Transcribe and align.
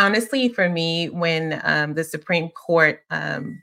honestly, 0.00 0.48
for 0.48 0.68
me, 0.68 1.10
when 1.10 1.60
um, 1.62 1.94
the 1.94 2.04
Supreme 2.04 2.48
Court 2.48 3.02
um, 3.10 3.62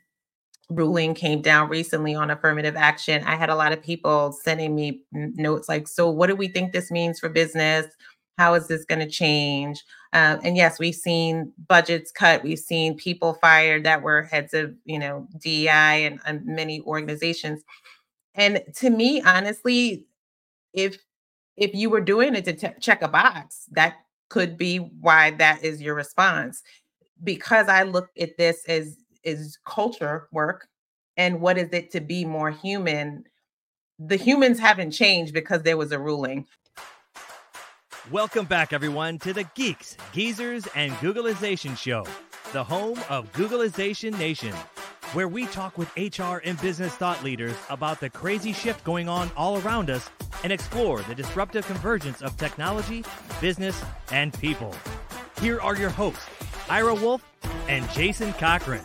ruling 0.69 1.15
came 1.15 1.41
down 1.41 1.67
recently 1.67 2.13
on 2.13 2.29
affirmative 2.29 2.75
action, 2.75 3.23
I 3.23 3.35
had 3.35 3.49
a 3.49 3.55
lot 3.55 3.71
of 3.73 3.81
people 3.81 4.31
sending 4.31 4.75
me 4.75 5.03
notes 5.11 5.67
like, 5.67 5.87
So, 5.87 6.09
what 6.09 6.27
do 6.27 6.35
we 6.35 6.47
think 6.47 6.71
this 6.71 6.91
means 6.91 7.19
for 7.19 7.27
business? 7.27 7.87
How 8.37 8.53
is 8.53 8.67
this 8.67 8.85
going 8.85 8.99
to 8.99 9.09
change? 9.09 9.83
Uh, 10.13 10.37
and 10.43 10.55
yes, 10.55 10.77
we've 10.77 10.95
seen 10.95 11.51
budgets 11.67 12.11
cut. 12.11 12.43
We've 12.43 12.59
seen 12.59 12.95
people 12.95 13.33
fired 13.33 13.83
that 13.85 14.03
were 14.03 14.23
heads 14.23 14.53
of, 14.53 14.75
you 14.85 14.99
know, 14.99 15.27
DEI 15.39 16.05
and, 16.05 16.19
and 16.25 16.45
many 16.45 16.81
organizations. 16.81 17.63
And 18.35 18.61
to 18.75 18.91
me, 18.91 19.21
honestly, 19.23 20.05
if 20.73 20.99
if 21.57 21.73
you 21.73 21.89
were 21.89 22.01
doing 22.01 22.35
it 22.35 22.45
to 22.45 22.79
check 22.79 23.01
a 23.01 23.07
box, 23.07 23.65
that 23.71 23.95
could 24.29 24.57
be 24.57 24.77
why 24.77 25.31
that 25.31 25.63
is 25.63 25.81
your 25.81 25.95
response. 25.95 26.63
Because 27.23 27.67
I 27.67 27.83
look 27.83 28.09
at 28.19 28.37
this 28.37 28.63
as 28.67 28.97
is 29.23 29.57
culture 29.65 30.27
work 30.31 30.67
and 31.17 31.41
what 31.41 31.57
is 31.57 31.69
it 31.73 31.91
to 31.91 31.99
be 31.99 32.23
more 32.23 32.49
human 32.49 33.23
the 33.99 34.15
humans 34.15 34.59
haven't 34.59 34.91
changed 34.91 35.33
because 35.33 35.63
there 35.63 35.75
was 35.75 35.91
a 35.91 35.99
ruling 35.99 36.45
welcome 38.11 38.45
back 38.45 38.71
everyone 38.71 39.17
to 39.19 39.33
the 39.33 39.43
geeks 39.55 39.97
geezers 40.13 40.67
and 40.75 40.93
googlization 40.93 41.75
show 41.77 42.05
the 42.53 42.63
home 42.63 42.97
of 43.09 43.29
googlization 43.33 44.17
nation 44.17 44.53
where 45.13 45.27
we 45.27 45.45
talk 45.47 45.77
with 45.77 45.89
hr 45.95 46.37
and 46.43 46.59
business 46.61 46.93
thought 46.93 47.23
leaders 47.23 47.55
about 47.69 47.99
the 47.99 48.09
crazy 48.09 48.51
shift 48.51 48.83
going 48.83 49.07
on 49.07 49.31
all 49.37 49.57
around 49.61 49.89
us 49.89 50.09
and 50.43 50.51
explore 50.51 51.01
the 51.03 51.15
disruptive 51.15 51.65
convergence 51.65 52.21
of 52.21 52.35
technology 52.35 53.05
business 53.39 53.81
and 54.11 54.37
people 54.39 54.75
here 55.41 55.61
are 55.61 55.77
your 55.77 55.89
hosts 55.89 56.25
ira 56.69 56.93
wolfe 56.93 57.23
and 57.69 57.89
jason 57.91 58.33
cochran 58.33 58.81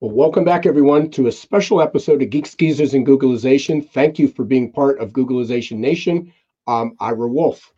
Well, 0.00 0.10
welcome 0.10 0.42
back, 0.42 0.66
everyone, 0.66 1.12
to 1.12 1.28
a 1.28 1.32
special 1.32 1.80
episode 1.80 2.20
of 2.22 2.30
Geeks 2.30 2.56
Geezers 2.56 2.92
and 2.92 3.06
Googlization. 3.06 3.88
Thank 3.88 4.18
you 4.18 4.26
for 4.26 4.44
being 4.44 4.72
part 4.72 4.98
of 4.98 5.12
Googlization 5.12 5.76
Nation. 5.78 6.32
Ira 6.66 7.28
Wolfe. 7.28 7.72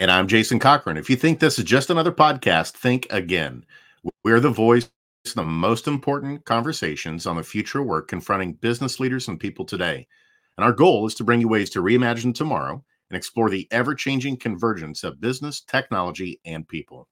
And 0.00 0.10
I'm 0.10 0.28
Jason 0.28 0.58
Cochran. 0.58 0.96
If 0.96 1.08
you 1.08 1.16
think 1.16 1.38
this 1.38 1.58
is 1.58 1.64
just 1.64 1.90
another 1.90 2.12
podcast, 2.12 2.72
think 2.72 3.06
again. 3.10 3.64
We're 4.24 4.40
the 4.40 4.50
voice 4.50 4.90
of 5.26 5.34
the 5.34 5.44
most 5.44 5.86
important 5.86 6.44
conversations 6.44 7.26
on 7.26 7.36
the 7.36 7.42
future 7.42 7.80
of 7.80 7.86
work 7.86 8.08
confronting 8.08 8.54
business 8.54 8.98
leaders 8.98 9.28
and 9.28 9.38
people 9.38 9.64
today. 9.64 10.06
And 10.56 10.64
our 10.64 10.72
goal 10.72 11.06
is 11.06 11.14
to 11.16 11.24
bring 11.24 11.40
you 11.40 11.48
ways 11.48 11.70
to 11.70 11.82
reimagine 11.82 12.34
tomorrow 12.34 12.84
and 13.10 13.16
explore 13.16 13.50
the 13.50 13.68
ever 13.70 13.94
changing 13.94 14.38
convergence 14.38 15.04
of 15.04 15.20
business, 15.20 15.60
technology, 15.60 16.40
and 16.44 16.66
people. 16.66 17.08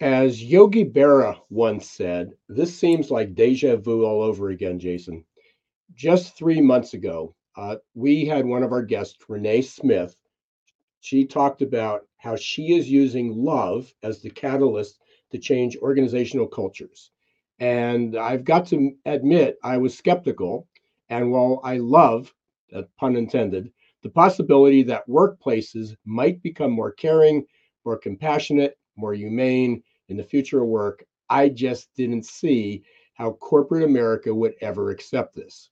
As 0.00 0.42
Yogi 0.42 0.84
Berra 0.84 1.36
once 1.50 1.90
said, 1.90 2.30
this 2.48 2.78
seems 2.78 3.10
like 3.10 3.34
deja 3.34 3.76
vu 3.76 4.04
all 4.04 4.22
over 4.22 4.50
again, 4.50 4.78
Jason. 4.78 5.24
Just 5.94 6.36
three 6.36 6.60
months 6.60 6.94
ago, 6.94 7.34
uh, 7.56 7.76
we 7.94 8.24
had 8.24 8.46
one 8.46 8.62
of 8.62 8.70
our 8.70 8.82
guests, 8.82 9.18
Renee 9.28 9.62
Smith. 9.62 10.14
She 11.08 11.24
talked 11.24 11.62
about 11.62 12.06
how 12.18 12.36
she 12.36 12.76
is 12.76 12.90
using 12.90 13.34
love 13.34 13.94
as 14.02 14.20
the 14.20 14.28
catalyst 14.28 15.00
to 15.30 15.38
change 15.38 15.74
organizational 15.78 16.46
cultures. 16.46 17.12
And 17.60 18.14
I've 18.14 18.44
got 18.44 18.66
to 18.66 18.94
admit, 19.06 19.56
I 19.64 19.78
was 19.78 19.96
skeptical. 19.96 20.68
And 21.08 21.32
while 21.32 21.62
I 21.64 21.78
love, 21.78 22.34
uh, 22.74 22.82
pun 22.98 23.16
intended, 23.16 23.72
the 24.02 24.10
possibility 24.10 24.82
that 24.82 25.08
workplaces 25.08 25.96
might 26.04 26.42
become 26.42 26.72
more 26.72 26.92
caring, 26.92 27.46
more 27.86 27.96
compassionate, 27.96 28.76
more 28.94 29.14
humane, 29.14 29.82
in 30.10 30.18
the 30.18 30.22
future 30.22 30.60
of 30.60 30.68
work, 30.68 31.06
I 31.30 31.48
just 31.48 31.88
didn't 31.94 32.26
see 32.26 32.82
how 33.14 33.32
corporate 33.32 33.84
America 33.84 34.34
would 34.34 34.56
ever 34.60 34.90
accept 34.90 35.34
this. 35.34 35.70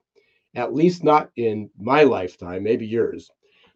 At 0.55 0.73
least 0.73 1.05
not 1.05 1.31
in 1.37 1.69
my 1.79 2.05
lifetime, 2.05 2.63
maybe 2.63 2.87
yours. 2.87 3.31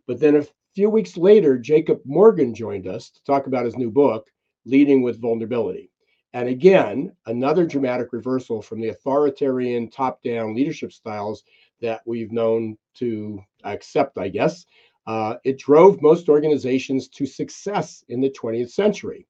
But 0.06 0.18
then 0.20 0.36
a 0.36 0.46
few 0.74 0.88
weeks 0.88 1.16
later, 1.16 1.58
Jacob 1.58 2.00
Morgan 2.04 2.54
joined 2.54 2.86
us 2.86 3.10
to 3.10 3.24
talk 3.24 3.46
about 3.46 3.64
his 3.64 3.76
new 3.76 3.90
book, 3.90 4.30
Leading 4.64 5.02
with 5.02 5.20
Vulnerability. 5.20 5.90
And 6.32 6.48
again, 6.48 7.12
another 7.26 7.66
dramatic 7.66 8.12
reversal 8.12 8.62
from 8.62 8.80
the 8.80 8.90
authoritarian 8.90 9.90
top 9.90 10.22
down 10.22 10.54
leadership 10.54 10.92
styles 10.92 11.42
that 11.80 12.02
we've 12.06 12.30
known 12.30 12.78
to 12.94 13.42
accept, 13.64 14.16
I 14.16 14.28
guess. 14.28 14.64
Uh, 15.06 15.36
it 15.44 15.58
drove 15.58 16.02
most 16.02 16.28
organizations 16.28 17.08
to 17.08 17.26
success 17.26 18.04
in 18.08 18.20
the 18.20 18.30
20th 18.30 18.70
century. 18.70 19.26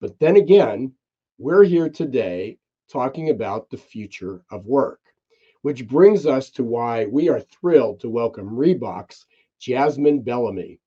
But 0.00 0.18
then 0.18 0.36
again, 0.36 0.92
we're 1.38 1.64
here 1.64 1.88
today 1.88 2.58
talking 2.90 3.30
about 3.30 3.70
the 3.70 3.78
future 3.78 4.42
of 4.50 4.66
work, 4.66 5.00
which 5.62 5.88
brings 5.88 6.26
us 6.26 6.50
to 6.50 6.64
why 6.64 7.06
we 7.06 7.30
are 7.30 7.40
thrilled 7.40 8.00
to 8.00 8.10
welcome 8.10 8.50
Reebok's 8.50 9.24
Jasmine 9.62 10.22
Bellamy. 10.22 10.80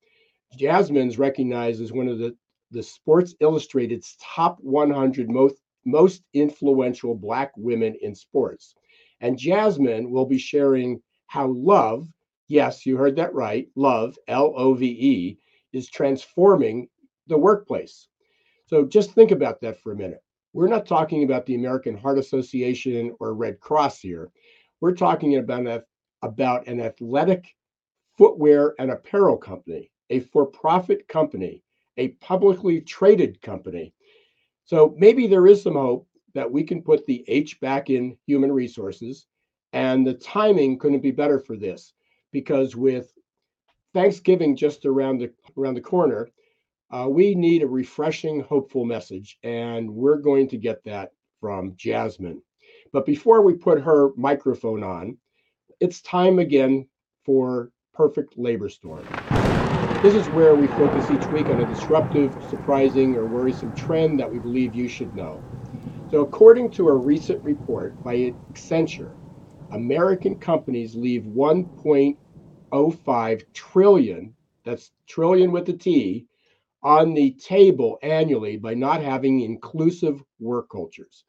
Jasmine's 0.58 1.18
recognized 1.18 1.80
as 1.80 1.92
one 1.92 2.08
of 2.08 2.18
the, 2.18 2.36
the 2.70 2.82
Sports 2.82 3.34
Illustrated's 3.40 4.16
top 4.20 4.58
100 4.60 5.30
most, 5.30 5.56
most 5.86 6.22
influential 6.34 7.14
Black 7.14 7.52
women 7.56 7.96
in 8.02 8.14
sports. 8.14 8.74
And 9.20 9.38
Jasmine 9.38 10.10
will 10.10 10.26
be 10.26 10.36
sharing 10.36 11.00
how 11.26 11.48
love, 11.48 12.06
yes, 12.48 12.84
you 12.84 12.98
heard 12.98 13.16
that 13.16 13.32
right, 13.32 13.66
love, 13.76 14.16
L 14.28 14.52
O 14.54 14.74
V 14.74 14.86
E, 14.86 15.38
is 15.72 15.88
transforming 15.88 16.88
the 17.28 17.38
workplace. 17.38 18.08
So 18.66 18.84
just 18.84 19.12
think 19.12 19.30
about 19.30 19.60
that 19.62 19.80
for 19.80 19.92
a 19.92 19.96
minute. 19.96 20.22
We're 20.52 20.68
not 20.68 20.86
talking 20.86 21.24
about 21.24 21.46
the 21.46 21.54
American 21.54 21.96
Heart 21.96 22.18
Association 22.18 23.14
or 23.20 23.34
Red 23.34 23.58
Cross 23.58 24.00
here. 24.00 24.30
We're 24.80 24.94
talking 24.94 25.36
about, 25.36 25.84
about 26.22 26.66
an 26.66 26.80
athletic 26.80 27.46
footwear 28.16 28.74
and 28.78 28.90
apparel 28.90 29.36
company, 29.36 29.90
a 30.10 30.20
for 30.20 30.46
profit 30.46 31.06
company, 31.08 31.62
a 31.96 32.08
publicly 32.08 32.80
traded 32.80 33.40
company. 33.42 33.92
So 34.64 34.94
maybe 34.98 35.26
there 35.26 35.46
is 35.46 35.62
some 35.62 35.74
hope 35.74 36.08
that 36.34 36.50
we 36.50 36.62
can 36.62 36.82
put 36.82 37.06
the 37.06 37.24
H 37.28 37.60
back 37.60 37.88
in 37.88 38.16
human 38.26 38.52
resources. 38.52 39.26
And 39.72 40.06
the 40.06 40.14
timing 40.14 40.78
couldn't 40.78 41.00
be 41.00 41.10
better 41.10 41.38
for 41.38 41.56
this 41.56 41.92
because 42.32 42.76
with 42.76 43.12
Thanksgiving 43.94 44.56
just 44.56 44.84
around 44.84 45.18
the 45.18 45.32
around 45.56 45.74
the 45.74 45.80
corner, 45.80 46.28
uh, 46.90 47.06
we 47.08 47.34
need 47.34 47.62
a 47.62 47.66
refreshing, 47.66 48.40
hopeful 48.40 48.84
message, 48.84 49.38
and 49.42 49.90
we're 49.90 50.18
going 50.18 50.48
to 50.48 50.56
get 50.56 50.84
that 50.84 51.12
from 51.40 51.74
Jasmine. 51.76 52.42
But 52.92 53.06
before 53.06 53.42
we 53.42 53.54
put 53.54 53.80
her 53.80 54.10
microphone 54.16 54.82
on, 54.82 55.18
it's 55.80 56.00
time 56.02 56.38
again 56.38 56.88
for 57.24 57.70
Perfect 57.96 58.36
Labor 58.36 58.68
Storm. 58.68 59.06
This 60.02 60.14
is 60.14 60.26
where 60.28 60.54
we 60.54 60.66
focus 60.66 61.10
each 61.10 61.24
week 61.32 61.46
on 61.46 61.62
a 61.62 61.66
disruptive, 61.66 62.36
surprising, 62.50 63.16
or 63.16 63.24
worrisome 63.24 63.74
trend 63.74 64.20
that 64.20 64.30
we 64.30 64.38
believe 64.38 64.74
you 64.74 64.86
should 64.86 65.16
know. 65.16 65.42
So, 66.10 66.20
according 66.20 66.72
to 66.72 66.88
a 66.88 66.94
recent 66.94 67.42
report 67.42 68.04
by 68.04 68.34
Accenture, 68.52 69.14
American 69.70 70.38
companies 70.38 70.94
leave 70.94 71.22
1.05 71.22 73.52
trillion, 73.54 74.34
that's 74.62 74.92
trillion 75.06 75.50
with 75.50 75.66
a 75.70 75.72
T, 75.72 76.26
on 76.82 77.14
the 77.14 77.30
table 77.32 77.98
annually 78.02 78.58
by 78.58 78.74
not 78.74 79.02
having 79.02 79.40
inclusive 79.40 80.22
work 80.38 80.68
cultures. 80.68 81.24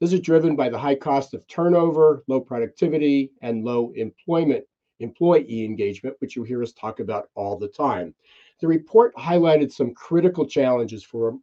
This 0.00 0.12
is 0.12 0.20
driven 0.20 0.54
by 0.54 0.68
the 0.68 0.78
high 0.78 0.94
cost 0.94 1.34
of 1.34 1.44
turnover, 1.48 2.22
low 2.28 2.40
productivity, 2.40 3.32
and 3.42 3.64
low 3.64 3.90
employment 3.96 4.64
employee 5.00 5.64
engagement, 5.64 6.16
which 6.20 6.36
you 6.36 6.42
hear 6.42 6.62
us 6.62 6.72
talk 6.72 7.00
about 7.00 7.28
all 7.34 7.58
the 7.58 7.68
time. 7.68 8.14
The 8.60 8.68
report 8.68 9.14
highlighted 9.16 9.72
some 9.72 9.92
critical 9.94 10.46
challenges 10.46 11.04
for, 11.04 11.38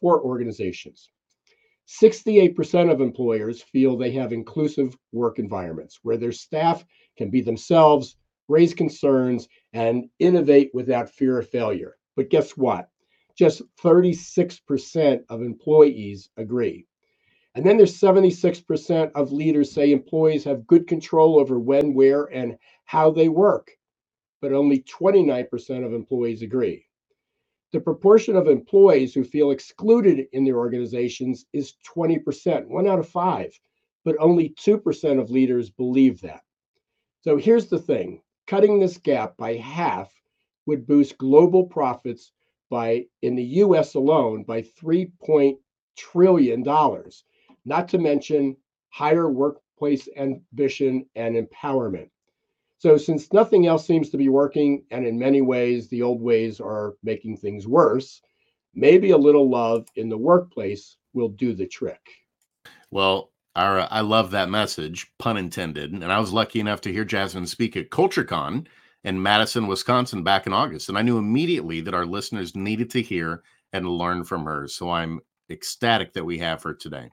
for 0.00 0.22
organizations. 0.22 1.10
68% 1.86 2.90
of 2.90 3.00
employers 3.00 3.62
feel 3.62 3.96
they 3.96 4.10
have 4.12 4.32
inclusive 4.32 4.96
work 5.12 5.38
environments 5.38 6.00
where 6.02 6.16
their 6.16 6.32
staff 6.32 6.84
can 7.16 7.30
be 7.30 7.40
themselves, 7.40 8.16
raise 8.48 8.74
concerns, 8.74 9.48
and 9.72 10.08
innovate 10.18 10.70
without 10.74 11.10
fear 11.10 11.38
of 11.38 11.48
failure. 11.48 11.96
But 12.16 12.30
guess 12.30 12.56
what? 12.56 12.88
Just 13.36 13.62
36% 13.82 15.24
of 15.28 15.42
employees 15.42 16.30
agree. 16.36 16.86
And 17.56 17.64
then 17.64 17.78
there's 17.78 17.98
76% 17.98 19.12
of 19.14 19.32
leaders 19.32 19.72
say 19.72 19.90
employees 19.90 20.44
have 20.44 20.66
good 20.66 20.86
control 20.86 21.38
over 21.38 21.58
when, 21.58 21.94
where, 21.94 22.24
and 22.24 22.58
how 22.84 23.10
they 23.10 23.30
work. 23.30 23.70
But 24.42 24.52
only 24.52 24.80
29% 24.82 25.86
of 25.86 25.94
employees 25.94 26.42
agree. 26.42 26.84
The 27.72 27.80
proportion 27.80 28.36
of 28.36 28.46
employees 28.46 29.14
who 29.14 29.24
feel 29.24 29.52
excluded 29.52 30.26
in 30.32 30.44
their 30.44 30.58
organizations 30.58 31.46
is 31.54 31.72
20%, 31.96 32.66
one 32.66 32.86
out 32.86 32.98
of 32.98 33.08
five. 33.08 33.58
But 34.04 34.16
only 34.20 34.50
2% 34.50 35.18
of 35.18 35.30
leaders 35.30 35.70
believe 35.70 36.20
that. 36.20 36.42
So 37.22 37.38
here's 37.38 37.68
the 37.68 37.78
thing 37.78 38.20
cutting 38.46 38.78
this 38.78 38.98
gap 38.98 39.34
by 39.38 39.54
half 39.54 40.12
would 40.66 40.86
boost 40.86 41.16
global 41.16 41.64
profits 41.64 42.32
by 42.68 43.06
in 43.22 43.34
the 43.34 43.44
US 43.64 43.94
alone 43.94 44.44
by 44.44 44.60
3 44.60 45.10
trillion 45.96 46.62
dollars, 46.62 47.24
not 47.66 47.88
to 47.88 47.98
mention 47.98 48.56
higher 48.88 49.28
workplace 49.28 50.08
ambition 50.16 51.04
and 51.16 51.36
empowerment. 51.36 52.08
So 52.78 52.96
since 52.96 53.32
nothing 53.32 53.66
else 53.66 53.86
seems 53.86 54.10
to 54.10 54.16
be 54.16 54.28
working 54.28 54.84
and 54.90 55.06
in 55.06 55.18
many 55.18 55.42
ways 55.42 55.88
the 55.88 56.02
old 56.02 56.22
ways 56.22 56.60
are 56.60 56.94
making 57.02 57.36
things 57.36 57.66
worse, 57.66 58.22
maybe 58.74 59.10
a 59.10 59.18
little 59.18 59.50
love 59.50 59.86
in 59.96 60.08
the 60.08 60.16
workplace 60.16 60.96
will 61.12 61.28
do 61.28 61.54
the 61.54 61.66
trick. 61.66 62.00
Well, 62.90 63.32
I 63.54 64.02
love 64.02 64.30
that 64.32 64.50
message, 64.50 65.10
pun 65.18 65.38
intended. 65.38 65.92
And 65.92 66.04
I 66.04 66.20
was 66.20 66.30
lucky 66.30 66.60
enough 66.60 66.82
to 66.82 66.92
hear 66.92 67.06
Jasmine 67.06 67.46
speak 67.46 67.74
at 67.74 67.88
CultureCon 67.88 68.66
in 69.04 69.22
Madison, 69.22 69.66
Wisconsin 69.66 70.22
back 70.22 70.46
in 70.46 70.52
August. 70.52 70.90
And 70.90 70.98
I 70.98 71.02
knew 71.02 71.16
immediately 71.16 71.80
that 71.80 71.94
our 71.94 72.04
listeners 72.04 72.54
needed 72.54 72.90
to 72.90 73.00
hear 73.00 73.42
and 73.72 73.88
learn 73.88 74.24
from 74.24 74.44
her. 74.44 74.68
So 74.68 74.90
I'm 74.90 75.20
ecstatic 75.48 76.12
that 76.12 76.24
we 76.24 76.36
have 76.38 76.62
her 76.64 76.74
today. 76.74 77.08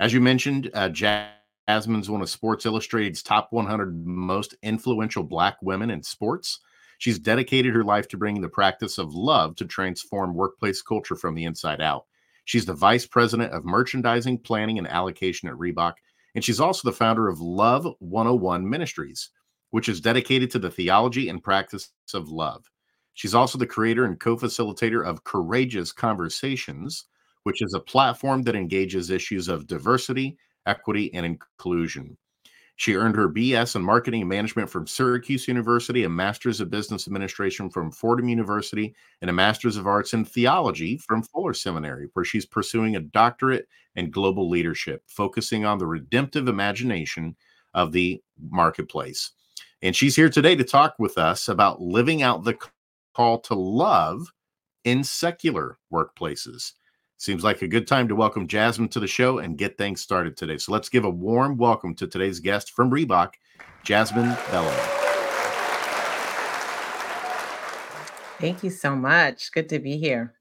As 0.00 0.14
you 0.14 0.20
mentioned, 0.22 0.70
uh, 0.72 0.88
Jasmine's 0.88 2.08
one 2.08 2.22
of 2.22 2.30
Sports 2.30 2.64
Illustrated's 2.64 3.22
top 3.22 3.48
100 3.52 4.06
most 4.06 4.54
influential 4.62 5.22
Black 5.22 5.58
women 5.60 5.90
in 5.90 6.02
sports. 6.02 6.60
She's 6.96 7.18
dedicated 7.18 7.74
her 7.74 7.84
life 7.84 8.08
to 8.08 8.16
bringing 8.16 8.40
the 8.40 8.48
practice 8.48 8.96
of 8.96 9.14
love 9.14 9.56
to 9.56 9.66
transform 9.66 10.34
workplace 10.34 10.80
culture 10.80 11.16
from 11.16 11.34
the 11.34 11.44
inside 11.44 11.82
out. 11.82 12.06
She's 12.46 12.64
the 12.64 12.72
vice 12.72 13.04
president 13.04 13.52
of 13.52 13.66
merchandising, 13.66 14.38
planning, 14.38 14.78
and 14.78 14.88
allocation 14.88 15.50
at 15.50 15.54
Reebok. 15.56 15.92
And 16.34 16.42
she's 16.42 16.60
also 16.60 16.88
the 16.88 16.96
founder 16.96 17.28
of 17.28 17.42
Love 17.42 17.86
101 17.98 18.68
Ministries, 18.68 19.28
which 19.68 19.90
is 19.90 20.00
dedicated 20.00 20.50
to 20.52 20.58
the 20.58 20.70
theology 20.70 21.28
and 21.28 21.42
practice 21.42 21.92
of 22.14 22.30
love. 22.30 22.64
She's 23.12 23.34
also 23.34 23.58
the 23.58 23.66
creator 23.66 24.06
and 24.06 24.18
co 24.18 24.36
facilitator 24.36 25.04
of 25.06 25.24
Courageous 25.24 25.92
Conversations, 25.92 27.04
which 27.44 27.62
is 27.62 27.74
a 27.74 27.80
platform 27.80 28.42
that 28.42 28.56
engages 28.56 29.10
issues 29.10 29.48
of 29.48 29.66
diversity, 29.66 30.36
equity, 30.66 31.12
and 31.14 31.24
inclusion. 31.24 32.16
She 32.76 32.94
earned 32.94 33.16
her 33.16 33.28
BS 33.28 33.76
in 33.76 33.82
Marketing 33.82 34.26
Management 34.26 34.70
from 34.70 34.86
Syracuse 34.86 35.46
University, 35.46 36.04
a 36.04 36.08
Master's 36.08 36.62
of 36.62 36.70
Business 36.70 37.06
Administration 37.06 37.68
from 37.68 37.92
Fordham 37.92 38.26
University, 38.26 38.94
and 39.20 39.28
a 39.28 39.34
Master's 39.34 39.76
of 39.76 39.86
Arts 39.86 40.14
in 40.14 40.24
Theology 40.24 40.96
from 40.96 41.22
Fuller 41.22 41.52
Seminary, 41.52 42.08
where 42.14 42.24
she's 42.24 42.46
pursuing 42.46 42.96
a 42.96 43.00
doctorate 43.00 43.68
in 43.96 44.10
global 44.10 44.48
leadership, 44.48 45.02
focusing 45.06 45.66
on 45.66 45.76
the 45.76 45.86
redemptive 45.86 46.48
imagination 46.48 47.36
of 47.74 47.92
the 47.92 48.22
marketplace. 48.48 49.32
And 49.82 49.94
she's 49.94 50.16
here 50.16 50.30
today 50.30 50.56
to 50.56 50.64
talk 50.64 50.94
with 50.98 51.18
us 51.18 51.48
about 51.48 51.82
living 51.82 52.22
out 52.22 52.44
the 52.44 52.56
call 53.14 53.40
to 53.40 53.54
love 53.54 54.32
in 54.84 55.04
secular 55.04 55.78
workplaces. 55.92 56.72
Seems 57.20 57.44
like 57.44 57.60
a 57.60 57.68
good 57.68 57.86
time 57.86 58.08
to 58.08 58.16
welcome 58.16 58.48
Jasmine 58.48 58.88
to 58.88 58.98
the 58.98 59.06
show 59.06 59.40
and 59.40 59.58
get 59.58 59.76
things 59.76 60.00
started 60.00 60.38
today. 60.38 60.56
So 60.56 60.72
let's 60.72 60.88
give 60.88 61.04
a 61.04 61.10
warm 61.10 61.58
welcome 61.58 61.94
to 61.96 62.06
today's 62.06 62.40
guest 62.40 62.70
from 62.70 62.90
Reebok, 62.90 63.34
Jasmine 63.84 64.34
Bellamy. 64.50 64.80
Thank 68.40 68.62
you 68.62 68.70
so 68.70 68.96
much. 68.96 69.52
Good 69.52 69.68
to 69.68 69.78
be 69.78 69.98
here. 69.98 70.32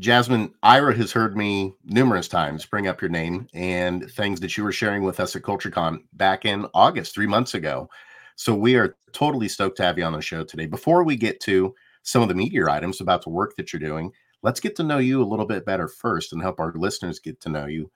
Jasmine, 0.00 0.52
Ira 0.64 0.96
has 0.96 1.12
heard 1.12 1.36
me 1.36 1.74
numerous 1.84 2.26
times 2.26 2.66
bring 2.66 2.88
up 2.88 3.00
your 3.00 3.10
name 3.10 3.46
and 3.54 4.10
things 4.10 4.40
that 4.40 4.56
you 4.56 4.64
were 4.64 4.72
sharing 4.72 5.04
with 5.04 5.20
us 5.20 5.36
at 5.36 5.42
CultureCon 5.42 6.00
back 6.14 6.44
in 6.44 6.66
August, 6.74 7.14
three 7.14 7.28
months 7.28 7.54
ago. 7.54 7.88
So 8.34 8.52
we 8.52 8.74
are 8.74 8.96
totally 9.12 9.46
stoked 9.46 9.76
to 9.76 9.84
have 9.84 9.96
you 9.96 10.02
on 10.02 10.12
the 10.12 10.20
show 10.20 10.42
today. 10.42 10.66
Before 10.66 11.04
we 11.04 11.14
get 11.14 11.38
to 11.42 11.72
some 12.02 12.20
of 12.20 12.26
the 12.26 12.34
meteor 12.34 12.68
items 12.68 13.00
about 13.00 13.22
the 13.22 13.30
work 13.30 13.54
that 13.54 13.72
you're 13.72 13.78
doing, 13.78 14.10
let's 14.42 14.60
get 14.60 14.76
to 14.76 14.82
know 14.82 14.98
you 14.98 15.22
a 15.22 15.24
little 15.24 15.46
bit 15.46 15.64
better 15.64 15.88
first 15.88 16.32
and 16.32 16.42
help 16.42 16.60
our 16.60 16.72
listeners 16.74 17.18
get 17.18 17.40
to 17.40 17.48
know 17.48 17.66
you. 17.66 17.90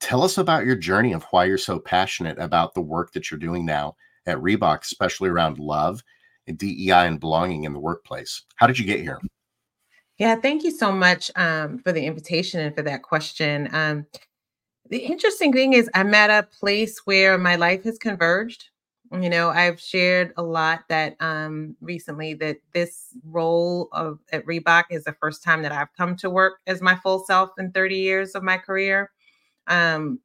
Tell 0.00 0.22
us 0.22 0.38
about 0.38 0.66
your 0.66 0.76
journey 0.76 1.12
of 1.12 1.24
why 1.30 1.44
you're 1.44 1.58
so 1.58 1.78
passionate 1.78 2.38
about 2.38 2.74
the 2.74 2.80
work 2.80 3.12
that 3.12 3.30
you're 3.30 3.38
doing 3.38 3.64
now 3.64 3.96
at 4.26 4.38
Reebok, 4.38 4.82
especially 4.82 5.28
around 5.28 5.58
love 5.58 6.02
and 6.46 6.58
DEI 6.58 7.06
and 7.06 7.20
belonging 7.20 7.64
in 7.64 7.72
the 7.72 7.78
workplace. 7.78 8.42
How 8.56 8.66
did 8.66 8.78
you 8.78 8.84
get 8.84 9.00
here? 9.00 9.20
Yeah, 10.18 10.36
thank 10.36 10.64
you 10.64 10.70
so 10.70 10.92
much 10.92 11.30
um, 11.36 11.78
for 11.78 11.92
the 11.92 12.04
invitation 12.04 12.60
and 12.60 12.74
for 12.74 12.82
that 12.82 13.02
question. 13.02 13.68
Um, 13.72 14.06
the 14.88 14.98
interesting 14.98 15.52
thing 15.52 15.72
is, 15.72 15.88
I'm 15.94 16.14
at 16.14 16.30
a 16.30 16.46
place 16.46 16.98
where 17.06 17.38
my 17.38 17.56
life 17.56 17.84
has 17.84 17.98
converged. 17.98 18.68
You 19.12 19.30
know, 19.30 19.50
I've 19.50 19.80
shared 19.80 20.34
a 20.36 20.42
lot 20.42 20.84
that 20.90 21.16
um, 21.20 21.76
recently 21.80 22.34
that 22.34 22.58
this 22.74 23.08
role 23.24 23.88
of 23.92 24.20
at 24.32 24.46
Reebok 24.46 24.84
is 24.90 25.04
the 25.04 25.14
first 25.20 25.44
time 25.44 25.62
that 25.62 25.72
I've 25.72 25.94
come 25.96 26.16
to 26.18 26.30
work 26.30 26.60
as 26.66 26.82
my 26.82 26.96
full 26.96 27.24
self 27.24 27.52
in 27.58 27.72
30 27.72 27.96
years 27.96 28.34
of 28.34 28.42
my 28.42 28.58
career. 28.58 29.10
Um, 29.68 30.20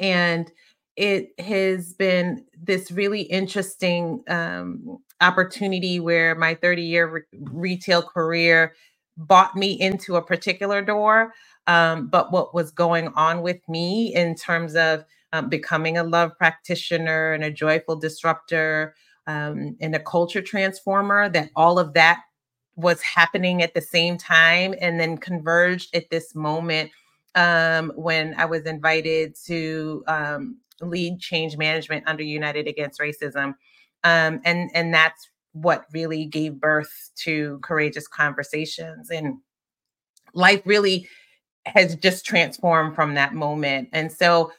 and 0.00 0.50
it 0.96 1.38
has 1.40 1.94
been 1.94 2.44
this 2.60 2.92
really 2.92 3.22
interesting 3.22 4.24
um, 4.28 4.98
opportunity 5.20 6.00
where 6.00 6.34
my 6.36 6.54
30 6.56 6.82
year 6.82 7.08
re- 7.08 7.22
retail 7.32 8.02
career 8.02 8.74
bought 9.18 9.56
me 9.56 9.72
into 9.80 10.16
a 10.16 10.22
particular 10.22 10.82
door. 10.82 11.34
Um, 11.68 12.08
but 12.08 12.32
what 12.32 12.54
was 12.54 12.70
going 12.72 13.08
on 13.10 13.42
with 13.42 13.60
me 13.68 14.14
in 14.14 14.36
terms 14.36 14.76
of 14.76 15.04
um, 15.32 15.48
becoming 15.48 15.96
a 15.96 16.04
love 16.04 16.36
practitioner 16.36 17.32
and 17.32 17.44
a 17.44 17.50
joyful 17.50 17.96
disruptor 17.96 18.94
um, 19.26 19.76
and 19.80 19.94
a 19.94 20.00
culture 20.00 20.42
transformer, 20.42 21.28
that 21.28 21.50
all 21.56 21.78
of 21.78 21.94
that 21.94 22.20
was 22.76 23.00
happening 23.02 23.62
at 23.62 23.74
the 23.74 23.80
same 23.80 24.16
time 24.16 24.74
and 24.80 24.98
then 24.98 25.18
converged 25.18 25.94
at 25.94 26.10
this 26.10 26.34
moment 26.34 26.90
um, 27.34 27.92
when 27.96 28.34
I 28.34 28.44
was 28.44 28.62
invited 28.62 29.36
to 29.46 30.04
um, 30.06 30.58
lead 30.80 31.20
change 31.20 31.56
management 31.56 32.04
under 32.06 32.22
United 32.22 32.66
Against 32.66 33.00
Racism. 33.00 33.54
Um, 34.04 34.40
and, 34.44 34.70
and 34.74 34.92
that's 34.92 35.28
what 35.52 35.86
really 35.92 36.24
gave 36.24 36.60
birth 36.60 37.10
to 37.16 37.58
Courageous 37.62 38.08
Conversations. 38.08 39.10
And 39.10 39.38
life 40.34 40.62
really 40.64 41.08
has 41.66 41.94
just 41.96 42.24
transformed 42.24 42.94
from 42.94 43.14
that 43.14 43.34
moment. 43.34 43.88
And 43.92 44.10
so 44.10 44.50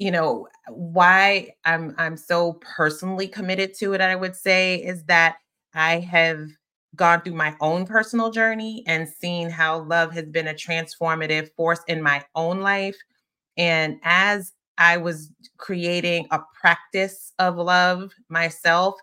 you 0.00 0.12
know 0.12 0.48
why 0.70 1.50
i'm 1.66 1.94
i'm 1.98 2.18
so 2.18 2.54
personally 2.76 3.28
committed 3.28 3.74
to 3.74 3.94
it 3.94 4.02
i 4.02 4.16
would 4.16 4.36
say 4.36 4.76
is 4.76 5.04
that 5.06 5.38
i 5.74 6.00
have 6.00 6.48
gone 6.96 7.22
through 7.22 7.34
my 7.34 7.56
own 7.60 7.86
personal 7.86 8.32
journey 8.32 8.84
and 8.88 9.08
seen 9.08 9.50
how 9.50 9.80
love 9.84 10.12
has 10.14 10.26
been 10.26 10.48
a 10.48 10.54
transformative 10.54 11.50
force 11.56 11.82
in 11.88 12.02
my 12.02 12.24
own 12.36 12.60
life. 12.62 12.96
And 13.58 14.00
as 14.04 14.52
i 14.78 14.96
was 14.98 15.32
creating 15.58 16.28
a 16.32 16.40
practice 16.60 17.32
of 17.40 17.56
love 17.56 18.12
myself 18.30 18.96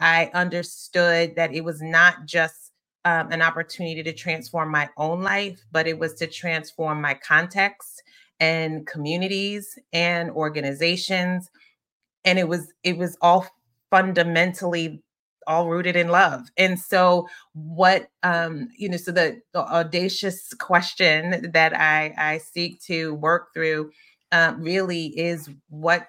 i 0.00 0.30
understood 0.34 1.36
that 1.36 1.54
it 1.54 1.62
was 1.64 1.82
not 1.82 2.26
just 2.26 2.72
um, 3.06 3.32
an 3.32 3.42
opportunity 3.42 4.02
to 4.04 4.12
transform 4.14 4.70
my 4.70 4.88
own 4.98 5.22
life 5.22 5.60
but 5.72 5.86
it 5.88 5.98
was 5.98 6.14
to 6.16 6.26
transform 6.28 7.00
my 7.02 7.14
context 7.14 8.02
and 8.40 8.86
communities 8.86 9.78
and 9.92 10.30
organizations 10.30 11.50
and 12.24 12.38
it 12.38 12.48
was 12.48 12.72
it 12.84 12.96
was 12.98 13.16
all 13.20 13.46
fundamentally 13.90 15.02
all 15.46 15.68
rooted 15.70 15.96
in 15.96 16.08
love. 16.08 16.46
And 16.58 16.78
so 16.78 17.26
what 17.54 18.08
um 18.22 18.68
you 18.76 18.88
know 18.88 18.98
so 18.98 19.12
the, 19.12 19.40
the 19.52 19.60
audacious 19.60 20.52
question 20.54 21.50
that 21.52 21.74
i 21.74 22.14
i 22.18 22.38
seek 22.38 22.80
to 22.82 23.14
work 23.14 23.54
through 23.54 23.90
uh, 24.30 24.52
really 24.58 25.06
is 25.18 25.48
what 25.70 26.08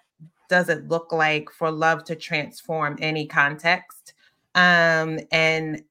does 0.50 0.68
it 0.68 0.90
look 0.90 1.14
like 1.14 1.50
for 1.52 1.72
love 1.72 2.04
to 2.04 2.16
transform 2.16 2.98
any 3.02 3.26
context? 3.26 4.14
Um 4.56 5.20
and 5.32 5.84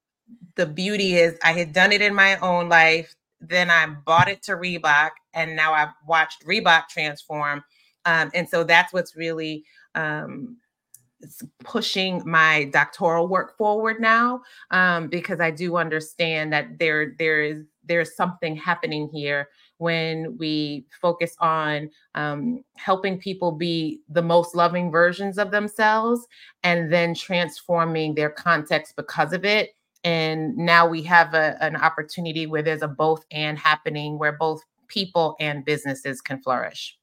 the 0.56 0.66
beauty 0.66 1.14
is 1.16 1.38
i 1.42 1.52
had 1.52 1.72
done 1.72 1.92
it 1.92 2.02
in 2.02 2.14
my 2.14 2.36
own 2.40 2.68
life 2.68 3.14
then 3.40 3.70
I 3.70 3.86
bought 3.86 4.28
it 4.28 4.42
to 4.44 4.52
Reebok, 4.52 5.10
and 5.38 5.54
now 5.56 5.72
I've 5.72 5.94
watched 6.06 6.44
Reebok 6.44 6.88
transform. 6.88 7.64
Um, 8.04 8.30
and 8.34 8.48
so 8.48 8.64
that's 8.64 8.92
what's 8.92 9.16
really 9.16 9.64
um, 9.94 10.56
pushing 11.64 12.22
my 12.26 12.64
doctoral 12.64 13.28
work 13.28 13.56
forward 13.56 14.00
now, 14.00 14.42
um, 14.70 15.08
because 15.08 15.40
I 15.40 15.50
do 15.50 15.76
understand 15.76 16.52
that 16.52 16.78
there 16.78 17.14
there 17.18 17.42
is 17.42 17.64
there's 17.84 18.14
something 18.14 18.54
happening 18.54 19.08
here 19.12 19.48
when 19.78 20.36
we 20.38 20.84
focus 21.00 21.36
on 21.38 21.88
um, 22.14 22.64
helping 22.76 23.18
people 23.18 23.52
be 23.52 24.00
the 24.08 24.22
most 24.22 24.54
loving 24.54 24.90
versions 24.90 25.38
of 25.38 25.52
themselves 25.52 26.26
and 26.64 26.92
then 26.92 27.14
transforming 27.14 28.14
their 28.14 28.30
context 28.30 28.94
because 28.96 29.32
of 29.32 29.44
it 29.44 29.70
and 30.04 30.56
now 30.56 30.86
we 30.86 31.02
have 31.02 31.34
a, 31.34 31.56
an 31.62 31.76
opportunity 31.76 32.46
where 32.46 32.62
there's 32.62 32.82
a 32.82 32.88
both 32.88 33.24
and 33.30 33.58
happening 33.58 34.18
where 34.18 34.32
both 34.32 34.62
people 34.88 35.36
and 35.40 35.64
businesses 35.64 36.20
can 36.20 36.40
flourish 36.42 36.98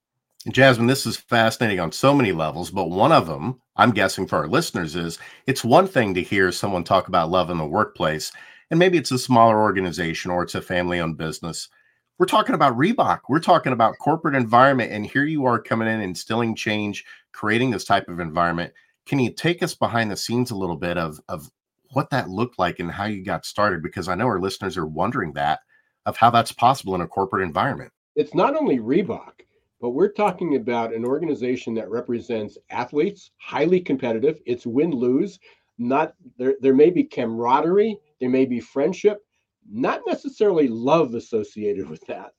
Jasmine, 0.51 0.85
this 0.85 1.07
is 1.07 1.17
fascinating 1.17 1.79
on 1.79 1.91
so 1.91 2.13
many 2.13 2.31
levels, 2.31 2.69
but 2.69 2.91
one 2.91 3.11
of 3.11 3.25
them, 3.25 3.59
I'm 3.77 3.89
guessing 3.89 4.27
for 4.27 4.37
our 4.37 4.47
listeners, 4.47 4.95
is 4.95 5.17
it's 5.47 5.63
one 5.63 5.87
thing 5.87 6.13
to 6.13 6.21
hear 6.21 6.51
someone 6.51 6.83
talk 6.83 7.07
about 7.07 7.31
love 7.31 7.49
in 7.49 7.57
the 7.57 7.65
workplace. 7.65 8.31
and 8.71 8.79
maybe 8.79 8.97
it's 8.97 9.11
a 9.11 9.19
smaller 9.19 9.61
organization 9.61 10.31
or 10.31 10.43
it's 10.43 10.55
a 10.55 10.61
family 10.61 10.99
owned 10.99 11.17
business. 11.17 11.69
We're 12.17 12.25
talking 12.25 12.55
about 12.55 12.77
Reebok. 12.77 13.21
We're 13.29 13.39
talking 13.39 13.73
about 13.73 13.97
corporate 13.99 14.35
environment. 14.35 14.91
And 14.91 15.05
here 15.05 15.25
you 15.25 15.45
are 15.45 15.59
coming 15.59 15.87
in, 15.87 16.01
instilling 16.01 16.55
change, 16.55 17.05
creating 17.31 17.71
this 17.71 17.85
type 17.85 18.07
of 18.07 18.19
environment. 18.19 18.73
Can 19.05 19.19
you 19.19 19.31
take 19.31 19.61
us 19.61 19.75
behind 19.75 20.09
the 20.09 20.17
scenes 20.17 20.49
a 20.49 20.55
little 20.55 20.77
bit 20.77 20.97
of, 20.97 21.19
of 21.27 21.51
what 21.91 22.09
that 22.09 22.29
looked 22.29 22.57
like 22.57 22.79
and 22.79 22.91
how 22.91 23.05
you 23.05 23.23
got 23.23 23.45
started? 23.45 23.83
Because 23.83 24.07
I 24.07 24.15
know 24.15 24.25
our 24.25 24.39
listeners 24.39 24.77
are 24.77 24.87
wondering 24.87 25.33
that 25.33 25.59
of 26.05 26.17
how 26.17 26.29
that's 26.29 26.51
possible 26.51 26.95
in 26.95 27.01
a 27.01 27.07
corporate 27.07 27.43
environment. 27.43 27.91
It's 28.15 28.33
not 28.33 28.55
only 28.55 28.79
Reebok, 28.79 29.41
but 29.81 29.91
we're 29.91 30.11
talking 30.11 30.55
about 30.55 30.93
an 30.93 31.05
organization 31.05 31.73
that 31.75 31.89
represents 31.89 32.57
athletes, 32.69 33.31
highly 33.37 33.79
competitive. 33.79 34.39
It's 34.45 34.65
win 34.65 34.91
lose. 34.91 35.39
Not 35.77 36.13
there. 36.37 36.55
There 36.61 36.73
may 36.73 36.89
be 36.89 37.03
camaraderie. 37.03 37.97
There 38.19 38.29
may 38.29 38.45
be 38.45 38.59
friendship. 38.59 39.25
Not 39.69 40.01
necessarily 40.07 40.67
love 40.67 41.13
associated 41.15 41.89
with 41.89 42.05
that. 42.07 42.31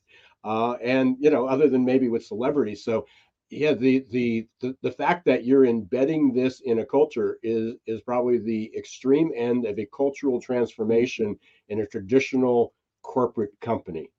Uh, 0.45 0.75
and 0.75 1.17
you 1.19 1.31
know, 1.31 1.47
other 1.47 1.69
than 1.69 1.85
maybe 1.85 2.09
with 2.09 2.25
celebrities. 2.25 2.85
So 2.85 3.07
yeah 3.51 3.75
the, 3.75 4.05
the 4.11 4.47
the 4.61 4.77
the 4.83 4.91
fact 4.91 5.25
that 5.25 5.45
you're 5.45 5.67
embedding 5.67 6.33
this 6.33 6.61
in 6.61 6.81
a 6.81 6.87
culture 6.87 7.39
is 7.43 7.75
is 7.87 8.01
probably 8.01 8.39
the 8.39 8.73
extreme 8.77 9.31
end 9.37 9.67
of 9.67 9.79
a 9.79 9.89
cultural 9.97 10.41
transformation 10.41 11.39
in 11.69 11.81
a 11.81 11.87
traditional 11.87 12.73
corporate 13.07 13.59
company. 13.61 14.11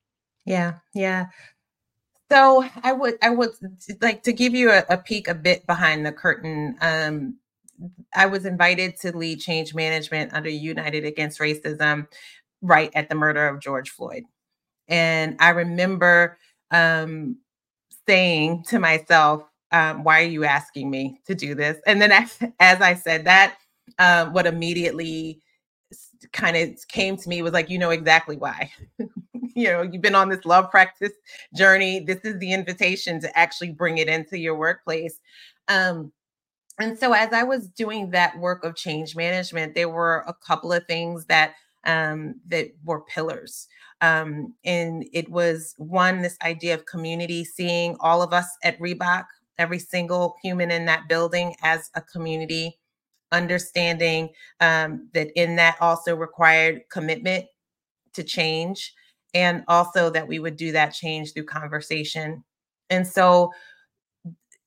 Yeah 0.46 0.76
yeah. 0.94 1.28
So 2.32 2.66
i 2.84 2.92
would 2.92 3.16
i 3.22 3.30
would 3.30 3.52
like 4.02 4.24
to 4.24 4.34
give 4.34 4.54
you 4.54 4.72
a, 4.72 4.84
a 4.90 4.98
peek 4.98 5.28
a 5.28 5.36
bit 5.36 5.66
behind 5.68 6.06
the 6.06 6.12
curtain 6.12 6.76
um 6.82 7.38
i 8.16 8.26
was 8.26 8.46
invited 8.46 8.98
to 9.02 9.16
lead 9.16 9.40
change 9.40 9.74
management 9.74 10.34
under 10.34 10.50
united 10.50 11.06
against 11.06 11.40
racism 11.40 12.08
right 12.62 12.92
at 12.96 13.08
the 13.08 13.16
murder 13.16 13.48
of 13.48 13.62
george 13.62 13.92
floyd. 13.92 14.24
And 14.90 15.38
i 15.40 15.50
remember 15.50 16.38
um 16.72 17.38
saying 18.08 18.64
to 18.64 18.80
myself, 18.80 19.44
um, 19.72 20.04
why 20.04 20.22
are 20.22 20.28
you 20.28 20.46
asking 20.46 20.90
me 20.90 21.20
to 21.26 21.36
do 21.36 21.54
this? 21.54 21.78
And 21.86 22.02
then 22.02 22.12
as, 22.12 22.40
as 22.60 22.82
I 22.82 22.96
said 22.96 23.26
that, 23.26 23.58
um, 24.00 24.34
what 24.34 24.48
immediately 24.48 25.42
kind 26.32 26.58
of 26.58 26.88
came 26.88 27.18
to 27.18 27.30
me 27.30 27.42
was 27.42 27.54
like, 27.54 27.70
you 27.70 27.78
know 27.78 27.90
exactly 27.90 28.38
why. 28.38 28.72
you 29.56 29.68
know, 29.70 29.82
you've 29.82 30.02
been 30.02 30.16
on 30.16 30.30
this 30.30 30.46
love 30.46 30.70
practice 30.70 31.14
journey. 31.56 32.00
This 32.00 32.20
is 32.24 32.40
the 32.40 32.54
invitation 32.54 33.20
to 33.22 33.38
actually 33.38 33.72
bring 33.72 33.98
it 33.98 34.08
into 34.08 34.38
your 34.38 34.56
workplace. 34.56 35.20
Um, 35.68 36.12
and 36.80 36.98
so 36.98 37.14
as 37.14 37.34
I 37.34 37.44
was 37.44 37.68
doing 37.70 38.12
that 38.12 38.38
work 38.38 38.64
of 38.64 38.76
change 38.76 39.16
management, 39.16 39.74
there 39.74 39.90
were 39.90 40.24
a 40.28 40.34
couple 40.34 40.72
of 40.72 40.86
things 40.86 41.26
that 41.26 41.56
um, 41.86 42.36
that 42.48 42.68
were 42.84 43.02
pillars. 43.02 43.68
Um, 44.02 44.54
and 44.66 45.08
it 45.14 45.30
was 45.30 45.74
one, 45.78 46.22
this 46.22 46.38
idea 46.44 46.76
of 46.76 46.86
community, 46.86 47.44
seeing 47.44 47.96
all 48.00 48.22
of 48.22 48.34
us 48.34 48.46
at 48.64 48.80
Reebok, 48.80 49.26
every 49.58 49.80
single 49.80 50.36
human 50.44 50.70
in 50.70 50.86
that 50.86 51.08
building 51.08 51.56
as 51.64 51.90
a 51.96 52.02
community, 52.02 52.78
understanding 53.32 54.30
um, 54.60 55.10
that 55.14 55.30
in 55.40 55.56
that 55.58 55.78
also 55.82 56.16
required 56.16 56.82
commitment 56.90 57.46
to 58.14 58.24
change, 58.24 58.94
and 59.34 59.64
also 59.68 60.10
that 60.10 60.28
we 60.28 60.40
would 60.40 60.56
do 60.56 60.72
that 60.72 60.94
change 60.94 61.34
through 61.34 61.46
conversation. 61.46 62.44
And 62.90 63.06
so 63.06 63.52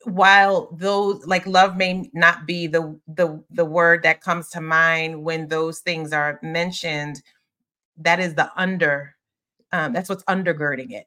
while 0.05 0.71
those 0.73 1.27
like 1.27 1.47
love 1.47 1.77
may 1.77 2.11
not 2.15 2.47
be 2.47 2.67
the 2.67 2.99
the 3.07 3.43
the 3.51 3.65
word 3.65 4.03
that 4.03 4.23
comes 4.23 4.49
to 4.49 4.61
mind 4.61 5.23
when 5.23 5.49
those 5.49 5.81
things 5.81 6.13
are 6.13 6.39
mentioned 6.43 7.23
that 7.99 8.19
is 8.19 8.35
the 8.35 8.51
under 8.57 9.15
um, 9.73 9.93
that's 9.93 10.09
what's 10.09 10.25
undergirding 10.25 10.91
it 10.93 11.07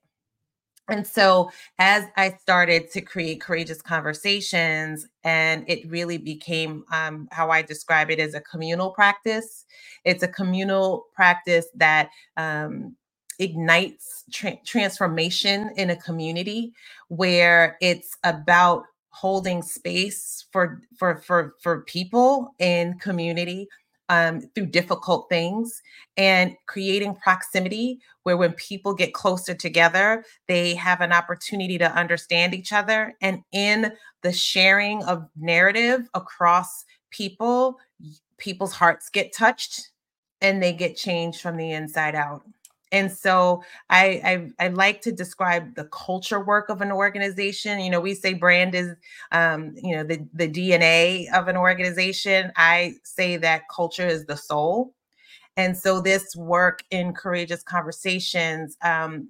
and 0.90 1.06
so 1.08 1.50
as 1.80 2.06
i 2.18 2.32
started 2.42 2.92
to 2.92 3.02
create 3.02 3.42
courageous 3.42 3.82
conversations 3.82 5.08
and 5.24 5.64
it 5.68 5.90
really 5.90 6.18
became 6.18 6.84
um, 6.94 7.28
how 7.32 7.50
i 7.50 7.62
describe 7.62 8.12
it 8.12 8.20
as 8.20 8.34
a 8.34 8.42
communal 8.42 8.92
practice 8.92 9.66
it's 10.06 10.24
a 10.24 10.28
communal 10.28 11.06
practice 11.16 11.68
that 11.76 12.10
um, 12.38 12.96
ignites 13.40 14.24
tra- 14.32 14.58
transformation 14.66 15.72
in 15.78 15.90
a 15.90 15.96
community 15.96 16.74
where 17.10 17.78
it's 17.82 18.16
about 18.24 18.84
holding 19.12 19.62
space 19.62 20.46
for 20.52 20.82
for 21.00 21.18
for 21.26 21.56
for 21.62 21.82
people 21.84 22.54
in 22.60 22.98
community 23.00 23.68
um, 24.14 24.42
through 24.54 24.68
difficult 24.68 25.28
things 25.28 25.82
and 26.18 26.56
creating 26.68 27.16
proximity 27.16 28.00
where 28.22 28.38
when 28.38 28.54
people 28.54 28.94
get 28.94 29.14
closer 29.14 29.56
together 29.56 30.24
they 30.48 30.76
have 30.76 31.02
an 31.02 31.12
opportunity 31.12 31.78
to 31.80 31.92
understand 31.96 32.54
each 32.54 32.72
other. 32.72 33.16
And 33.22 33.42
in 33.52 33.92
the 34.22 34.32
sharing 34.32 35.04
of 35.06 35.28
narrative 35.36 36.08
across 36.14 36.86
people 37.10 37.80
people's 38.38 38.74
hearts 38.74 39.10
get 39.10 39.36
touched 39.36 39.90
and 40.42 40.62
they 40.62 40.74
get 40.74 40.96
changed 40.96 41.42
from 41.42 41.58
the 41.58 41.72
inside 41.72 42.14
out 42.14 42.44
and 42.94 43.12
so 43.12 43.64
I, 43.90 44.52
I, 44.60 44.66
I 44.66 44.68
like 44.70 45.02
to 45.02 45.12
describe 45.12 45.74
the 45.76 45.86
culture 45.86 46.40
work 46.40 46.70
of 46.70 46.80
an 46.82 46.92
organization. 46.92 47.80
You 47.80 47.90
know, 47.90 48.00
we 48.00 48.14
say 48.14 48.36
brand 48.36 48.76
is 48.76 48.96
um, 49.32 49.74
you 49.76 49.96
know 49.96 50.04
the 50.04 50.26
the 50.34 50.48
DNA 50.48 51.26
of 51.34 51.48
an 51.48 51.58
organization. 51.58 52.54
I 52.56 52.94
say 53.04 53.36
that 53.38 53.64
culture 53.68 54.08
is 54.08 54.26
the 54.26 54.38
soul. 54.38 54.94
And 55.58 55.76
so 55.76 56.02
this 56.02 56.36
work 56.36 56.84
in 56.92 57.14
courageous 57.14 57.64
conversations 57.64 58.78
um, 58.84 59.30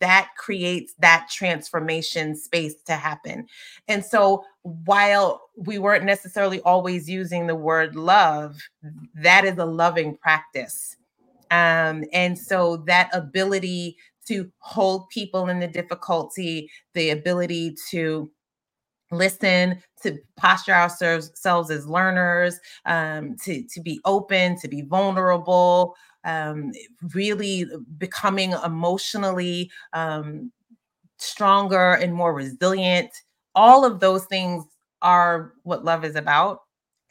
that 0.00 0.30
creates 0.36 0.94
that 0.98 1.28
transformation 1.30 2.36
space 2.36 2.74
to 2.86 2.94
happen. 2.94 3.46
And 3.88 4.04
so 4.04 4.44
while 4.62 5.42
we 5.56 5.78
weren't 5.78 6.04
necessarily 6.04 6.60
always 6.60 7.08
using 7.08 7.46
the 7.46 7.54
word 7.54 7.96
love, 7.96 8.56
that 9.14 9.44
is 9.44 9.58
a 9.58 9.64
loving 9.64 10.16
practice 10.18 10.96
um, 11.50 12.04
and 12.12 12.38
so 12.38 12.78
that 12.86 13.10
ability 13.12 13.96
to 14.28 14.50
hold 14.58 15.08
people 15.10 15.48
in 15.48 15.60
the 15.60 15.68
difficulty, 15.68 16.70
the 16.94 17.10
ability 17.10 17.76
to 17.90 18.30
listen, 19.12 19.80
to 20.02 20.18
posture 20.36 20.74
ourselves 20.74 21.70
as 21.70 21.86
learners, 21.86 22.58
um, 22.86 23.36
to, 23.44 23.62
to 23.72 23.80
be 23.80 24.00
open, 24.04 24.58
to 24.58 24.68
be 24.68 24.82
vulnerable, 24.82 25.94
um, 26.24 26.72
really 27.14 27.66
becoming 27.98 28.52
emotionally 28.64 29.70
um, 29.92 30.50
stronger 31.18 31.92
and 31.92 32.12
more 32.14 32.34
resilient. 32.34 33.10
All 33.54 33.84
of 33.84 34.00
those 34.00 34.24
things 34.26 34.64
are 35.02 35.52
what 35.62 35.84
love 35.84 36.04
is 36.04 36.16
about. 36.16 36.60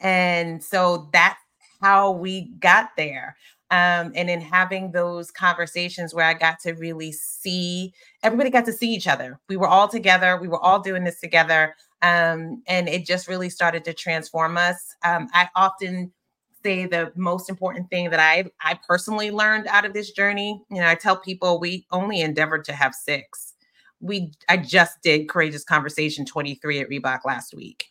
And 0.00 0.62
so 0.62 1.08
that's 1.12 1.40
how 1.80 2.10
we 2.12 2.52
got 2.58 2.90
there 2.96 3.36
um, 3.70 4.12
and 4.14 4.30
in 4.30 4.40
having 4.40 4.92
those 4.92 5.30
conversations 5.30 6.14
where 6.14 6.24
I 6.24 6.34
got 6.34 6.60
to 6.60 6.72
really 6.74 7.12
see 7.12 7.92
everybody 8.22 8.50
got 8.50 8.64
to 8.66 8.72
see 8.72 8.92
each 8.92 9.08
other. 9.08 9.40
We 9.48 9.56
were 9.56 9.66
all 9.66 9.88
together. 9.88 10.38
We 10.40 10.48
were 10.48 10.60
all 10.60 10.80
doing 10.80 11.04
this 11.04 11.20
together, 11.20 11.74
um, 12.02 12.62
and 12.68 12.88
it 12.88 13.06
just 13.06 13.28
really 13.28 13.50
started 13.50 13.84
to 13.84 13.92
transform 13.92 14.56
us. 14.56 14.94
Um, 15.04 15.28
I 15.32 15.48
often 15.56 16.12
say 16.62 16.86
the 16.86 17.12
most 17.16 17.50
important 17.50 17.90
thing 17.90 18.10
that 18.10 18.20
I 18.20 18.44
I 18.62 18.78
personally 18.86 19.30
learned 19.30 19.66
out 19.66 19.84
of 19.84 19.94
this 19.94 20.12
journey. 20.12 20.62
You 20.70 20.80
know, 20.80 20.88
I 20.88 20.94
tell 20.94 21.16
people 21.16 21.58
we 21.58 21.86
only 21.90 22.20
endeavored 22.20 22.64
to 22.66 22.72
have 22.72 22.94
six. 22.94 23.54
We 24.00 24.32
I 24.48 24.58
just 24.58 25.02
did 25.02 25.28
courageous 25.28 25.64
conversation 25.64 26.24
23 26.24 26.80
at 26.80 26.88
Reebok 26.88 27.20
last 27.24 27.54
week 27.54 27.85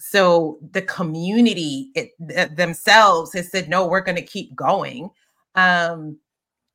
so 0.00 0.58
the 0.72 0.82
community 0.82 1.90
it, 1.94 2.10
th- 2.28 2.50
themselves 2.50 3.32
has 3.32 3.50
said 3.50 3.68
no 3.68 3.86
we're 3.86 4.00
going 4.00 4.16
to 4.16 4.22
keep 4.22 4.54
going. 4.54 5.10
Um, 5.54 6.18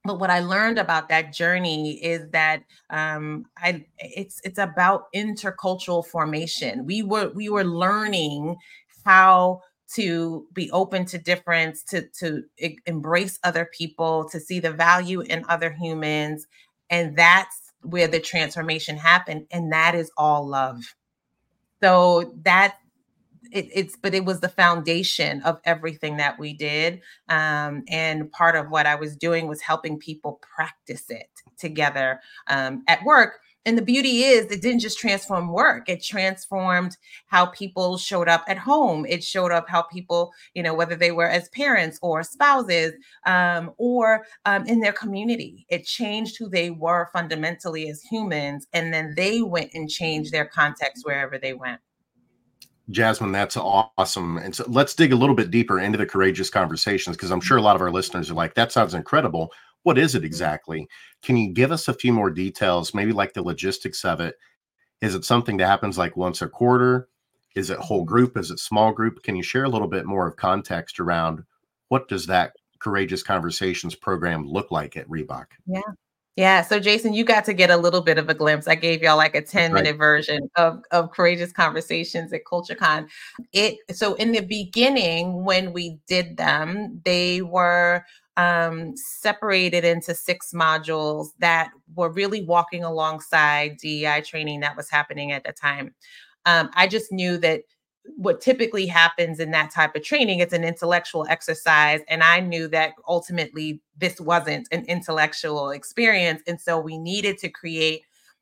but 0.05 0.19
what 0.19 0.29
i 0.29 0.41
learned 0.41 0.79
about 0.79 1.07
that 1.07 1.31
journey 1.33 2.03
is 2.03 2.29
that 2.31 2.63
um, 2.89 3.45
I, 3.57 3.85
it's 3.99 4.41
it's 4.43 4.59
about 4.59 5.05
intercultural 5.15 6.05
formation. 6.05 6.85
We 6.85 7.03
were 7.03 7.29
we 7.33 7.49
were 7.49 7.63
learning 7.63 8.57
how 9.05 9.61
to 9.95 10.47
be 10.53 10.71
open 10.71 11.05
to 11.05 11.17
difference 11.17 11.83
to 11.85 12.07
to 12.19 12.43
embrace 12.85 13.39
other 13.43 13.69
people 13.77 14.27
to 14.29 14.39
see 14.39 14.59
the 14.59 14.71
value 14.71 15.21
in 15.21 15.45
other 15.47 15.71
humans 15.71 16.47
and 16.89 17.15
that's 17.17 17.71
where 17.81 18.07
the 18.07 18.19
transformation 18.19 18.97
happened 18.97 19.45
and 19.51 19.71
that 19.71 19.95
is 19.95 20.11
all 20.17 20.47
love. 20.47 20.95
So 21.81 22.33
that 22.43 22.77
it, 23.53 23.69
it's 23.73 23.95
but 23.95 24.13
it 24.13 24.25
was 24.25 24.39
the 24.39 24.49
foundation 24.49 25.41
of 25.43 25.59
everything 25.65 26.17
that 26.17 26.37
we 26.39 26.53
did 26.53 27.01
um, 27.29 27.83
and 27.87 28.31
part 28.31 28.55
of 28.55 28.69
what 28.69 28.85
i 28.85 28.95
was 28.95 29.15
doing 29.15 29.47
was 29.47 29.61
helping 29.61 29.97
people 29.97 30.39
practice 30.55 31.09
it 31.09 31.29
together 31.57 32.19
um, 32.47 32.83
at 32.87 33.03
work. 33.03 33.39
And 33.65 33.77
the 33.77 33.81
beauty 33.81 34.23
is 34.23 34.51
it 34.51 34.61
didn't 34.61 34.81
just 34.81 34.99
transform 34.99 35.47
work 35.47 35.87
it 35.87 36.03
transformed 36.03 36.97
how 37.27 37.45
people 37.45 37.97
showed 37.97 38.27
up 38.27 38.43
at 38.49 38.57
home. 38.57 39.05
It 39.07 39.23
showed 39.23 39.53
up 39.53 39.69
how 39.69 39.83
people 39.83 40.33
you 40.53 40.61
know 40.61 40.73
whether 40.73 40.97
they 40.97 41.11
were 41.13 41.29
as 41.29 41.47
parents 41.49 41.97
or 42.01 42.23
spouses 42.23 42.91
um, 43.25 43.71
or 43.77 44.25
um, 44.43 44.65
in 44.65 44.81
their 44.81 44.91
community. 44.91 45.65
It 45.69 45.85
changed 45.85 46.35
who 46.37 46.49
they 46.49 46.71
were 46.71 47.09
fundamentally 47.13 47.89
as 47.89 48.01
humans 48.01 48.67
and 48.73 48.93
then 48.93 49.13
they 49.15 49.41
went 49.41 49.71
and 49.73 49.89
changed 49.89 50.33
their 50.33 50.45
context 50.45 51.05
wherever 51.05 51.37
they 51.37 51.53
went 51.53 51.79
Jasmine, 52.89 53.31
that's 53.31 53.55
awesome. 53.55 54.37
And 54.37 54.53
so 54.53 54.65
let's 54.67 54.93
dig 54.93 55.13
a 55.13 55.15
little 55.17 55.35
bit 55.35 55.51
deeper 55.51 55.79
into 55.79 55.97
the 55.97 56.05
courageous 56.05 56.49
conversations 56.49 57.15
because 57.15 57.31
I'm 57.31 57.41
sure 57.41 57.57
a 57.57 57.61
lot 57.61 57.75
of 57.75 57.81
our 57.81 57.91
listeners 57.91 58.29
are 58.29 58.35
like, 58.35 58.55
that 58.55 58.71
sounds 58.71 58.93
incredible. 58.93 59.53
What 59.83 59.97
is 59.97 60.15
it 60.15 60.19
mm-hmm. 60.19 60.25
exactly? 60.25 60.89
Can 61.21 61.37
you 61.37 61.53
give 61.53 61.71
us 61.71 61.87
a 61.87 61.93
few 61.93 62.11
more 62.11 62.29
details, 62.29 62.93
maybe 62.93 63.13
like 63.13 63.33
the 63.33 63.41
logistics 63.41 64.03
of 64.03 64.19
it? 64.19 64.35
Is 65.01 65.15
it 65.15 65.25
something 65.25 65.57
that 65.57 65.67
happens 65.67 65.97
like 65.97 66.17
once 66.17 66.41
a 66.41 66.47
quarter? 66.47 67.07
Is 67.55 67.69
it 67.69 67.77
whole 67.79 68.03
group? 68.03 68.37
Is 68.37 68.51
it 68.51 68.59
small 68.59 68.91
group? 68.91 69.23
Can 69.23 69.35
you 69.35 69.43
share 69.43 69.63
a 69.63 69.69
little 69.69 69.87
bit 69.87 70.05
more 70.05 70.27
of 70.27 70.35
context 70.35 70.99
around 70.99 71.43
what 71.89 72.07
does 72.07 72.25
that 72.27 72.53
Courageous 72.79 73.23
Conversations 73.23 73.95
program 73.95 74.45
look 74.47 74.71
like 74.71 74.97
at 74.97 75.07
Reebok? 75.07 75.45
Yeah. 75.65 75.81
Yeah. 76.35 76.63
So 76.63 76.79
Jason, 76.79 77.13
you 77.13 77.23
got 77.23 77.45
to 77.45 77.53
get 77.53 77.69
a 77.69 77.77
little 77.77 78.01
bit 78.01 78.17
of 78.17 78.27
a 78.27 78.33
glimpse. 78.33 78.67
I 78.67 78.73
gave 78.73 79.03
y'all 79.03 79.17
like 79.17 79.35
a 79.35 79.41
10 79.41 79.71
minute 79.71 79.91
right. 79.91 79.97
version 79.97 80.49
of, 80.55 80.81
of 80.91 81.11
courageous 81.11 81.51
conversations 81.51 82.33
at 82.33 82.43
CultureCon. 82.45 83.07
It 83.51 83.77
so 83.95 84.15
in 84.15 84.31
the 84.31 84.41
beginning, 84.41 85.43
when 85.43 85.73
we 85.73 85.99
did 86.07 86.37
them, 86.37 87.01
they 87.05 87.43
were 87.43 88.03
um, 88.35 88.97
separated 88.97 89.83
into 89.85 90.15
six 90.15 90.53
modules 90.53 91.27
that 91.37 91.69
were 91.95 92.09
really 92.09 92.43
walking 92.43 92.83
alongside 92.83 93.77
DEI 93.77 94.21
training 94.21 94.61
that 94.61 94.75
was 94.75 94.89
happening 94.89 95.31
at 95.31 95.43
the 95.43 95.51
time. 95.51 95.93
Um, 96.47 96.71
I 96.73 96.87
just 96.87 97.11
knew 97.11 97.37
that 97.37 97.61
what 98.17 98.41
typically 98.41 98.85
happens 98.85 99.39
in 99.39 99.51
that 99.51 99.71
type 99.71 99.95
of 99.95 100.03
training 100.03 100.39
it's 100.39 100.53
an 100.53 100.63
intellectual 100.63 101.25
exercise 101.29 102.01
and 102.07 102.21
i 102.23 102.39
knew 102.39 102.67
that 102.67 102.93
ultimately 103.07 103.81
this 103.97 104.19
wasn't 104.19 104.67
an 104.71 104.83
intellectual 104.85 105.69
experience 105.69 106.41
and 106.47 106.59
so 106.59 106.79
we 106.79 106.97
needed 106.97 107.37
to 107.37 107.49
create 107.49 108.01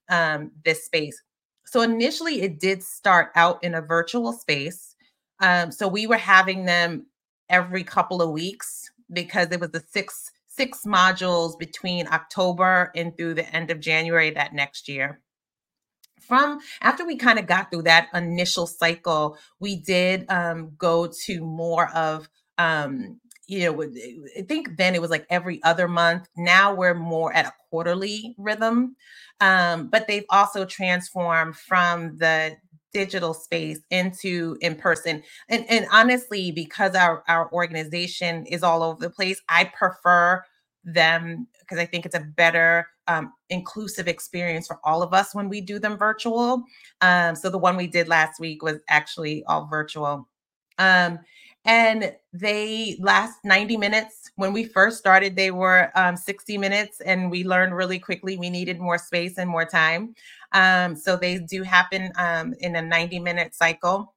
um, 0.10 0.52
this 0.66 0.86
space 0.86 1.22
so 1.66 1.82
initially 1.82 2.42
it 2.42 2.60
did 2.60 2.82
start 2.82 3.32
out 3.36 3.64
in 3.64 3.76
a 3.76 3.82
virtual 3.82 4.34
space 4.34 4.96
um, 5.42 5.72
so 5.72 5.88
we 5.88 6.08
were 6.08 6.18
having 6.18 6.66
them 6.66 7.06
every 7.50 7.84
couple 7.84 8.22
of 8.22 8.32
weeks 8.32 8.90
because 9.14 9.50
it 9.52 9.60
was 9.60 9.72
the 9.72 9.84
six 9.92 10.32
six 10.48 10.86
modules 10.86 11.58
between 11.58 12.08
October 12.08 12.92
and 12.96 13.16
through 13.16 13.34
the 13.34 13.56
end 13.56 13.72
of 13.72 13.80
January 13.80 14.32
that 14.32 14.54
next 14.54 14.90
year. 14.90 15.22
From 16.22 16.60
after 16.82 17.06
we 17.06 17.18
kind 17.18 17.40
of 17.40 17.48
got 17.48 17.72
through 17.72 17.84
that 17.84 18.08
initial 18.14 18.68
cycle, 18.68 19.38
we 19.60 19.76
did 19.78 20.26
um, 20.30 20.72
go 20.78 21.12
to 21.26 21.42
more 21.42 21.90
of 21.96 22.30
um, 22.58 23.20
you 23.48 23.66
know, 23.66 23.84
I 24.38 24.44
think 24.44 24.78
then 24.78 24.96
it 24.96 25.02
was 25.02 25.10
like 25.12 25.26
every 25.30 25.62
other 25.64 25.90
month. 25.90 26.28
Now 26.38 26.74
we're 26.74 26.94
more 26.94 27.34
at 27.34 27.48
a 27.48 27.54
quarterly 27.70 28.34
rhythm. 28.38 28.96
Um, 29.42 29.90
but 29.90 30.08
they've 30.08 30.26
also 30.30 30.64
transformed 30.64 31.58
from 31.58 32.18
the 32.18 32.56
digital 32.94 33.34
space 33.34 33.80
into 33.90 34.58
in 34.60 34.76
person 34.76 35.24
and 35.48 35.66
and 35.70 35.88
honestly 35.94 36.52
because 36.52 36.94
our 36.94 37.24
our 37.30 37.50
organization 37.54 38.46
is 38.46 38.64
all 38.64 38.84
over 38.84 39.00
the 39.00 39.10
place 39.10 39.42
i 39.48 39.64
prefer 39.64 40.44
them 40.84 41.48
because 41.60 41.78
i 41.78 41.86
think 41.86 42.06
it's 42.06 42.16
a 42.16 42.28
better 42.36 42.88
um, 43.12 43.34
inclusive 43.50 44.08
experience 44.08 44.68
for 44.68 44.80
all 44.84 45.04
of 45.04 45.14
us 45.14 45.36
when 45.36 45.50
we 45.50 45.62
do 45.62 45.80
them 45.80 45.98
virtual. 45.98 46.64
Um, 47.02 47.36
so 47.36 47.50
the 47.50 47.58
one 47.58 47.76
we 47.76 47.88
did 47.88 48.08
last 48.08 48.40
week 48.40 48.64
was 48.64 48.80
actually 48.90 49.44
all 49.46 49.68
virtual. 49.68 50.28
Um, 50.78 51.20
and 51.66 52.16
they 52.34 52.98
last 53.00 53.40
90 53.44 53.78
minutes. 53.78 54.32
When 54.36 54.54
we 54.54 54.64
first 54.66 54.98
started 54.98 55.36
they 55.36 55.52
were 55.52 55.92
um, 55.96 56.18
60 56.18 56.58
minutes 56.58 57.02
and 57.02 57.30
we 57.30 57.44
learned 57.44 57.76
really 57.76 58.00
quickly 58.00 58.38
we 58.38 58.50
needed 58.50 58.80
more 58.80 58.98
space 58.98 59.38
and 59.38 59.50
more 59.50 59.66
time. 59.66 60.16
Um, 60.54 60.96
so 60.96 61.18
they 61.18 61.38
do 61.38 61.64
happen 61.64 62.12
um, 62.18 62.54
in 62.60 62.76
a 62.76 62.82
90 62.82 63.20
minute 63.20 63.54
cycle. 63.54 64.16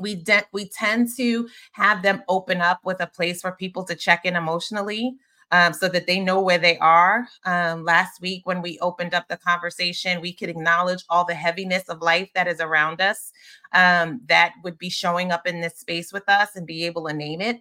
We 0.00 0.16
de- 0.16 0.48
we 0.52 0.68
tend 0.68 1.10
to 1.16 1.48
have 1.72 2.02
them 2.02 2.24
open 2.28 2.60
up 2.60 2.80
with 2.82 3.00
a 3.00 3.06
place 3.06 3.42
for 3.42 3.52
people 3.52 3.84
to 3.84 3.94
check 3.94 4.24
in 4.24 4.34
emotionally 4.34 5.16
um, 5.52 5.72
so 5.72 5.88
that 5.88 6.06
they 6.06 6.20
know 6.20 6.40
where 6.40 6.58
they 6.58 6.78
are. 6.78 7.26
Um, 7.44 7.84
last 7.84 8.20
week, 8.20 8.46
when 8.46 8.62
we 8.62 8.78
opened 8.80 9.14
up 9.14 9.28
the 9.28 9.36
conversation, 9.36 10.20
we 10.20 10.32
could 10.32 10.48
acknowledge 10.48 11.04
all 11.08 11.24
the 11.24 11.34
heaviness 11.34 11.84
of 11.88 12.02
life 12.02 12.30
that 12.34 12.46
is 12.46 12.60
around 12.60 13.00
us 13.00 13.32
um, 13.72 14.20
that 14.28 14.52
would 14.62 14.78
be 14.78 14.90
showing 14.90 15.32
up 15.32 15.46
in 15.46 15.60
this 15.60 15.78
space 15.78 16.12
with 16.12 16.28
us 16.28 16.50
and 16.54 16.66
be 16.66 16.84
able 16.84 17.06
to 17.08 17.12
name 17.12 17.40
it. 17.40 17.60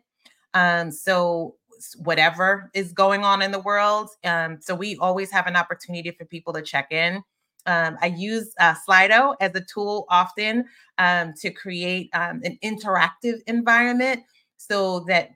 Um, 0.54 0.92
so, 0.92 1.56
whatever 1.98 2.70
is 2.74 2.92
going 2.92 3.24
on 3.24 3.42
in 3.42 3.52
the 3.52 3.60
world. 3.60 4.10
Um, 4.24 4.60
so, 4.62 4.76
we 4.76 4.98
always 4.98 5.32
have 5.32 5.48
an 5.48 5.56
opportunity 5.56 6.12
for 6.12 6.26
people 6.26 6.54
to 6.54 6.62
check 6.62 6.92
in. 6.92 7.24
Um, 7.66 7.98
I 8.02 8.08
use 8.08 8.54
uh, 8.60 8.76
Slido 8.88 9.36
as 9.40 9.54
a 9.54 9.62
tool 9.62 10.06
often 10.10 10.66
to 10.98 11.52
create 11.56 12.10
an 12.14 12.58
interactive 12.64 13.42
environment 13.48 14.24
so 14.58 15.02
that 15.02 15.32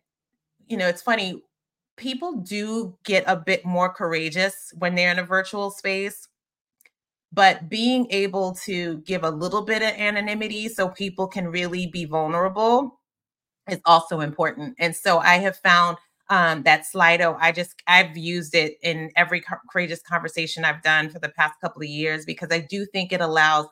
you 0.68 0.78
know 0.78 0.88
it's 0.88 1.02
funny 1.02 1.42
people 1.98 2.34
do 2.34 2.98
get 3.06 3.24
a 3.28 3.36
bit 3.36 3.66
more 3.66 3.94
courageous 3.94 4.74
when 4.78 4.96
they're 4.96 5.12
in 5.12 5.20
a 5.20 5.24
virtual 5.26 5.72
space 5.72 6.28
but 7.32 7.68
being 7.70 8.08
able 8.12 8.54
to 8.54 8.98
give 9.00 9.24
a 9.24 9.30
little 9.30 9.64
bit 9.64 9.82
of 9.82 9.90
anonymity 9.90 10.70
so 10.70 10.90
people 10.90 11.28
can 11.28 11.48
really 11.48 11.88
be 11.88 12.06
vulnerable 12.06 13.00
is 13.70 13.82
also 13.86 14.22
important. 14.22 14.76
And 14.80 14.96
so 14.96 15.20
i 15.20 15.36
have 15.36 15.58
found 15.58 15.98
um, 16.30 16.64
that 16.64 16.84
slido 16.94 17.38
i 17.42 17.52
just 17.52 17.76
i've 17.88 18.18
used 18.18 18.56
it 18.56 18.76
in 18.84 19.12
every 19.18 19.44
courageous 19.72 20.02
conversation 20.02 20.66
i've 20.66 20.84
done 20.84 21.10
for 21.10 21.20
the 21.20 21.30
past 21.30 21.56
couple 21.62 21.82
of 21.84 21.88
years 21.90 22.26
because 22.26 22.50
i 22.52 22.60
do 22.60 22.86
think 22.86 23.12
it 23.14 23.22
allows 23.22 23.68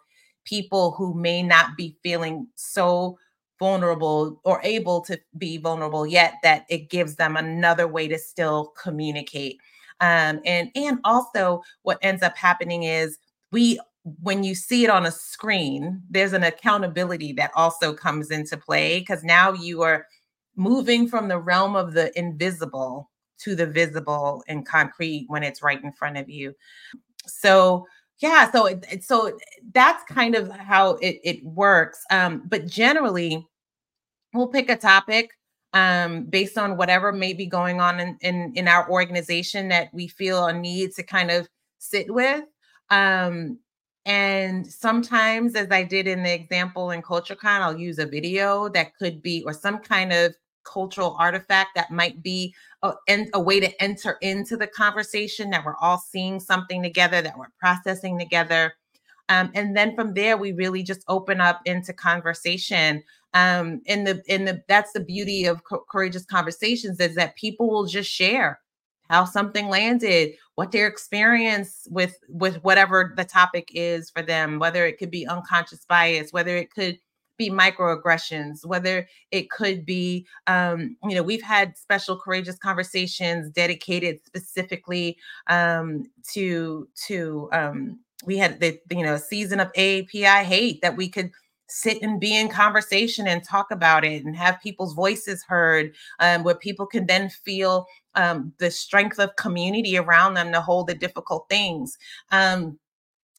people 0.45 0.91
who 0.97 1.13
may 1.15 1.41
not 1.43 1.77
be 1.77 1.97
feeling 2.03 2.47
so 2.55 3.17
vulnerable 3.61 4.41
or 4.43 4.59
able 4.63 5.01
to 5.01 5.21
be 5.37 5.57
vulnerable 5.57 6.07
yet 6.07 6.33
that 6.41 6.65
it 6.67 6.89
gives 6.89 7.15
them 7.15 7.37
another 7.37 7.87
way 7.87 8.07
to 8.07 8.17
still 8.17 8.73
communicate. 8.81 9.59
Um, 10.01 10.41
and 10.45 10.71
and 10.73 10.97
also 11.03 11.61
what 11.83 11.99
ends 12.01 12.23
up 12.23 12.35
happening 12.35 12.83
is 12.83 13.19
we 13.51 13.79
when 14.23 14.43
you 14.43 14.55
see 14.55 14.83
it 14.83 14.89
on 14.89 15.05
a 15.05 15.11
screen 15.11 16.01
there's 16.09 16.33
an 16.33 16.41
accountability 16.41 17.33
that 17.33 17.51
also 17.55 17.93
comes 17.93 18.31
into 18.31 18.57
play 18.57 18.97
because 18.97 19.23
now 19.23 19.53
you 19.53 19.83
are 19.83 20.07
moving 20.55 21.07
from 21.07 21.27
the 21.27 21.37
realm 21.37 21.75
of 21.75 21.93
the 21.93 22.11
invisible 22.17 23.11
to 23.37 23.53
the 23.53 23.67
visible 23.67 24.43
and 24.47 24.65
concrete 24.65 25.25
when 25.27 25.43
it's 25.43 25.61
right 25.61 25.83
in 25.83 25.91
front 25.91 26.17
of 26.17 26.27
you. 26.27 26.51
So 27.27 27.85
yeah 28.21 28.49
so 28.51 28.65
it, 28.65 29.03
so 29.03 29.37
that's 29.71 30.03
kind 30.05 30.33
of 30.33 30.49
how 30.49 30.93
it, 30.93 31.19
it 31.23 31.45
works. 31.45 32.03
Um, 32.09 32.41
but 32.47 32.65
generally 32.65 33.47
we'll 34.33 34.47
pick 34.47 34.69
a 34.69 34.75
topic 34.75 35.31
um, 35.73 36.25
based 36.25 36.57
on 36.57 36.77
whatever 36.77 37.11
may 37.11 37.33
be 37.33 37.45
going 37.45 37.79
on 37.79 37.99
in, 37.99 38.17
in, 38.21 38.51
in 38.55 38.67
our 38.67 38.89
organization 38.89 39.69
that 39.69 39.93
we 39.93 40.07
feel 40.07 40.45
a 40.45 40.53
need 40.53 40.91
to 40.93 41.03
kind 41.03 41.31
of 41.31 41.47
sit 41.77 42.13
with. 42.13 42.43
Um, 42.89 43.59
and 44.05 44.65
sometimes, 44.65 45.55
as 45.55 45.67
I 45.69 45.83
did 45.83 46.07
in 46.07 46.23
the 46.23 46.33
example 46.33 46.91
in 46.91 47.01
CultureCon, 47.01 47.61
I'll 47.61 47.77
use 47.77 47.99
a 47.99 48.05
video 48.05 48.67
that 48.69 48.95
could 48.97 49.21
be, 49.21 49.43
or 49.45 49.53
some 49.53 49.77
kind 49.77 50.11
of 50.11 50.35
cultural 50.63 51.15
artifact 51.19 51.69
that 51.75 51.91
might 51.91 52.21
be 52.21 52.53
a, 52.83 52.93
a 53.33 53.39
way 53.39 53.59
to 53.59 53.81
enter 53.81 54.17
into 54.21 54.57
the 54.57 54.67
conversation 54.67 55.49
that 55.51 55.63
we're 55.63 55.77
all 55.81 55.97
seeing 55.97 56.39
something 56.39 56.81
together, 56.81 57.21
that 57.21 57.37
we're 57.37 57.51
processing 57.59 58.17
together. 58.17 58.73
Um, 59.29 59.51
and 59.53 59.77
then 59.77 59.95
from 59.95 60.13
there, 60.13 60.35
we 60.35 60.51
really 60.51 60.83
just 60.83 61.03
open 61.07 61.39
up 61.39 61.61
into 61.65 61.93
conversation 61.93 63.03
um 63.33 63.81
in 63.85 64.03
the 64.03 64.21
in 64.27 64.45
the 64.45 64.61
that's 64.67 64.93
the 64.93 64.99
beauty 64.99 65.45
of 65.45 65.63
co- 65.63 65.85
courageous 65.89 66.25
conversations 66.25 66.99
is 66.99 67.15
that 67.15 67.35
people 67.35 67.69
will 67.69 67.85
just 67.85 68.09
share 68.09 68.59
how 69.09 69.25
something 69.25 69.67
landed 69.67 70.33
what 70.55 70.71
their 70.71 70.87
experience 70.87 71.87
with 71.89 72.17
with 72.27 72.63
whatever 72.63 73.13
the 73.15 73.25
topic 73.25 73.69
is 73.73 74.09
for 74.09 74.21
them 74.21 74.59
whether 74.59 74.85
it 74.85 74.97
could 74.97 75.11
be 75.11 75.27
unconscious 75.27 75.85
bias 75.85 76.31
whether 76.31 76.55
it 76.55 76.71
could 76.71 76.97
be 77.37 77.49
microaggressions 77.49 78.65
whether 78.65 79.07
it 79.31 79.49
could 79.49 79.85
be 79.85 80.27
um, 80.47 80.95
you 81.09 81.15
know 81.15 81.23
we've 81.23 81.41
had 81.41 81.77
special 81.77 82.15
courageous 82.15 82.57
conversations 82.57 83.49
dedicated 83.49 84.19
specifically 84.25 85.17
um, 85.47 86.03
to 86.31 86.87
to 87.07 87.49
um, 87.51 87.99
we 88.25 88.37
had 88.37 88.59
the 88.59 88.79
you 88.91 89.03
know 89.03 89.17
season 89.17 89.59
of 89.59 89.71
AAPI 89.73 90.43
hate 90.43 90.81
that 90.81 90.95
we 90.95 91.09
could 91.09 91.31
sit 91.71 92.01
and 92.01 92.19
be 92.19 92.35
in 92.35 92.49
conversation 92.49 93.27
and 93.27 93.43
talk 93.43 93.71
about 93.71 94.03
it 94.03 94.25
and 94.25 94.35
have 94.35 94.61
people's 94.61 94.93
voices 94.93 95.43
heard 95.47 95.93
um, 96.19 96.43
where 96.43 96.55
people 96.55 96.85
can 96.85 97.05
then 97.05 97.29
feel 97.29 97.85
um, 98.15 98.53
the 98.57 98.69
strength 98.69 99.19
of 99.19 99.35
community 99.37 99.97
around 99.97 100.33
them 100.33 100.51
to 100.51 100.59
hold 100.61 100.87
the 100.87 100.95
difficult 100.95 101.45
things 101.49 101.97
um, 102.31 102.77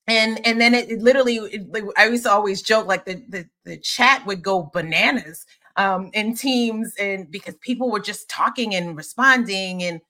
and 0.06 0.44
and 0.46 0.60
then 0.60 0.74
it, 0.74 0.90
it 0.90 1.00
literally 1.00 1.36
it, 1.36 1.66
i 1.96 2.06
used 2.06 2.24
to 2.24 2.30
always 2.30 2.62
joke 2.62 2.86
like 2.86 3.04
the, 3.04 3.22
the 3.28 3.46
the 3.64 3.76
chat 3.78 4.24
would 4.26 4.42
go 4.42 4.70
bananas 4.72 5.44
um 5.76 6.10
in 6.12 6.34
teams 6.34 6.92
and 6.98 7.30
because 7.30 7.54
people 7.60 7.90
were 7.90 8.00
just 8.00 8.28
talking 8.28 8.74
and 8.74 8.96
responding 8.96 9.82
and 9.82 10.00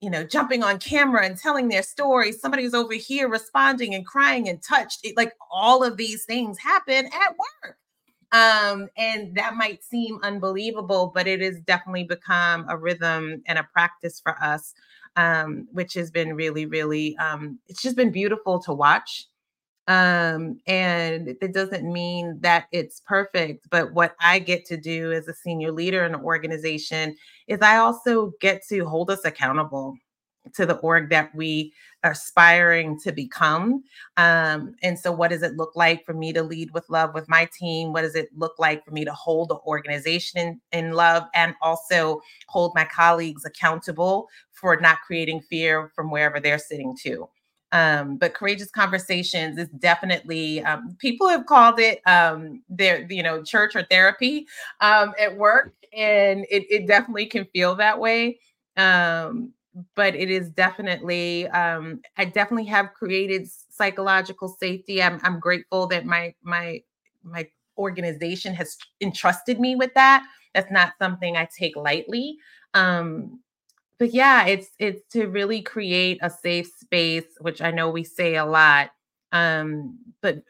you 0.00 0.10
know 0.10 0.24
jumping 0.24 0.62
on 0.62 0.78
camera 0.78 1.24
and 1.24 1.38
telling 1.38 1.68
their 1.68 1.82
story 1.82 2.32
somebody 2.32 2.62
was 2.64 2.74
over 2.74 2.94
here 2.94 3.28
responding 3.28 3.94
and 3.94 4.06
crying 4.06 4.48
and 4.48 4.62
touched 4.62 5.04
it, 5.04 5.16
like 5.16 5.32
all 5.50 5.82
of 5.82 5.96
these 5.96 6.24
things 6.24 6.58
happen 6.58 7.06
at 7.06 7.34
work. 7.38 7.78
Um 8.32 8.88
and 8.96 9.34
that 9.36 9.54
might 9.54 9.82
seem 9.84 10.18
unbelievable 10.22 11.12
but 11.14 11.26
it 11.26 11.40
has 11.40 11.60
definitely 11.60 12.04
become 12.04 12.66
a 12.68 12.76
rhythm 12.76 13.42
and 13.46 13.58
a 13.58 13.68
practice 13.72 14.20
for 14.20 14.36
us 14.42 14.74
um 15.16 15.66
which 15.72 15.94
has 15.94 16.10
been 16.10 16.34
really 16.34 16.66
really 16.66 17.16
um 17.18 17.58
it's 17.68 17.82
just 17.82 17.96
been 17.96 18.10
beautiful 18.10 18.58
to 18.60 18.72
watch 18.72 19.26
um 19.88 20.58
and 20.66 21.28
it 21.40 21.52
doesn't 21.52 21.90
mean 21.90 22.38
that 22.40 22.66
it's 22.72 23.00
perfect 23.06 23.68
but 23.70 23.92
what 23.92 24.16
i 24.20 24.38
get 24.38 24.64
to 24.64 24.76
do 24.76 25.12
as 25.12 25.28
a 25.28 25.34
senior 25.34 25.70
leader 25.70 26.04
in 26.04 26.14
an 26.14 26.20
organization 26.22 27.14
is 27.46 27.60
i 27.62 27.76
also 27.76 28.32
get 28.40 28.62
to 28.68 28.84
hold 28.84 29.10
us 29.10 29.24
accountable 29.24 29.96
to 30.54 30.66
the 30.66 30.76
org 30.76 31.10
that 31.10 31.34
we 31.34 31.72
are 32.04 32.12
aspiring 32.12 32.98
to 33.00 33.12
become. 33.12 33.82
Um 34.16 34.74
and 34.82 34.98
so 34.98 35.10
what 35.12 35.30
does 35.30 35.42
it 35.42 35.56
look 35.56 35.74
like 35.74 36.04
for 36.04 36.14
me 36.14 36.32
to 36.32 36.42
lead 36.42 36.70
with 36.72 36.88
love 36.88 37.14
with 37.14 37.28
my 37.28 37.48
team? 37.58 37.92
What 37.92 38.02
does 38.02 38.14
it 38.14 38.28
look 38.36 38.54
like 38.58 38.84
for 38.84 38.92
me 38.92 39.04
to 39.04 39.12
hold 39.12 39.48
the 39.50 39.58
organization 39.66 40.40
in, 40.72 40.86
in 40.86 40.92
love 40.92 41.24
and 41.34 41.54
also 41.62 42.20
hold 42.48 42.72
my 42.74 42.84
colleagues 42.84 43.44
accountable 43.44 44.28
for 44.52 44.76
not 44.76 44.98
creating 45.06 45.40
fear 45.40 45.90
from 45.94 46.10
wherever 46.10 46.40
they're 46.40 46.58
sitting 46.58 46.96
too 47.00 47.28
um, 47.76 48.16
but 48.16 48.32
courageous 48.32 48.70
conversations 48.70 49.58
is 49.58 49.68
definitely 49.78 50.62
um, 50.64 50.96
people 50.98 51.28
have 51.28 51.44
called 51.44 51.78
it 51.78 52.00
um, 52.06 52.62
their 52.68 53.06
you 53.10 53.22
know 53.22 53.42
church 53.42 53.76
or 53.76 53.84
therapy 53.84 54.46
um, 54.80 55.12
at 55.20 55.36
work, 55.36 55.74
and 55.92 56.46
it, 56.50 56.64
it 56.70 56.86
definitely 56.86 57.26
can 57.26 57.44
feel 57.52 57.74
that 57.74 57.98
way. 57.98 58.38
Um, 58.76 59.52
but 59.94 60.14
it 60.14 60.30
is 60.30 60.50
definitely 60.50 61.48
um, 61.48 62.00
I 62.16 62.24
definitely 62.24 62.64
have 62.66 62.94
created 62.94 63.46
psychological 63.70 64.48
safety. 64.48 65.02
I'm 65.02 65.20
I'm 65.22 65.38
grateful 65.38 65.86
that 65.88 66.06
my 66.06 66.34
my 66.42 66.80
my 67.22 67.46
organization 67.76 68.54
has 68.54 68.78
entrusted 69.02 69.60
me 69.60 69.76
with 69.76 69.92
that. 69.94 70.24
That's 70.54 70.70
not 70.72 70.94
something 70.98 71.36
I 71.36 71.46
take 71.58 71.76
lightly. 71.76 72.38
Um, 72.72 73.40
but 73.98 74.12
yeah, 74.12 74.46
it's 74.46 74.68
it's 74.78 75.02
to 75.12 75.26
really 75.26 75.62
create 75.62 76.18
a 76.22 76.30
safe 76.30 76.70
space, 76.78 77.26
which 77.40 77.62
I 77.62 77.70
know 77.70 77.90
we 77.90 78.04
say 78.04 78.36
a 78.36 78.44
lot. 78.44 78.90
Um, 79.32 79.98
but 80.22 80.42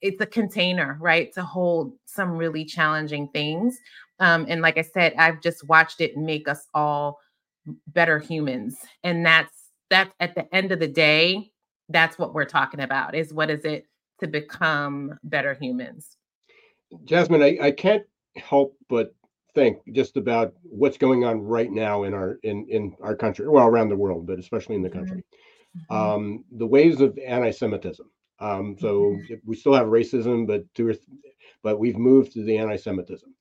it's 0.00 0.20
a 0.20 0.26
container, 0.26 0.96
right, 1.00 1.32
to 1.34 1.42
hold 1.42 1.92
some 2.06 2.36
really 2.36 2.64
challenging 2.64 3.28
things. 3.28 3.78
Um, 4.20 4.46
and 4.48 4.62
like 4.62 4.78
I 4.78 4.82
said, 4.82 5.14
I've 5.18 5.40
just 5.40 5.66
watched 5.68 6.00
it 6.00 6.16
make 6.16 6.48
us 6.48 6.66
all 6.74 7.18
better 7.88 8.18
humans. 8.18 8.76
And 9.02 9.24
that's 9.24 9.52
that's 9.90 10.14
at 10.20 10.34
the 10.34 10.52
end 10.54 10.72
of 10.72 10.80
the 10.80 10.88
day, 10.88 11.52
that's 11.88 12.18
what 12.18 12.34
we're 12.34 12.44
talking 12.44 12.80
about 12.80 13.14
is 13.14 13.32
what 13.32 13.50
is 13.50 13.64
it 13.64 13.86
to 14.20 14.26
become 14.26 15.18
better 15.24 15.54
humans. 15.54 16.16
Jasmine, 17.04 17.42
I, 17.42 17.58
I 17.60 17.70
can't 17.70 18.04
help 18.36 18.76
but 18.88 19.14
think 19.56 19.78
just 19.92 20.18
about 20.18 20.54
what's 20.62 20.98
going 20.98 21.24
on 21.24 21.40
right 21.40 21.72
now 21.72 22.04
in 22.04 22.12
our 22.14 22.38
in 22.42 22.66
in 22.68 22.94
our 23.00 23.16
country, 23.16 23.48
well 23.48 23.66
around 23.66 23.88
the 23.88 23.96
world, 23.96 24.26
but 24.26 24.38
especially 24.38 24.76
in 24.76 24.82
the 24.82 24.90
country. 24.90 25.24
Mm-hmm. 25.90 25.96
Um, 25.96 26.44
the 26.52 26.66
waves 26.66 27.00
of 27.00 27.18
anti-Semitism. 27.18 28.08
Um, 28.38 28.76
so 28.78 29.16
mm-hmm. 29.16 29.34
we 29.44 29.56
still 29.56 29.74
have 29.74 29.86
racism, 29.86 30.46
but 30.46 30.62
two 30.74 30.88
or 30.88 30.92
th- 30.92 31.08
but 31.62 31.80
we've 31.80 31.98
moved 31.98 32.32
to 32.34 32.44
the 32.44 32.58
anti-Semitism. 32.58 33.34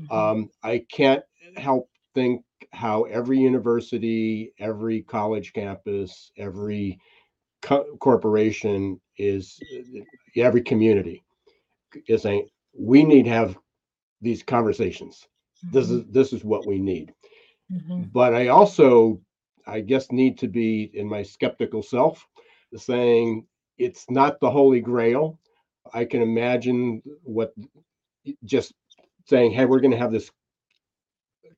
Mm-hmm. 0.00 0.16
Um, 0.16 0.50
I 0.62 0.84
can't 0.90 1.24
help 1.56 1.90
think 2.14 2.44
how 2.72 3.02
every 3.04 3.38
university, 3.38 4.52
every 4.58 5.02
college 5.02 5.52
campus, 5.52 6.30
every 6.38 6.98
co- 7.60 7.96
corporation 8.00 9.00
is 9.18 9.58
every 10.36 10.62
community 10.62 11.24
is 12.08 12.22
saying 12.22 12.46
we 12.78 13.04
need 13.04 13.24
to 13.24 13.30
have 13.30 13.58
these 14.20 14.42
conversations 14.42 15.26
this 15.62 15.90
is 15.90 16.02
mm-hmm. 16.02 16.12
this 16.12 16.32
is 16.32 16.44
what 16.44 16.66
we 16.66 16.78
need 16.78 17.12
mm-hmm. 17.72 18.02
but 18.12 18.34
i 18.34 18.48
also 18.48 19.20
i 19.66 19.80
guess 19.80 20.10
need 20.12 20.38
to 20.38 20.48
be 20.48 20.90
in 20.94 21.08
my 21.08 21.22
skeptical 21.22 21.82
self 21.82 22.26
saying 22.76 23.46
it's 23.78 24.10
not 24.10 24.38
the 24.40 24.50
holy 24.50 24.80
grail 24.80 25.38
i 25.94 26.04
can 26.04 26.22
imagine 26.22 27.02
what 27.22 27.52
just 28.44 28.74
saying 29.26 29.50
hey 29.50 29.64
we're 29.64 29.80
going 29.80 29.90
to 29.90 29.96
have 29.96 30.12
this 30.12 30.30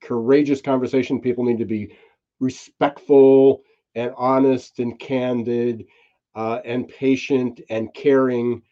courageous 0.01 0.61
conversation 0.61 1.21
people 1.21 1.45
need 1.45 1.59
to 1.59 1.65
be 1.65 1.97
respectful 2.41 3.63
and 3.95 4.13
honest 4.17 4.79
and 4.79 4.99
candid 4.99 5.85
uh, 6.37 6.61
and 6.65 6.89
patient 6.89 7.61
and 7.69 7.93
caring 7.95 8.63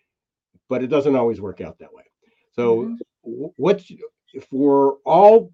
but 0.68 0.84
it 0.84 0.88
doesn't 0.88 1.16
always 1.16 1.40
work 1.40 1.60
out 1.60 1.78
that 1.78 1.92
way 1.92 2.04
so 2.52 2.82
mm-hmm. 2.82 3.46
what's 3.56 3.90
for 4.51 4.99
all 5.05 5.53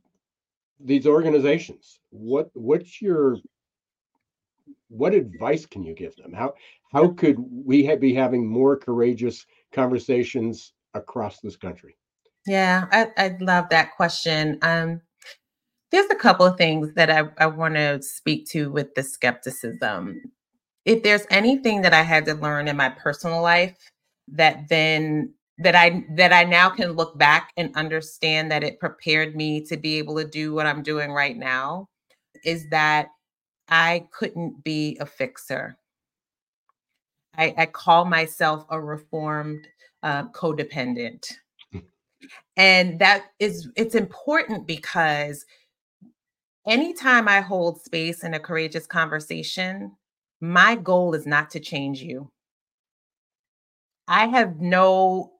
these 0.81 1.07
organizations, 1.07 2.01
what 2.11 2.51
what's 2.55 3.01
your 3.01 3.37
what 4.89 5.15
advice 5.15 5.67
can 5.67 5.83
you 5.83 5.95
give 5.95 6.15
them? 6.17 6.33
How 6.33 6.55
how 6.93 7.09
could 7.09 7.37
we 7.39 7.95
be 7.97 8.15
having 8.15 8.47
more 8.47 8.77
courageous 8.77 9.47
conversations 9.73 10.73
across 10.95 11.41
this 11.41 11.57
country? 11.57 11.97
Yeah, 12.47 12.87
I, 12.91 13.09
I 13.17 13.37
love 13.41 13.67
that 13.71 13.97
question. 13.97 14.59
Um, 14.63 15.01
there's 15.91 16.11
a 16.11 16.17
couple 16.17 16.45
of 16.45 16.57
things 16.57 16.95
that 16.95 17.11
I, 17.11 17.25
I 17.39 17.47
want 17.47 17.75
to 17.75 18.03
speak 18.03 18.49
to 18.51 18.71
with 18.71 18.95
the 18.95 19.03
skepticism. 19.03 20.21
If 20.85 21.03
there's 21.03 21.27
anything 21.31 21.83
that 21.83 21.95
I 21.95 22.03
had 22.03 22.25
to 22.27 22.35
learn 22.35 22.67
in 22.67 22.77
my 22.77 22.89
personal 22.89 23.43
life 23.43 23.77
that 24.29 24.69
then 24.69 25.35
that 25.59 25.75
I 25.75 26.05
that 26.17 26.33
I 26.33 26.45
now 26.45 26.71
can 26.71 26.93
look 26.93 27.19
back 27.19 27.53
and 27.57 27.75
understand 27.77 28.51
that 28.51 28.65
it 28.65 28.81
prepared 28.81 29.37
me 29.37 29.61
to 29.67 29.77
be 29.77 29.99
able 29.99 30.17
to 30.17 30.25
do 30.27 30.55
what 30.55 30.67
I'm 30.67 30.83
doing 30.83 31.13
right 31.13 31.37
now 31.37 31.89
is 32.45 32.69
that 32.71 33.09
I 33.69 34.07
couldn't 34.13 34.65
be 34.65 34.97
a 35.01 35.07
fixer. 35.07 35.77
I, 37.37 37.55
I 37.57 37.67
call 37.67 38.05
myself 38.05 38.67
a 38.71 38.81
reformed 38.81 39.67
uh, 40.03 40.25
codependent. 40.29 41.27
and 42.57 42.99
that 42.99 43.27
is 43.39 43.69
it's 43.77 43.95
important 43.95 44.67
because 44.67 45.47
anytime 46.67 47.29
I 47.29 47.41
hold 47.41 47.83
space 47.83 48.25
in 48.25 48.35
a 48.35 48.41
courageous 48.41 48.87
conversation, 48.87 49.93
my 50.41 50.77
goal 50.77 51.15
is 51.15 51.27
not 51.27 51.51
to 51.51 51.61
change 51.61 52.03
you. 52.03 52.31
I 54.09 54.27
have 54.27 54.61
no 54.61 55.33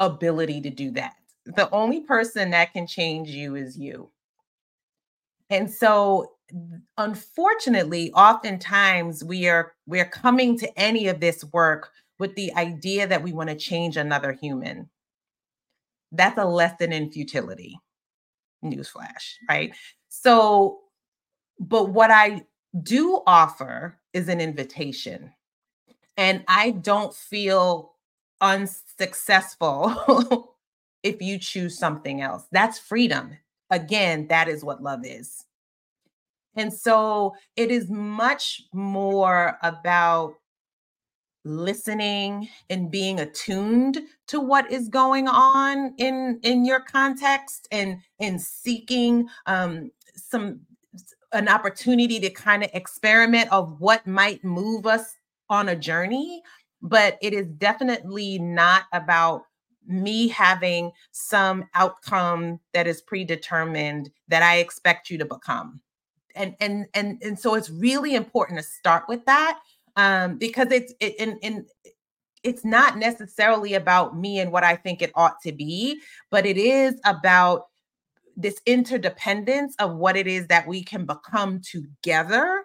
ability 0.00 0.60
to 0.62 0.70
do 0.70 0.90
that. 0.92 1.14
The 1.46 1.70
only 1.70 2.00
person 2.00 2.50
that 2.50 2.72
can 2.72 2.86
change 2.86 3.28
you 3.28 3.54
is 3.54 3.78
you. 3.78 4.10
And 5.50 5.70
so 5.70 6.32
unfortunately, 6.98 8.12
oftentimes 8.12 9.24
we 9.24 9.48
are 9.48 9.72
we're 9.86 10.04
coming 10.04 10.58
to 10.58 10.78
any 10.78 11.08
of 11.08 11.20
this 11.20 11.44
work 11.52 11.90
with 12.18 12.34
the 12.34 12.52
idea 12.54 13.06
that 13.06 13.22
we 13.22 13.32
want 13.32 13.48
to 13.48 13.56
change 13.56 13.96
another 13.96 14.32
human. 14.32 14.88
That's 16.12 16.38
a 16.38 16.44
lesson 16.44 16.92
in 16.92 17.10
futility. 17.10 17.78
Newsflash, 18.64 19.36
right? 19.48 19.74
So, 20.08 20.80
but 21.58 21.90
what 21.90 22.10
I 22.10 22.44
do 22.82 23.22
offer 23.26 23.98
is 24.12 24.28
an 24.28 24.40
invitation. 24.40 25.32
And 26.16 26.44
I 26.46 26.72
don't 26.72 27.14
feel 27.14 27.89
unsuccessful 28.40 30.56
if 31.02 31.22
you 31.22 31.38
choose 31.38 31.78
something 31.78 32.20
else. 32.20 32.44
That's 32.52 32.78
freedom. 32.78 33.36
Again, 33.70 34.26
that 34.28 34.48
is 34.48 34.64
what 34.64 34.82
love 34.82 35.04
is. 35.04 35.44
And 36.56 36.72
so 36.72 37.34
it 37.56 37.70
is 37.70 37.88
much 37.88 38.62
more 38.72 39.58
about 39.62 40.34
listening 41.44 42.48
and 42.68 42.90
being 42.90 43.20
attuned 43.20 43.98
to 44.26 44.40
what 44.40 44.70
is 44.70 44.88
going 44.88 45.26
on 45.26 45.94
in 45.96 46.38
in 46.42 46.66
your 46.66 46.80
context 46.80 47.66
and 47.72 47.98
in 48.18 48.38
seeking 48.38 49.26
um 49.46 49.90
some 50.14 50.60
an 51.32 51.48
opportunity 51.48 52.20
to 52.20 52.28
kind 52.28 52.62
of 52.62 52.68
experiment 52.74 53.50
of 53.52 53.80
what 53.80 54.06
might 54.06 54.44
move 54.44 54.86
us 54.86 55.14
on 55.48 55.70
a 55.70 55.76
journey 55.76 56.42
but 56.82 57.18
it 57.20 57.32
is 57.32 57.46
definitely 57.46 58.38
not 58.38 58.84
about 58.92 59.44
me 59.86 60.28
having 60.28 60.92
some 61.10 61.64
outcome 61.74 62.60
that 62.72 62.86
is 62.86 63.00
predetermined 63.00 64.10
that 64.28 64.42
I 64.42 64.58
expect 64.58 65.10
you 65.10 65.18
to 65.18 65.24
become. 65.24 65.80
And 66.34 66.54
and 66.60 66.86
and 66.94 67.20
and 67.22 67.38
so 67.38 67.54
it's 67.54 67.70
really 67.70 68.14
important 68.14 68.58
to 68.58 68.64
start 68.64 69.04
with 69.08 69.24
that 69.24 69.58
um 69.96 70.38
because 70.38 70.70
it's 70.70 70.94
it, 71.00 71.16
in 71.42 71.66
it's 72.42 72.64
not 72.64 72.96
necessarily 72.96 73.74
about 73.74 74.16
me 74.16 74.38
and 74.38 74.52
what 74.52 74.64
I 74.64 74.76
think 74.76 75.02
it 75.02 75.12
ought 75.14 75.40
to 75.42 75.52
be, 75.52 76.00
but 76.30 76.46
it 76.46 76.56
is 76.56 76.98
about 77.04 77.66
this 78.36 78.60
interdependence 78.64 79.74
of 79.78 79.96
what 79.96 80.16
it 80.16 80.26
is 80.26 80.46
that 80.46 80.66
we 80.66 80.82
can 80.82 81.04
become 81.04 81.60
together. 81.60 82.64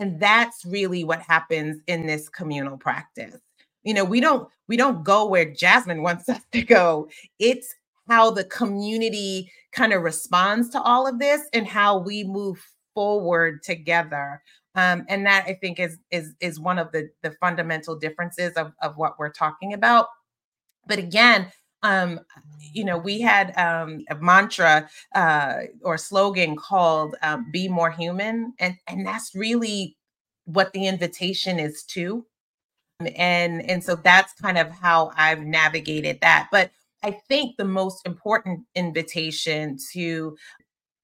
And 0.00 0.18
that's 0.18 0.64
really 0.64 1.04
what 1.04 1.20
happens 1.22 1.80
in 1.86 2.06
this 2.06 2.28
communal 2.28 2.76
practice. 2.76 3.38
You 3.82 3.94
know, 3.94 4.04
we 4.04 4.20
don't 4.20 4.48
we 4.68 4.76
don't 4.76 5.04
go 5.04 5.26
where 5.26 5.44
Jasmine 5.44 6.02
wants 6.02 6.28
us 6.28 6.40
to 6.52 6.62
go. 6.62 7.08
It's 7.38 7.74
how 8.08 8.30
the 8.30 8.44
community 8.44 9.50
kind 9.72 9.92
of 9.92 10.02
responds 10.02 10.68
to 10.70 10.82
all 10.82 11.06
of 11.06 11.18
this 11.18 11.42
and 11.52 11.66
how 11.66 11.98
we 11.98 12.24
move 12.24 12.62
forward 12.94 13.62
together 13.62 14.40
um, 14.74 15.04
and 15.08 15.24
that 15.26 15.44
I 15.46 15.54
think 15.54 15.78
is 15.78 15.98
is 16.10 16.34
is 16.40 16.58
one 16.58 16.78
of 16.78 16.90
the 16.92 17.08
the 17.22 17.30
fundamental 17.32 17.96
differences 17.96 18.52
of 18.54 18.72
of 18.82 18.96
what 18.96 19.18
we're 19.18 19.32
talking 19.32 19.72
about. 19.72 20.08
But 20.86 20.98
again, 20.98 21.50
um, 21.84 22.20
you 22.72 22.84
know, 22.84 22.98
we 22.98 23.20
had 23.20 23.56
um, 23.56 24.04
a 24.10 24.16
mantra 24.16 24.88
uh, 25.14 25.58
or 25.82 25.96
slogan 25.96 26.56
called 26.56 27.14
um, 27.22 27.50
"Be 27.52 27.68
More 27.68 27.90
Human," 27.90 28.54
and 28.58 28.76
and 28.88 29.06
that's 29.06 29.34
really 29.34 29.96
what 30.46 30.72
the 30.72 30.86
invitation 30.86 31.58
is 31.60 31.84
to. 31.84 32.26
And 33.16 33.68
and 33.68 33.84
so 33.84 33.96
that's 33.96 34.32
kind 34.34 34.58
of 34.58 34.70
how 34.70 35.12
I've 35.16 35.42
navigated 35.42 36.20
that. 36.22 36.48
But 36.50 36.70
I 37.02 37.12
think 37.28 37.56
the 37.56 37.64
most 37.64 38.06
important 38.06 38.64
invitation 38.74 39.76
to 39.92 40.36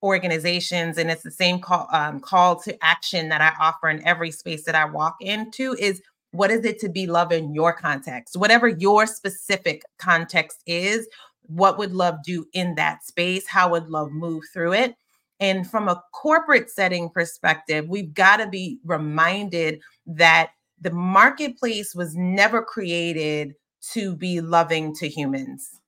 organizations 0.03 0.97
and 0.97 1.11
it's 1.11 1.21
the 1.21 1.31
same 1.31 1.59
call 1.59 1.87
um, 1.91 2.19
call 2.19 2.59
to 2.59 2.75
action 2.83 3.29
that 3.29 3.39
i 3.39 3.53
offer 3.63 3.87
in 3.87 4.03
every 4.05 4.31
space 4.31 4.63
that 4.63 4.73
i 4.73 4.83
walk 4.83 5.15
into 5.21 5.75
is 5.79 6.01
what 6.31 6.51
is 6.51 6.65
it 6.65 6.79
to 6.79 6.89
be 6.89 7.07
love 7.07 7.31
in 7.31 7.53
your 7.53 7.73
context? 7.73 8.37
Whatever 8.37 8.67
your 8.67 9.05
specific 9.05 9.83
context 9.97 10.61
is 10.65 11.07
what 11.43 11.77
would 11.77 11.91
love 11.91 12.15
do 12.23 12.45
in 12.53 12.75
that 12.75 13.03
space? 13.03 13.47
How 13.47 13.69
would 13.71 13.89
love 13.89 14.11
move 14.11 14.43
through 14.53 14.73
it? 14.73 14.95
And 15.39 15.69
from 15.69 15.89
a 15.89 16.01
corporate 16.13 16.69
setting 16.69 17.09
perspective 17.09 17.87
we've 17.89 18.13
got 18.13 18.37
to 18.37 18.47
be 18.47 18.79
reminded 18.85 19.81
that 20.05 20.51
the 20.79 20.91
marketplace 20.91 21.93
was 21.93 22.15
never 22.15 22.63
created 22.63 23.53
to 23.93 24.15
be 24.15 24.41
loving 24.41 24.95
to 24.95 25.07
humans. 25.07 25.79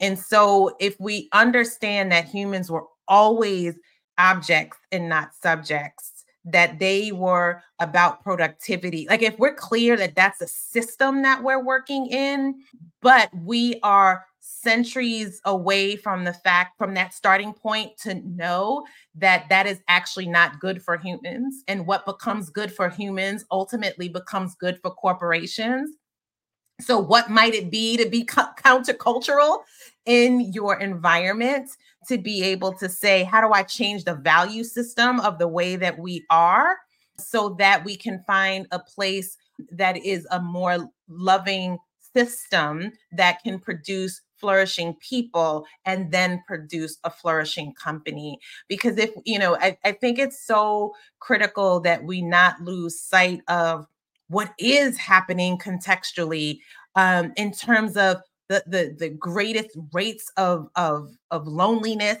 And 0.00 0.18
so, 0.18 0.76
if 0.78 0.96
we 1.00 1.28
understand 1.32 2.12
that 2.12 2.26
humans 2.26 2.70
were 2.70 2.84
always 3.08 3.74
objects 4.18 4.78
and 4.92 5.08
not 5.08 5.30
subjects, 5.34 6.15
that 6.46 6.78
they 6.78 7.12
were 7.12 7.62
about 7.80 8.22
productivity. 8.22 9.06
Like 9.08 9.22
if 9.22 9.38
we're 9.38 9.54
clear 9.54 9.96
that 9.96 10.14
that's 10.14 10.40
a 10.40 10.46
system 10.46 11.22
that 11.22 11.42
we're 11.42 11.62
working 11.62 12.06
in, 12.06 12.62
but 13.02 13.30
we 13.34 13.78
are 13.82 14.24
centuries 14.40 15.40
away 15.44 15.96
from 15.96 16.22
the 16.22 16.32
fact 16.32 16.78
from 16.78 16.94
that 16.94 17.12
starting 17.12 17.52
point 17.52 17.96
to 17.98 18.14
know 18.14 18.86
that 19.16 19.44
that 19.48 19.66
is 19.66 19.80
actually 19.88 20.26
not 20.26 20.60
good 20.60 20.80
for 20.80 20.96
humans 20.96 21.64
and 21.66 21.84
what 21.84 22.06
becomes 22.06 22.48
good 22.48 22.72
for 22.72 22.88
humans 22.88 23.44
ultimately 23.50 24.08
becomes 24.08 24.54
good 24.54 24.80
for 24.80 24.92
corporations 24.92 25.96
so 26.80 26.98
what 26.98 27.28
might 27.28 27.54
it 27.54 27.70
be 27.70 27.96
to 27.96 28.08
be 28.08 28.24
countercultural 28.24 29.60
in 30.04 30.52
your 30.52 30.78
environment 30.78 31.68
to 32.06 32.18
be 32.18 32.42
able 32.42 32.72
to 32.74 32.88
say, 32.88 33.24
how 33.24 33.40
do 33.40 33.52
I 33.52 33.62
change 33.62 34.04
the 34.04 34.14
value 34.14 34.64
system 34.64 35.20
of 35.20 35.38
the 35.38 35.48
way 35.48 35.76
that 35.76 35.98
we 35.98 36.24
are? 36.30 36.76
So 37.18 37.56
that 37.58 37.84
we 37.84 37.96
can 37.96 38.22
find 38.26 38.66
a 38.72 38.78
place 38.78 39.36
that 39.70 39.96
is 39.96 40.26
a 40.30 40.40
more 40.40 40.90
loving 41.08 41.78
system 42.14 42.92
that 43.12 43.42
can 43.42 43.58
produce 43.58 44.22
flourishing 44.36 44.94
people 45.00 45.66
and 45.84 46.10
then 46.10 46.42
produce 46.46 46.98
a 47.04 47.10
flourishing 47.10 47.72
company. 47.74 48.38
Because 48.68 48.98
if 48.98 49.10
you 49.24 49.38
know 49.38 49.56
I, 49.56 49.78
I 49.84 49.92
think 49.92 50.18
it's 50.18 50.46
so 50.46 50.94
critical 51.20 51.80
that 51.80 52.04
we 52.04 52.22
not 52.22 52.60
lose 52.60 53.00
sight 53.00 53.40
of 53.48 53.86
what 54.28 54.52
is 54.58 54.98
happening 54.98 55.58
contextually 55.58 56.58
um, 56.96 57.32
in 57.36 57.52
terms 57.52 57.96
of 57.96 58.20
the, 58.48 58.62
the, 58.66 58.96
the 58.98 59.08
greatest 59.10 59.76
rates 59.92 60.30
of, 60.36 60.68
of, 60.76 61.16
of 61.30 61.46
loneliness 61.46 62.18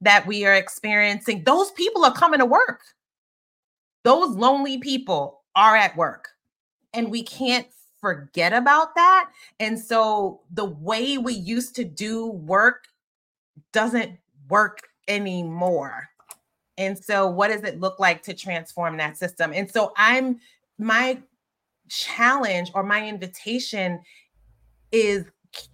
that 0.00 0.26
we 0.26 0.44
are 0.44 0.54
experiencing, 0.54 1.44
those 1.44 1.70
people 1.72 2.04
are 2.04 2.12
coming 2.12 2.40
to 2.40 2.46
work. 2.46 2.82
Those 4.04 4.36
lonely 4.36 4.78
people 4.78 5.42
are 5.54 5.76
at 5.76 5.96
work. 5.96 6.28
And 6.92 7.10
we 7.10 7.22
can't 7.22 7.66
forget 8.00 8.52
about 8.52 8.94
that. 8.94 9.30
And 9.58 9.78
so 9.78 10.42
the 10.52 10.64
way 10.64 11.18
we 11.18 11.34
used 11.34 11.74
to 11.76 11.84
do 11.84 12.26
work 12.26 12.84
doesn't 13.72 14.18
work 14.48 14.82
anymore. 15.08 16.08
And 16.78 16.98
so, 16.98 17.26
what 17.26 17.48
does 17.48 17.62
it 17.62 17.80
look 17.80 17.98
like 17.98 18.22
to 18.24 18.34
transform 18.34 18.98
that 18.98 19.16
system? 19.16 19.52
And 19.54 19.70
so, 19.70 19.92
I'm 19.96 20.40
my 20.78 21.18
challenge 21.88 22.70
or 22.74 22.82
my 22.82 23.06
invitation 23.06 24.00
is 24.92 25.24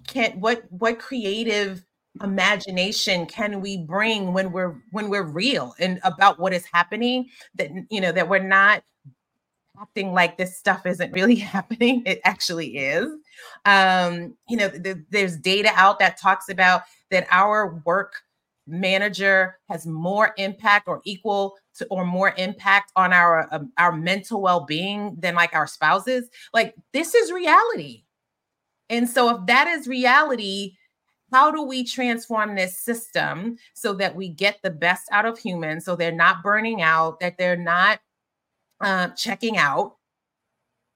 can 0.06 0.38
what 0.40 0.64
what 0.70 0.98
creative 0.98 1.84
imagination 2.22 3.26
can 3.26 3.60
we 3.60 3.78
bring 3.78 4.32
when 4.32 4.52
we're 4.52 4.76
when 4.90 5.08
we're 5.08 5.22
real 5.22 5.74
and 5.78 5.98
about 6.04 6.38
what 6.38 6.52
is 6.52 6.66
happening 6.72 7.26
that 7.54 7.70
you 7.90 8.00
know 8.00 8.12
that 8.12 8.28
we're 8.28 8.38
not 8.42 8.82
acting 9.80 10.12
like 10.12 10.36
this 10.36 10.56
stuff 10.56 10.84
isn't 10.84 11.12
really 11.12 11.34
happening? 11.54 12.02
It 12.06 12.20
actually 12.24 12.76
is. 12.76 13.08
Um 13.64 14.36
you 14.48 14.56
know 14.56 14.68
th- 14.68 14.98
there's 15.10 15.36
data 15.36 15.70
out 15.74 15.98
that 16.00 16.20
talks 16.20 16.48
about 16.48 16.82
that 17.10 17.26
our 17.30 17.80
work 17.84 18.22
manager 18.66 19.58
has 19.68 19.86
more 19.86 20.34
impact 20.36 20.86
or 20.86 21.00
equal 21.04 21.56
to 21.74 21.86
or 21.86 22.04
more 22.04 22.34
impact 22.36 22.92
on 22.96 23.12
our 23.12 23.48
um, 23.52 23.72
our 23.78 23.92
mental 23.92 24.40
well-being 24.40 25.16
than 25.18 25.34
like 25.34 25.54
our 25.54 25.66
spouses. 25.66 26.28
Like 26.52 26.74
this 26.92 27.14
is 27.14 27.32
reality 27.32 28.01
and 28.92 29.08
so, 29.08 29.34
if 29.34 29.46
that 29.46 29.68
is 29.68 29.88
reality, 29.88 30.74
how 31.32 31.50
do 31.50 31.62
we 31.62 31.82
transform 31.82 32.54
this 32.54 32.78
system 32.78 33.56
so 33.72 33.94
that 33.94 34.14
we 34.14 34.28
get 34.28 34.58
the 34.62 34.70
best 34.70 35.08
out 35.10 35.24
of 35.24 35.38
humans 35.38 35.86
so 35.86 35.96
they're 35.96 36.12
not 36.12 36.42
burning 36.42 36.82
out, 36.82 37.18
that 37.20 37.38
they're 37.38 37.56
not 37.56 38.00
uh, 38.82 39.08
checking 39.08 39.56
out, 39.56 39.96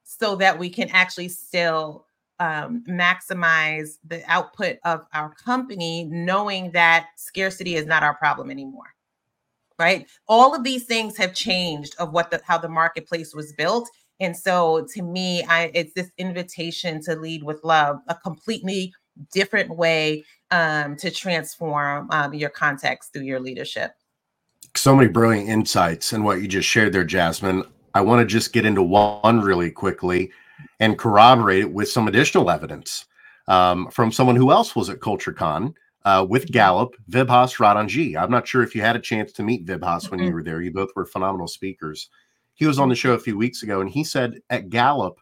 so 0.04 0.36
that 0.36 0.58
we 0.58 0.68
can 0.68 0.90
actually 0.90 1.28
still 1.28 2.04
um, 2.38 2.84
maximize 2.86 3.96
the 4.06 4.22
output 4.30 4.76
of 4.84 5.06
our 5.14 5.34
company, 5.34 6.04
knowing 6.04 6.70
that 6.72 7.08
scarcity 7.16 7.76
is 7.76 7.86
not 7.86 8.02
our 8.02 8.14
problem 8.14 8.50
anymore? 8.50 8.94
Right. 9.78 10.06
All 10.28 10.54
of 10.54 10.64
these 10.64 10.84
things 10.84 11.16
have 11.16 11.32
changed 11.32 11.94
of 11.98 12.12
what 12.12 12.30
the 12.30 12.42
how 12.44 12.58
the 12.58 12.68
marketplace 12.68 13.34
was 13.34 13.52
built 13.54 13.90
and 14.20 14.36
so 14.36 14.86
to 14.94 15.02
me, 15.02 15.44
I 15.44 15.70
it's 15.74 15.92
this 15.94 16.10
invitation 16.18 17.02
to 17.02 17.16
lead 17.16 17.42
with 17.42 17.62
love, 17.64 17.98
a 18.08 18.14
completely 18.14 18.92
different 19.32 19.76
way 19.76 20.24
um, 20.50 20.96
to 20.96 21.10
transform 21.10 22.08
um, 22.10 22.34
your 22.34 22.50
context 22.50 23.12
through 23.12 23.22
your 23.22 23.40
leadership. 23.40 23.92
So 24.74 24.94
many 24.94 25.08
brilliant 25.08 25.48
insights 25.48 26.12
in 26.12 26.22
what 26.22 26.40
you 26.40 26.48
just 26.48 26.68
shared 26.68 26.92
there, 26.92 27.04
Jasmine. 27.04 27.64
I 27.94 28.02
want 28.02 28.20
to 28.20 28.26
just 28.26 28.52
get 28.52 28.66
into 28.66 28.82
one 28.82 29.40
really 29.40 29.70
quickly 29.70 30.30
and 30.80 30.98
corroborate 30.98 31.60
it 31.60 31.72
with 31.72 31.90
some 31.90 32.08
additional 32.08 32.50
evidence 32.50 33.06
um, 33.48 33.90
from 33.90 34.12
someone 34.12 34.36
who 34.36 34.50
else 34.50 34.76
was 34.76 34.90
at 34.90 35.00
CultureCon 35.00 35.72
uh, 36.04 36.26
with 36.28 36.50
Gallup, 36.52 36.94
Vibhas 37.10 37.56
Ratanjee. 37.56 38.16
I'm 38.16 38.30
not 38.30 38.46
sure 38.46 38.62
if 38.62 38.74
you 38.74 38.82
had 38.82 38.96
a 38.96 39.00
chance 39.00 39.32
to 39.32 39.42
meet 39.42 39.66
Vibhas 39.66 40.10
when 40.10 40.20
mm-hmm. 40.20 40.28
you 40.28 40.34
were 40.34 40.42
there. 40.42 40.60
You 40.60 40.72
both 40.72 40.90
were 40.94 41.06
phenomenal 41.06 41.48
speakers. 41.48 42.10
He 42.56 42.66
was 42.66 42.78
on 42.78 42.88
the 42.88 42.94
show 42.94 43.12
a 43.12 43.18
few 43.18 43.36
weeks 43.36 43.62
ago 43.62 43.80
and 43.80 43.88
he 43.88 44.02
said 44.02 44.40
at 44.50 44.70
Gallup, 44.70 45.20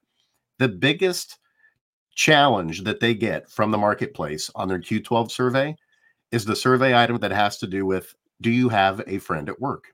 the 0.59 0.69
biggest 0.69 1.39
challenge 2.15 2.85
that 2.85 3.01
they 3.01 3.13
get 3.15 3.51
from 3.51 3.71
the 3.71 3.79
marketplace 3.79 4.51
on 4.55 4.69
their 4.69 4.79
Q12 4.79 5.31
survey 5.31 5.77
is 6.31 6.45
the 6.45 6.57
survey 6.57 6.97
item 6.97 7.19
that 7.19 7.33
has 7.33 7.59
to 7.59 7.67
do 7.67 7.85
with 7.85 8.15
do 8.41 8.51
you 8.51 8.69
have 8.69 9.03
a 9.07 9.19
friend 9.19 9.49
at 9.49 9.61
work? 9.61 9.85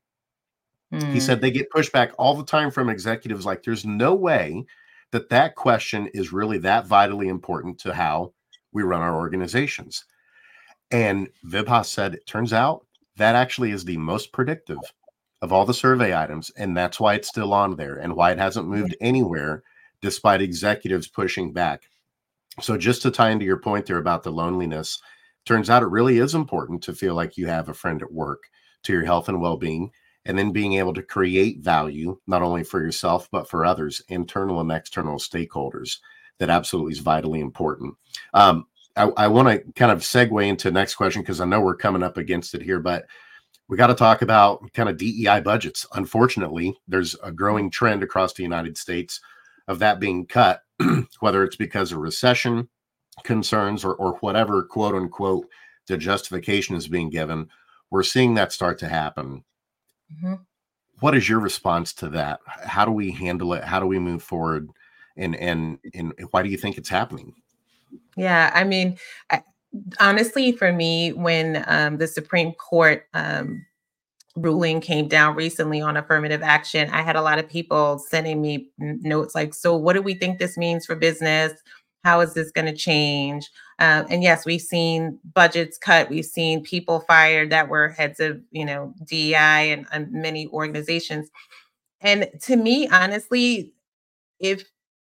Mm. 0.92 1.12
He 1.12 1.20
said 1.20 1.38
hmm. 1.38 1.42
they 1.42 1.50
get 1.50 1.70
pushback 1.70 2.12
all 2.18 2.34
the 2.34 2.44
time 2.44 2.70
from 2.70 2.88
executives 2.88 3.46
like 3.46 3.62
there's 3.62 3.84
no 3.84 4.14
way 4.14 4.64
that 5.12 5.28
that 5.30 5.54
question 5.54 6.08
is 6.08 6.32
really 6.32 6.58
that 6.58 6.86
vitally 6.86 7.28
important 7.28 7.78
to 7.80 7.94
how 7.94 8.32
we 8.72 8.82
run 8.82 9.02
our 9.02 9.16
organizations. 9.16 10.04
And 10.90 11.28
Vibhas 11.46 11.86
said 11.86 12.14
it 12.14 12.26
turns 12.26 12.52
out 12.52 12.86
that 13.16 13.34
actually 13.34 13.70
is 13.70 13.84
the 13.84 13.96
most 13.96 14.32
predictive 14.32 14.78
of 15.42 15.52
all 15.52 15.64
the 15.64 15.74
survey 15.74 16.14
items, 16.16 16.50
and 16.56 16.76
that's 16.76 17.00
why 17.00 17.14
it's 17.14 17.28
still 17.28 17.52
on 17.52 17.76
there 17.76 17.96
and 17.96 18.14
why 18.14 18.30
it 18.30 18.38
hasn't 18.38 18.68
moved 18.68 18.96
anywhere 19.00 19.62
despite 20.02 20.42
executives 20.42 21.08
pushing 21.08 21.52
back. 21.52 21.82
So, 22.60 22.76
just 22.76 23.02
to 23.02 23.10
tie 23.10 23.30
into 23.30 23.44
your 23.44 23.58
point 23.58 23.86
there 23.86 23.98
about 23.98 24.22
the 24.22 24.32
loneliness, 24.32 25.00
turns 25.46 25.70
out 25.70 25.82
it 25.82 25.88
really 25.88 26.18
is 26.18 26.34
important 26.34 26.82
to 26.82 26.94
feel 26.94 27.14
like 27.14 27.36
you 27.36 27.46
have 27.46 27.68
a 27.68 27.74
friend 27.74 28.02
at 28.02 28.12
work 28.12 28.42
to 28.82 28.92
your 28.92 29.04
health 29.04 29.28
and 29.28 29.40
well 29.40 29.56
being, 29.56 29.90
and 30.24 30.38
then 30.38 30.52
being 30.52 30.74
able 30.74 30.94
to 30.94 31.02
create 31.02 31.60
value 31.60 32.18
not 32.26 32.42
only 32.42 32.64
for 32.64 32.82
yourself, 32.82 33.28
but 33.30 33.48
for 33.48 33.64
others, 33.64 34.02
internal 34.08 34.60
and 34.60 34.70
external 34.70 35.18
stakeholders. 35.18 35.98
that 36.38 36.50
absolutely 36.50 36.92
is 36.92 36.98
vitally 36.98 37.40
important. 37.40 37.94
Um, 38.34 38.66
I, 38.96 39.10
I 39.16 39.28
want 39.28 39.48
to 39.48 39.72
kind 39.72 39.92
of 39.92 40.00
segue 40.00 40.46
into 40.46 40.68
the 40.68 40.72
next 40.72 40.96
question 40.96 41.22
because 41.22 41.40
I 41.40 41.44
know 41.44 41.60
we're 41.60 41.76
coming 41.76 42.02
up 42.02 42.16
against 42.16 42.54
it 42.54 42.62
here, 42.62 42.80
but 42.80 43.06
we 43.70 43.76
got 43.76 43.86
to 43.86 43.94
talk 43.94 44.20
about 44.20 44.70
kind 44.72 44.88
of 44.88 44.96
DEI 44.96 45.40
budgets. 45.40 45.86
Unfortunately, 45.94 46.76
there's 46.88 47.14
a 47.22 47.30
growing 47.30 47.70
trend 47.70 48.02
across 48.02 48.32
the 48.32 48.42
United 48.42 48.76
States 48.76 49.20
of 49.68 49.78
that 49.78 50.00
being 50.00 50.26
cut, 50.26 50.64
whether 51.20 51.44
it's 51.44 51.54
because 51.54 51.92
of 51.92 51.98
recession 51.98 52.68
concerns 53.22 53.84
or, 53.84 53.94
or 53.94 54.14
whatever 54.14 54.64
quote 54.64 54.96
unquote 54.96 55.46
the 55.86 55.96
justification 55.96 56.74
is 56.74 56.88
being 56.88 57.10
given. 57.10 57.48
We're 57.90 58.02
seeing 58.02 58.34
that 58.34 58.52
start 58.52 58.76
to 58.80 58.88
happen. 58.88 59.44
Mm-hmm. 60.12 60.34
What 60.98 61.14
is 61.14 61.28
your 61.28 61.38
response 61.38 61.92
to 61.94 62.08
that? 62.08 62.40
How 62.46 62.84
do 62.84 62.90
we 62.90 63.12
handle 63.12 63.54
it? 63.54 63.62
How 63.62 63.78
do 63.78 63.86
we 63.86 64.00
move 64.00 64.22
forward? 64.22 64.68
And 65.16 65.36
and 65.36 65.78
and 65.94 66.12
why 66.32 66.42
do 66.42 66.48
you 66.48 66.56
think 66.56 66.76
it's 66.76 66.88
happening? 66.88 67.34
Yeah, 68.16 68.50
I 68.52 68.64
mean, 68.64 68.98
I, 69.30 69.42
honestly, 69.98 70.52
for 70.52 70.72
me, 70.72 71.12
when 71.12 71.64
um, 71.66 71.98
the 71.98 72.06
Supreme 72.06 72.52
Court 72.52 73.04
um, 73.14 73.64
ruling 74.36 74.80
came 74.80 75.08
down 75.08 75.36
recently 75.36 75.80
on 75.80 75.96
affirmative 75.96 76.42
action, 76.42 76.90
I 76.90 77.02
had 77.02 77.16
a 77.16 77.22
lot 77.22 77.38
of 77.38 77.48
people 77.48 77.98
sending 77.98 78.40
me 78.40 78.68
notes 78.78 79.34
like, 79.34 79.54
"So, 79.54 79.76
what 79.76 79.94
do 79.94 80.02
we 80.02 80.14
think 80.14 80.38
this 80.38 80.56
means 80.56 80.86
for 80.86 80.96
business? 80.96 81.52
How 82.04 82.20
is 82.20 82.34
this 82.34 82.50
going 82.50 82.66
to 82.66 82.76
change?" 82.76 83.48
Um, 83.80 84.06
and 84.10 84.22
yes, 84.22 84.44
we've 84.44 84.60
seen 84.60 85.18
budgets 85.34 85.78
cut. 85.78 86.10
We've 86.10 86.24
seen 86.24 86.62
people 86.62 87.00
fired 87.00 87.50
that 87.50 87.68
were 87.68 87.88
heads 87.88 88.20
of, 88.20 88.40
you 88.50 88.64
know, 88.64 88.94
DEI 89.04 89.72
and, 89.72 89.86
and 89.90 90.12
many 90.12 90.46
organizations. 90.48 91.30
And 92.02 92.28
to 92.42 92.56
me, 92.56 92.88
honestly, 92.88 93.72
if 94.38 94.64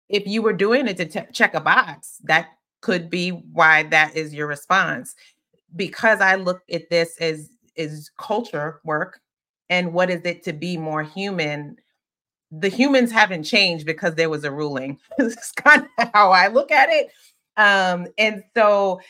if 0.08 0.26
you 0.26 0.42
were 0.42 0.52
doing 0.52 0.86
it 0.88 0.96
to 0.98 1.26
check 1.32 1.54
a 1.54 1.60
box, 1.60 2.18
that 2.24 2.55
could 2.86 3.10
be 3.10 3.30
why 3.30 3.82
that 3.82 4.14
is 4.14 4.32
your 4.32 4.46
response. 4.46 5.16
Because 5.74 6.20
I 6.20 6.36
look 6.36 6.62
at 6.72 6.88
this 6.88 7.16
as 7.20 7.50
is 7.74 8.12
culture 8.16 8.80
work 8.84 9.20
and 9.68 9.92
what 9.92 10.08
is 10.08 10.22
it 10.24 10.44
to 10.44 10.52
be 10.52 10.76
more 10.76 11.02
human 11.02 11.76
the 12.52 12.68
humans 12.68 13.10
haven't 13.10 13.42
changed 13.42 13.84
because 13.84 14.14
there 14.14 14.30
was 14.30 14.44
a 14.44 14.52
ruling. 14.52 15.00
it's 15.18 15.50
kind 15.50 15.88
of 15.98 16.10
how 16.14 16.30
I 16.30 16.46
look 16.46 16.70
at 16.70 16.88
it. 16.88 17.08
Um, 17.56 18.06
and 18.18 18.44
so 18.56 19.00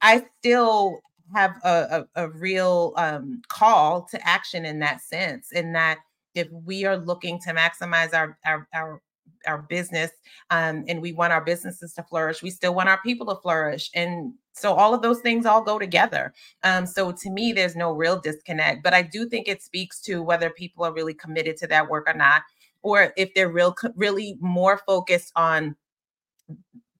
I 0.00 0.24
still 0.38 1.00
have 1.34 1.56
a, 1.64 2.06
a, 2.14 2.24
a 2.26 2.28
real 2.28 2.94
um, 2.96 3.42
call 3.48 4.06
to 4.12 4.24
action 4.26 4.64
in 4.64 4.78
that 4.78 5.00
sense, 5.00 5.50
in 5.50 5.72
that 5.72 5.98
if 6.36 6.48
we 6.52 6.84
are 6.84 6.96
looking 6.96 7.40
to 7.40 7.52
maximize 7.52 8.14
our, 8.14 8.38
our, 8.46 8.68
our 8.72 9.02
our 9.46 9.62
business 9.62 10.10
um, 10.50 10.84
and 10.88 11.00
we 11.00 11.12
want 11.12 11.32
our 11.32 11.44
businesses 11.44 11.92
to 11.94 12.02
flourish 12.02 12.42
we 12.42 12.50
still 12.50 12.74
want 12.74 12.88
our 12.88 13.00
people 13.02 13.26
to 13.26 13.40
flourish 13.40 13.90
and 13.94 14.32
so 14.56 14.72
all 14.72 14.94
of 14.94 15.02
those 15.02 15.20
things 15.20 15.46
all 15.46 15.62
go 15.62 15.80
together. 15.80 16.32
Um, 16.62 16.86
so 16.86 17.10
to 17.10 17.30
me 17.30 17.52
there's 17.52 17.76
no 17.76 17.92
real 17.92 18.20
disconnect 18.20 18.82
but 18.82 18.94
i 18.94 19.02
do 19.02 19.28
think 19.28 19.48
it 19.48 19.62
speaks 19.62 20.00
to 20.02 20.22
whether 20.22 20.50
people 20.50 20.84
are 20.84 20.92
really 20.92 21.14
committed 21.14 21.56
to 21.58 21.66
that 21.68 21.88
work 21.88 22.08
or 22.08 22.14
not 22.14 22.42
or 22.82 23.12
if 23.16 23.32
they're 23.34 23.50
real 23.50 23.74
really 23.96 24.36
more 24.40 24.80
focused 24.86 25.32
on 25.36 25.74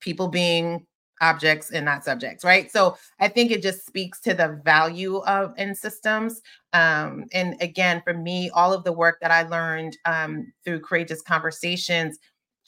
people 0.01 0.29
being 0.29 0.87
objects 1.21 1.71
and 1.71 1.85
not 1.85 2.05
subjects 2.05 2.45
right? 2.45 2.71
So 2.71 2.97
i 3.21 3.29
think 3.29 3.51
it 3.51 3.63
just 3.63 3.87
speaks 3.87 4.21
to 4.21 4.35
the 4.35 4.61
value 4.65 5.19
of 5.19 5.55
in 5.57 5.75
systems 5.75 6.43
um, 6.73 7.25
and 7.33 7.55
again 7.61 8.03
for 8.03 8.15
me 8.15 8.51
all 8.51 8.73
of 8.73 8.85
the 8.85 8.93
work 8.93 9.19
that 9.21 9.31
i 9.31 9.43
learned 9.43 9.97
um, 10.05 10.53
through 10.65 10.81
courageous 10.81 11.23
conversations 11.23 12.19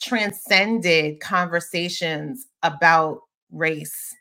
transcended 0.01 1.19
conversations 1.19 2.47
about 2.63 3.21
race 3.51 4.15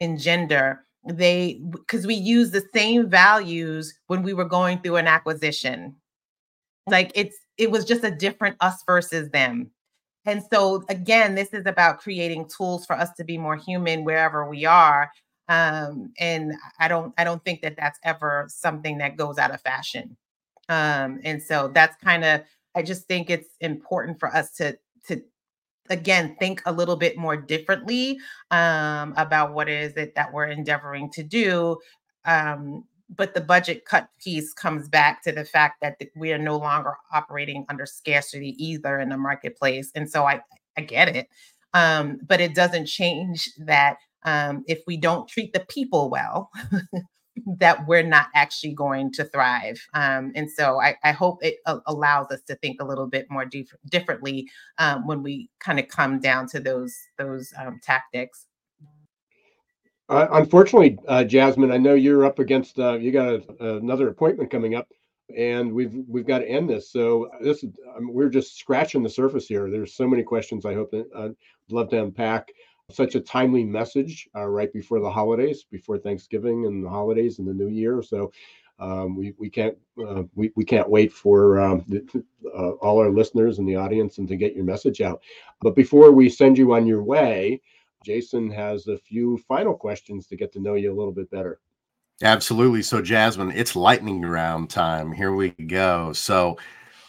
and 0.00 0.18
gender 0.18 0.84
they 1.06 1.60
because 1.70 2.06
we 2.06 2.14
use 2.14 2.50
the 2.50 2.64
same 2.74 3.08
values 3.08 3.94
when 4.06 4.22
we 4.22 4.32
were 4.32 4.44
going 4.44 4.78
through 4.78 4.96
an 4.96 5.06
acquisition 5.06 5.94
like 6.88 7.12
it's 7.14 7.36
it 7.58 7.70
was 7.70 7.84
just 7.84 8.04
a 8.04 8.10
different 8.10 8.56
us 8.60 8.82
versus 8.86 9.30
them 9.30 9.70
and 10.26 10.42
so 10.52 10.84
again, 10.88 11.34
this 11.34 11.52
is 11.52 11.66
about 11.66 12.00
creating 12.00 12.48
tools 12.48 12.84
for 12.84 12.94
us 12.94 13.10
to 13.14 13.24
be 13.24 13.38
more 13.38 13.56
human 13.56 14.04
wherever 14.04 14.48
we 14.48 14.64
are. 14.66 15.10
Um, 15.48 16.12
and 16.18 16.52
I 16.78 16.88
don't 16.88 17.12
I 17.18 17.24
don't 17.24 17.44
think 17.44 17.62
that 17.62 17.76
that's 17.76 17.98
ever 18.04 18.46
something 18.48 18.98
that 18.98 19.16
goes 19.16 19.38
out 19.38 19.52
of 19.52 19.60
fashion. 19.62 20.16
Um, 20.68 21.20
and 21.24 21.42
so 21.42 21.70
that's 21.74 21.96
kind 22.02 22.24
of 22.24 22.42
I 22.76 22.82
just 22.82 23.08
think 23.08 23.30
it's 23.30 23.56
important 23.60 24.20
for 24.20 24.28
us 24.34 24.52
to 24.56 24.78
to 25.08 25.22
again 25.88 26.36
think 26.38 26.62
a 26.66 26.72
little 26.72 26.96
bit 26.96 27.16
more 27.16 27.36
differently 27.36 28.18
um, 28.50 29.12
about 29.16 29.52
what 29.52 29.68
is 29.68 29.96
it 29.96 30.14
that 30.14 30.32
we're 30.32 30.46
endeavoring 30.46 31.10
to 31.10 31.22
do 31.22 31.76
um, 32.24 32.84
but 33.16 33.34
the 33.34 33.40
budget 33.40 33.84
cut 33.84 34.08
piece 34.22 34.52
comes 34.52 34.88
back 34.88 35.22
to 35.22 35.32
the 35.32 35.44
fact 35.44 35.80
that 35.80 35.96
we 36.14 36.32
are 36.32 36.38
no 36.38 36.56
longer 36.56 36.94
operating 37.12 37.66
under 37.68 37.86
scarcity 37.86 38.54
either 38.64 39.00
in 39.00 39.08
the 39.08 39.16
marketplace 39.16 39.90
and 39.94 40.08
so 40.08 40.24
i 40.24 40.40
i 40.76 40.80
get 40.80 41.14
it 41.14 41.28
um, 41.72 42.18
but 42.26 42.40
it 42.40 42.54
doesn't 42.54 42.86
change 42.86 43.48
that 43.58 43.96
um, 44.24 44.64
if 44.66 44.80
we 44.86 44.96
don't 44.96 45.28
treat 45.28 45.52
the 45.52 45.60
people 45.68 46.10
well 46.10 46.50
that 47.58 47.86
we're 47.86 48.02
not 48.02 48.26
actually 48.34 48.74
going 48.74 49.12
to 49.12 49.24
thrive 49.24 49.80
um, 49.94 50.32
and 50.34 50.50
so 50.50 50.80
i, 50.80 50.94
I 51.04 51.12
hope 51.12 51.44
it 51.44 51.56
a- 51.66 51.80
allows 51.86 52.30
us 52.30 52.42
to 52.42 52.56
think 52.56 52.80
a 52.80 52.84
little 52.84 53.06
bit 53.06 53.26
more 53.30 53.44
dif- 53.44 53.74
differently 53.90 54.48
um, 54.78 55.06
when 55.06 55.22
we 55.22 55.50
kind 55.60 55.80
of 55.80 55.88
come 55.88 56.20
down 56.20 56.46
to 56.48 56.60
those 56.60 56.96
those 57.18 57.52
um, 57.58 57.80
tactics 57.82 58.46
uh, 60.08 60.28
unfortunately, 60.32 60.98
uh, 61.08 61.24
Jasmine, 61.24 61.72
I 61.72 61.78
know 61.78 61.94
you're 61.94 62.26
up 62.26 62.38
against 62.40 62.78
uh, 62.78 62.94
you 62.94 63.12
got 63.12 63.28
a, 63.28 63.76
another 63.78 64.08
appointment 64.08 64.52
coming 64.52 64.76
up, 64.76 64.88
and 65.36 65.72
we've 65.72 65.92
we've 66.08 66.28
got 66.28 66.40
to 66.40 66.48
end 66.48 66.70
this. 66.70 66.92
So 66.92 67.30
this 67.42 67.64
is 67.64 67.72
um, 67.96 68.12
we're 68.14 68.30
just 68.30 68.58
scratching 68.58 69.02
the 69.02 69.10
surface 69.10 69.48
here. 69.48 69.70
There's 69.70 69.96
so 69.96 70.08
many 70.08 70.22
questions. 70.24 70.66
I 70.66 70.74
hope 70.74 70.92
that 70.92 71.08
I'd 71.16 71.30
uh, 71.30 71.34
love 71.70 71.90
to 71.90 72.04
unpack. 72.04 72.48
Such 72.90 73.14
a 73.14 73.20
timely 73.20 73.64
message 73.64 74.28
uh, 74.34 74.46
right 74.46 74.72
before 74.72 75.00
the 75.00 75.10
holidays, 75.10 75.64
before 75.70 75.98
Thanksgiving 75.98 76.66
and 76.66 76.84
the 76.84 76.90
holidays 76.90 77.38
and 77.38 77.48
the 77.48 77.54
New 77.54 77.68
Year. 77.68 78.02
So 78.02 78.32
um, 78.78 79.16
we 79.16 79.34
we 79.38 79.50
can't 79.50 79.76
uh, 80.06 80.22
we 80.34 80.50
we 80.56 80.64
can't 80.64 80.88
wait 80.88 81.12
for 81.12 81.60
um, 81.60 81.84
the, 81.88 82.24
all 82.80 82.98
our 82.98 83.10
listeners 83.10 83.58
and 83.58 83.68
the 83.68 83.76
audience 83.76 84.18
and 84.18 84.28
to 84.28 84.36
get 84.36 84.54
your 84.54 84.64
message 84.64 85.00
out. 85.00 85.22
But 85.60 85.76
before 85.76 86.12
we 86.12 86.28
send 86.28 86.58
you 86.58 86.74
on 86.74 86.86
your 86.86 87.02
way. 87.02 87.60
Jason 88.04 88.50
has 88.50 88.86
a 88.88 88.96
few 88.96 89.36
final 89.46 89.74
questions 89.74 90.26
to 90.26 90.36
get 90.36 90.52
to 90.52 90.60
know 90.60 90.74
you 90.74 90.92
a 90.92 90.96
little 90.96 91.12
bit 91.12 91.30
better. 91.30 91.60
Absolutely. 92.22 92.82
So, 92.82 93.00
Jasmine, 93.00 93.52
it's 93.52 93.76
lightning 93.76 94.22
round 94.22 94.70
time. 94.70 95.12
Here 95.12 95.32
we 95.32 95.50
go. 95.50 96.12
So, 96.12 96.58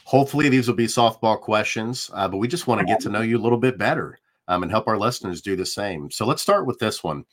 hopefully, 0.04 0.50
these 0.50 0.68
will 0.68 0.76
be 0.76 0.88
softball 0.88 1.40
questions, 1.40 2.10
uh, 2.14 2.28
but 2.28 2.38
we 2.38 2.48
just 2.48 2.68
want 2.68 2.80
to 2.80 2.86
get 2.86 3.00
to 3.02 3.10
know 3.10 3.22
you 3.22 3.38
a 3.38 3.42
little 3.42 3.58
bit 3.58 3.78
better 3.78 4.20
um, 4.48 4.64
and 4.64 4.72
help 4.72 4.88
our 4.88 4.98
listeners 4.98 5.42
do 5.42 5.56
the 5.56 5.66
same. 5.66 6.12
So, 6.12 6.26
let's 6.26 6.42
start 6.42 6.66
with 6.66 6.80
this 6.80 7.04
one. 7.04 7.26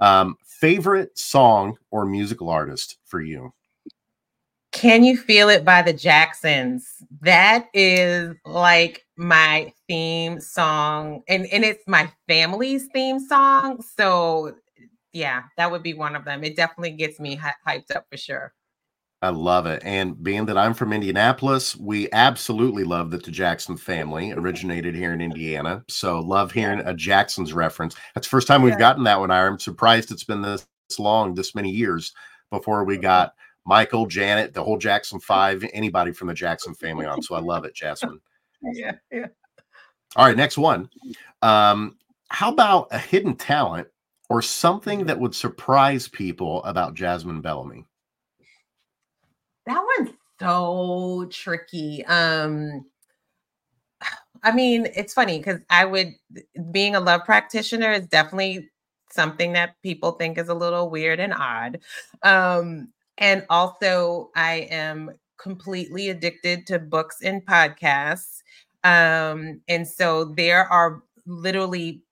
Um, 0.00 0.36
favorite 0.44 1.18
song 1.18 1.76
or 1.90 2.06
musical 2.06 2.48
artist 2.48 2.96
for 3.04 3.20
you? 3.20 3.52
Can 4.72 5.02
You 5.04 5.16
Feel 5.16 5.48
It 5.48 5.64
by 5.64 5.82
the 5.82 5.92
Jacksons? 5.92 7.02
That 7.20 7.66
is 7.74 8.34
like 8.46 9.04
my 9.16 9.72
theme 9.88 10.40
song, 10.40 11.22
and, 11.28 11.46
and 11.46 11.64
it's 11.64 11.82
my 11.86 12.10
family's 12.28 12.86
theme 12.86 13.18
song. 13.18 13.82
So, 13.96 14.54
yeah, 15.12 15.42
that 15.56 15.70
would 15.70 15.82
be 15.82 15.94
one 15.94 16.14
of 16.14 16.24
them. 16.24 16.44
It 16.44 16.56
definitely 16.56 16.92
gets 16.92 17.18
me 17.18 17.34
hy- 17.34 17.54
hyped 17.66 17.94
up 17.94 18.06
for 18.10 18.16
sure. 18.16 18.52
I 19.22 19.28
love 19.28 19.66
it. 19.66 19.82
And 19.84 20.22
being 20.22 20.46
that 20.46 20.56
I'm 20.56 20.72
from 20.72 20.94
Indianapolis, 20.94 21.76
we 21.76 22.10
absolutely 22.12 22.84
love 22.84 23.10
that 23.10 23.22
the 23.22 23.30
Jackson 23.30 23.76
family 23.76 24.32
originated 24.32 24.94
here 24.94 25.12
in 25.12 25.20
Indiana. 25.20 25.84
So 25.88 26.20
love 26.20 26.52
hearing 26.52 26.80
a 26.80 26.94
Jackson's 26.94 27.52
reference. 27.52 27.96
That's 28.14 28.26
the 28.26 28.30
first 28.30 28.48
time 28.48 28.62
we've 28.62 28.78
gotten 28.78 29.04
that 29.04 29.20
one. 29.20 29.30
I'm 29.30 29.58
surprised 29.58 30.10
it's 30.10 30.24
been 30.24 30.40
this 30.40 30.66
long, 30.98 31.34
this 31.34 31.54
many 31.54 31.70
years 31.70 32.14
before 32.50 32.84
we 32.84 32.96
got 32.96 33.34
Michael, 33.66 34.06
Janet, 34.06 34.54
the 34.54 34.64
whole 34.64 34.78
Jackson 34.78 35.20
Five, 35.20 35.64
anybody 35.74 36.12
from 36.12 36.28
the 36.28 36.34
Jackson 36.34 36.74
family 36.74 37.04
on. 37.04 37.20
So 37.20 37.34
I 37.34 37.40
love 37.40 37.66
it, 37.66 37.74
Jasmine. 37.74 38.20
yeah, 38.72 38.92
yeah. 39.12 39.26
All 40.16 40.26
right, 40.26 40.36
next 40.36 40.56
one. 40.56 40.88
Um, 41.42 41.98
how 42.30 42.50
about 42.50 42.88
a 42.90 42.98
hidden 42.98 43.36
talent 43.36 43.88
or 44.30 44.40
something 44.40 45.06
that 45.06 45.20
would 45.20 45.34
surprise 45.34 46.08
people 46.08 46.64
about 46.64 46.94
Jasmine 46.94 47.42
Bellamy? 47.42 47.84
That 49.70 49.84
one's 49.98 50.10
so 50.40 51.28
tricky. 51.30 52.04
Um, 52.06 52.84
I 54.42 54.52
mean, 54.52 54.86
it's 54.94 55.14
funny 55.14 55.38
because 55.38 55.60
I 55.70 55.84
would 55.84 56.14
being 56.72 56.94
a 56.96 57.00
love 57.00 57.24
practitioner 57.24 57.92
is 57.92 58.06
definitely 58.06 58.70
something 59.10 59.52
that 59.52 59.74
people 59.82 60.12
think 60.12 60.38
is 60.38 60.48
a 60.48 60.54
little 60.54 60.88
weird 60.88 61.20
and 61.20 61.34
odd. 61.34 61.80
Um, 62.22 62.92
and 63.18 63.44
also, 63.50 64.30
I 64.34 64.68
am 64.70 65.10
completely 65.38 66.08
addicted 66.08 66.66
to 66.68 66.78
books 66.78 67.18
and 67.22 67.44
podcasts. 67.44 68.42
Um, 68.84 69.60
and 69.68 69.86
so 69.86 70.24
there 70.24 70.64
are 70.66 71.02
literally 71.26 72.02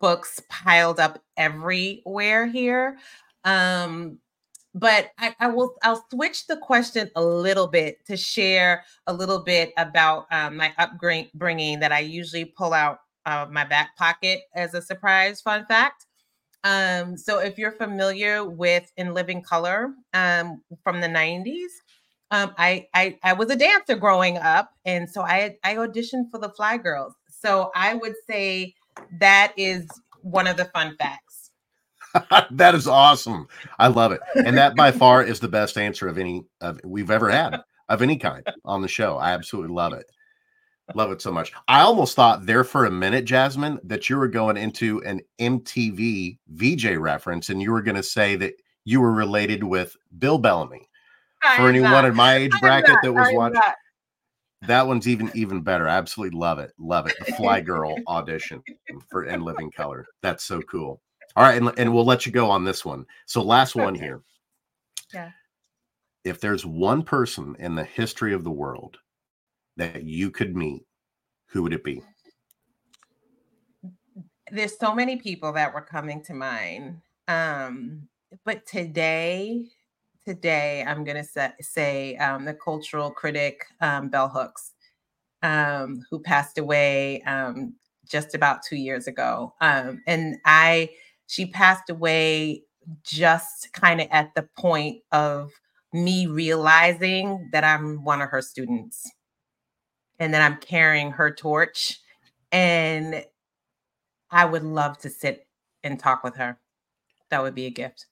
books 0.00 0.40
piled 0.48 1.00
up 1.00 1.22
everywhere 1.36 2.46
here. 2.46 2.98
Um, 3.44 4.18
but 4.76 5.10
I, 5.18 5.34
I, 5.40 5.48
will 5.48 5.74
I'll 5.82 6.04
switch 6.10 6.46
the 6.46 6.58
question 6.58 7.10
a 7.16 7.24
little 7.24 7.66
bit 7.66 8.04
to 8.06 8.16
share 8.16 8.84
a 9.06 9.14
little 9.14 9.42
bit 9.42 9.72
about 9.78 10.26
um, 10.30 10.56
my 10.56 10.72
upbringing 10.76 11.80
that 11.80 11.92
I 11.92 12.00
usually 12.00 12.44
pull 12.44 12.74
out 12.74 12.98
of 13.24 13.50
my 13.50 13.64
back 13.64 13.96
pocket 13.96 14.40
as 14.54 14.74
a 14.74 14.82
surprise 14.82 15.40
fun 15.40 15.64
fact. 15.64 16.04
Um, 16.62 17.16
so 17.16 17.38
if 17.38 17.56
you're 17.56 17.72
familiar 17.72 18.44
with 18.44 18.92
In 18.98 19.14
Living 19.14 19.42
Color 19.42 19.94
um, 20.12 20.60
from 20.84 21.00
the 21.00 21.08
90s, 21.08 21.70
um, 22.30 22.52
I, 22.58 22.86
I, 22.92 23.18
I 23.22 23.32
was 23.32 23.50
a 23.50 23.56
dancer 23.56 23.94
growing 23.94 24.36
up, 24.36 24.72
and 24.84 25.08
so 25.08 25.22
I 25.22 25.56
I 25.62 25.76
auditioned 25.76 26.30
for 26.30 26.38
the 26.38 26.48
Fly 26.50 26.76
Girls. 26.76 27.14
So 27.30 27.70
I 27.74 27.94
would 27.94 28.14
say 28.28 28.74
that 29.20 29.52
is 29.56 29.86
one 30.22 30.48
of 30.48 30.56
the 30.56 30.64
fun 30.66 30.96
facts. 30.98 31.25
that 32.50 32.74
is 32.74 32.86
awesome. 32.86 33.48
I 33.78 33.88
love 33.88 34.12
it, 34.12 34.20
and 34.34 34.56
that 34.56 34.76
by 34.76 34.90
far 34.90 35.22
is 35.22 35.40
the 35.40 35.48
best 35.48 35.78
answer 35.78 36.08
of 36.08 36.18
any 36.18 36.44
of 36.60 36.80
we've 36.84 37.10
ever 37.10 37.30
had 37.30 37.62
of 37.88 38.02
any 38.02 38.16
kind 38.16 38.46
on 38.64 38.82
the 38.82 38.88
show. 38.88 39.16
I 39.16 39.32
absolutely 39.32 39.74
love 39.74 39.92
it. 39.92 40.06
Love 40.94 41.10
it 41.10 41.20
so 41.20 41.32
much. 41.32 41.52
I 41.66 41.80
almost 41.80 42.14
thought 42.14 42.46
there 42.46 42.62
for 42.62 42.84
a 42.84 42.90
minute, 42.90 43.24
Jasmine, 43.24 43.80
that 43.84 44.08
you 44.08 44.16
were 44.16 44.28
going 44.28 44.56
into 44.56 45.02
an 45.02 45.20
MTV 45.40 46.38
VJ 46.48 46.96
reference 46.96 47.48
and 47.48 47.60
you 47.60 47.72
were 47.72 47.82
going 47.82 47.96
to 47.96 48.04
say 48.04 48.36
that 48.36 48.54
you 48.84 49.00
were 49.00 49.12
related 49.12 49.64
with 49.64 49.96
Bill 50.18 50.38
Bellamy. 50.38 50.88
I 51.42 51.56
for 51.56 51.68
anyone 51.68 51.90
not. 51.90 52.04
in 52.04 52.14
my 52.14 52.36
age 52.36 52.52
bracket 52.60 52.90
not, 52.90 53.02
that 53.02 53.12
was 53.12 53.28
watching, 53.32 53.60
that 54.62 54.86
one's 54.86 55.08
even 55.08 55.30
even 55.34 55.60
better. 55.60 55.88
I 55.88 55.96
absolutely 55.96 56.38
love 56.38 56.58
it. 56.60 56.72
Love 56.78 57.08
it. 57.08 57.16
The 57.26 57.32
Fly 57.36 57.60
Girl 57.60 57.96
audition 58.06 58.62
for 59.10 59.24
In 59.24 59.42
Living 59.42 59.70
Color. 59.70 60.06
That's 60.22 60.44
so 60.44 60.62
cool. 60.62 61.00
All 61.36 61.44
right, 61.44 61.60
and, 61.60 61.70
and 61.78 61.92
we'll 61.92 62.06
let 62.06 62.24
you 62.24 62.32
go 62.32 62.50
on 62.50 62.64
this 62.64 62.82
one. 62.84 63.04
So 63.26 63.42
last 63.42 63.76
one 63.76 63.94
here. 63.94 64.22
Yeah. 65.12 65.30
If 66.24 66.40
there's 66.40 66.64
one 66.64 67.02
person 67.02 67.54
in 67.58 67.74
the 67.74 67.84
history 67.84 68.32
of 68.32 68.42
the 68.42 68.50
world 68.50 68.96
that 69.76 70.02
you 70.02 70.30
could 70.30 70.56
meet, 70.56 70.82
who 71.48 71.62
would 71.62 71.74
it 71.74 71.84
be? 71.84 72.02
There's 74.50 74.78
so 74.78 74.94
many 74.94 75.16
people 75.16 75.52
that 75.52 75.74
were 75.74 75.82
coming 75.82 76.22
to 76.24 76.34
mind. 76.34 77.02
Um, 77.28 78.08
but 78.44 78.64
today, 78.66 79.66
today 80.24 80.84
I'm 80.86 81.04
going 81.04 81.16
to 81.16 81.24
say, 81.24 81.52
say 81.60 82.16
um, 82.16 82.44
the 82.46 82.54
cultural 82.54 83.10
critic 83.10 83.64
um, 83.80 84.08
Bell 84.08 84.28
Hooks, 84.28 84.72
um, 85.42 86.04
who 86.10 86.18
passed 86.18 86.58
away 86.58 87.22
um, 87.22 87.74
just 88.08 88.34
about 88.34 88.62
two 88.62 88.76
years 88.76 89.06
ago. 89.06 89.54
Um, 89.60 90.02
and 90.06 90.36
I, 90.44 90.90
she 91.26 91.46
passed 91.46 91.90
away 91.90 92.62
just 93.02 93.72
kind 93.72 94.00
of 94.00 94.08
at 94.10 94.34
the 94.34 94.48
point 94.56 95.02
of 95.12 95.50
me 95.92 96.26
realizing 96.26 97.48
that 97.52 97.64
I'm 97.64 98.04
one 98.04 98.22
of 98.22 98.30
her 98.30 98.42
students 98.42 99.10
and 100.18 100.32
then 100.32 100.42
I'm 100.42 100.58
carrying 100.58 101.12
her 101.12 101.34
torch. 101.34 102.00
And 102.52 103.24
I 104.30 104.44
would 104.44 104.62
love 104.62 104.98
to 104.98 105.10
sit 105.10 105.46
and 105.82 105.98
talk 105.98 106.24
with 106.24 106.36
her. 106.36 106.58
That 107.30 107.42
would 107.42 107.54
be 107.54 107.66
a 107.66 107.70
gift. 107.70 108.06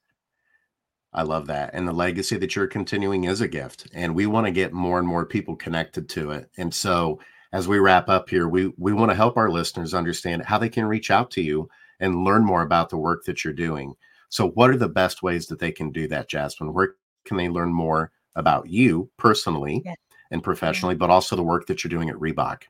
I 1.13 1.21
love 1.23 1.47
that. 1.47 1.71
And 1.73 1.87
the 1.87 1.93
legacy 1.93 2.37
that 2.37 2.55
you're 2.55 2.67
continuing 2.67 3.23
is 3.23 3.39
a 3.39 3.47
gift. 3.47 3.87
And 3.93 4.15
we 4.15 4.25
want 4.25 4.47
to 4.47 4.51
get 4.51 4.73
more 4.73 4.99
and 4.99 5.07
more 5.07 5.25
people 5.25 5.55
connected 5.55 6.09
to 6.09 6.31
it. 6.31 6.49
And 6.57 6.73
so 6.73 7.19
as 7.53 7.67
we 7.67 7.79
wrap 7.79 8.09
up 8.09 8.29
here, 8.29 8.49
we 8.49 8.73
we 8.77 8.91
want 8.91 9.11
to 9.11 9.15
help 9.15 9.37
our 9.37 9.49
listeners 9.49 9.93
understand 9.93 10.43
how 10.43 10.57
they 10.57 10.67
can 10.67 10.85
reach 10.85 11.09
out 11.09 11.31
to 11.31 11.41
you 11.41 11.69
and 11.99 12.23
learn 12.23 12.43
more 12.43 12.61
about 12.61 12.89
the 12.89 12.97
work 12.97 13.25
that 13.25 13.43
you're 13.43 13.53
doing. 13.53 13.95
So 14.29 14.49
what 14.49 14.69
are 14.69 14.77
the 14.77 14.89
best 14.89 15.23
ways 15.23 15.47
that 15.47 15.59
they 15.59 15.71
can 15.71 15.91
do 15.91 16.07
that, 16.09 16.29
Jasmine? 16.29 16.73
Where 16.73 16.95
can 17.25 17.37
they 17.37 17.49
learn 17.49 17.71
more 17.71 18.11
about 18.35 18.67
you 18.69 19.09
personally? 19.17 19.81
Yeah 19.85 19.95
and 20.31 20.43
professionally, 20.43 20.95
but 20.95 21.09
also 21.09 21.35
the 21.35 21.43
work 21.43 21.67
that 21.67 21.83
you're 21.83 21.89
doing 21.89 22.09
at 22.09 22.15
Reebok? 22.15 22.63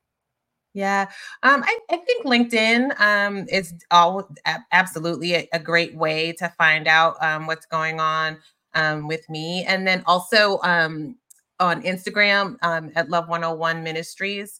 Yeah, 0.73 1.09
um, 1.43 1.63
I, 1.63 1.80
I, 1.89 1.97
think 1.97 2.26
LinkedIn 2.26 2.99
um, 2.99 3.45
is 3.49 3.73
all 3.91 4.30
absolutely 4.73 5.34
a, 5.34 5.47
a, 5.53 5.59
great 5.59 5.95
way 5.95 6.34
to 6.34 6.49
find 6.57 6.86
out 6.86 7.15
um, 7.23 7.47
what's 7.47 7.65
going 7.65 8.01
on 8.01 8.38
um, 8.73 9.07
with 9.07 9.30
me, 9.30 9.63
and 9.63 9.88
then 9.88 10.03
also 10.05 10.59
um, 10.63 11.15
on 11.60 11.82
Instagram 11.84 12.58
um, 12.62 12.91
at 12.95 13.10
Love 13.10 13.30
101 13.30 13.84
Ministries 13.84 14.60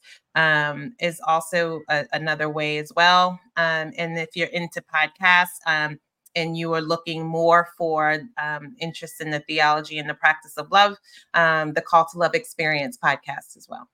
is 1.00 1.22
also 1.28 1.82
a, 1.89 2.06
another 2.14 2.50
way 2.50 2.78
as 2.78 2.91
well. 2.96 3.39
and 3.58 3.93
if 4.18 4.36
you're 4.36 4.48
into 4.48 4.82
podcasts, 4.82 5.98
and 6.36 6.58
you 6.58 6.74
are 6.74 6.82
looking 6.82 7.26
more 7.26 7.70
for 7.78 8.20
um, 8.38 8.76
interest 8.80 9.22
in 9.22 9.32
the 9.32 9.39
theology 9.39 9.98
and 9.98 10.10
the 10.10 10.14
practice 10.14 10.58
of 10.58 10.70
love, 10.72 10.98
um, 11.34 11.74
the 11.74 11.82
Call 11.82 12.06
to 12.12 12.18
Love 12.18 12.36
Experience 12.36 12.98
podcast 12.98 13.56
as 13.56 13.68
well. 13.70 13.89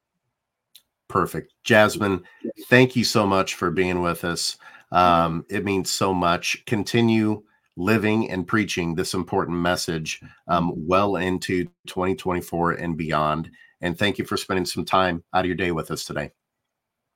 Perfect. 1.07 1.53
Jasmine, 1.63 2.23
thank 2.67 2.95
you 2.95 3.03
so 3.03 3.27
much 3.27 3.55
for 3.55 3.69
being 3.69 4.01
with 4.01 4.23
us. 4.23 4.57
Um, 4.91 5.45
it 5.49 5.63
means 5.63 5.89
so 5.89 6.13
much. 6.13 6.63
Continue 6.65 7.43
living 7.77 8.29
and 8.29 8.47
preaching 8.47 8.95
this 8.95 9.13
important 9.13 9.57
message 9.57 10.21
um, 10.47 10.73
well 10.75 11.15
into 11.15 11.65
2024 11.87 12.73
and 12.73 12.97
beyond. 12.97 13.49
And 13.81 13.97
thank 13.97 14.17
you 14.17 14.25
for 14.25 14.37
spending 14.37 14.65
some 14.65 14.85
time 14.85 15.23
out 15.33 15.41
of 15.41 15.47
your 15.47 15.55
day 15.55 15.71
with 15.71 15.91
us 15.91 16.03
today. 16.03 16.31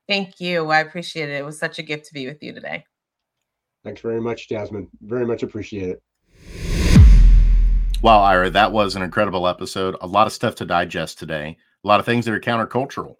Thank 0.07 0.39
you. 0.39 0.69
I 0.69 0.79
appreciate 0.79 1.29
it. 1.29 1.35
It 1.35 1.45
was 1.45 1.59
such 1.59 1.79
a 1.79 1.83
gift 1.83 2.05
to 2.07 2.13
be 2.13 2.27
with 2.27 2.41
you 2.41 2.53
today. 2.53 2.85
Thanks 3.83 4.01
very 4.01 4.21
much, 4.21 4.49
Jasmine. 4.49 4.89
Very 5.01 5.25
much 5.25 5.43
appreciate 5.43 5.89
it. 5.89 6.01
Wow, 8.01 8.21
Ira, 8.21 8.49
that 8.51 8.71
was 8.71 8.95
an 8.95 9.01
incredible 9.01 9.47
episode. 9.47 9.95
A 10.01 10.07
lot 10.07 10.27
of 10.27 10.33
stuff 10.33 10.55
to 10.55 10.65
digest 10.65 11.17
today. 11.17 11.57
A 11.83 11.87
lot 11.87 11.99
of 11.99 12.05
things 12.05 12.25
that 12.25 12.33
are 12.33 12.39
countercultural, 12.39 13.15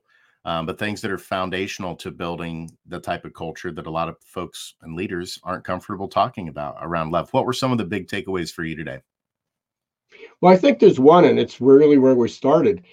um, 0.46 0.66
but 0.66 0.78
things 0.78 1.02
that 1.02 1.12
are 1.12 1.18
foundational 1.18 1.96
to 1.96 2.12
building 2.12 2.72
the 2.86 3.00
type 3.00 3.26
of 3.26 3.34
culture 3.34 3.72
that 3.72 3.88
a 3.88 3.92
lot 3.92 4.08
of 4.08 4.18
folks 4.24 4.76
and 4.84 4.96
leaders 4.96 5.40
aren't 5.44 5.64
comfortable 5.66 6.08
talking 6.08 6.48
about 6.48 6.78
around 6.82 7.12
love. 7.12 7.34
What 7.34 7.46
were 7.46 7.54
some 7.54 7.72
of 7.72 7.80
the 7.80 7.84
big 7.84 8.08
takeaways 8.08 8.54
for 8.54 8.64
you 8.64 8.76
today? 8.76 9.00
Well, 10.40 10.54
I 10.54 10.58
think 10.58 10.80
there's 10.80 11.00
one, 11.00 11.26
and 11.26 11.40
it's 11.40 11.60
really 11.60 11.98
where 11.98 12.16
we 12.16 12.30
started. 12.30 12.84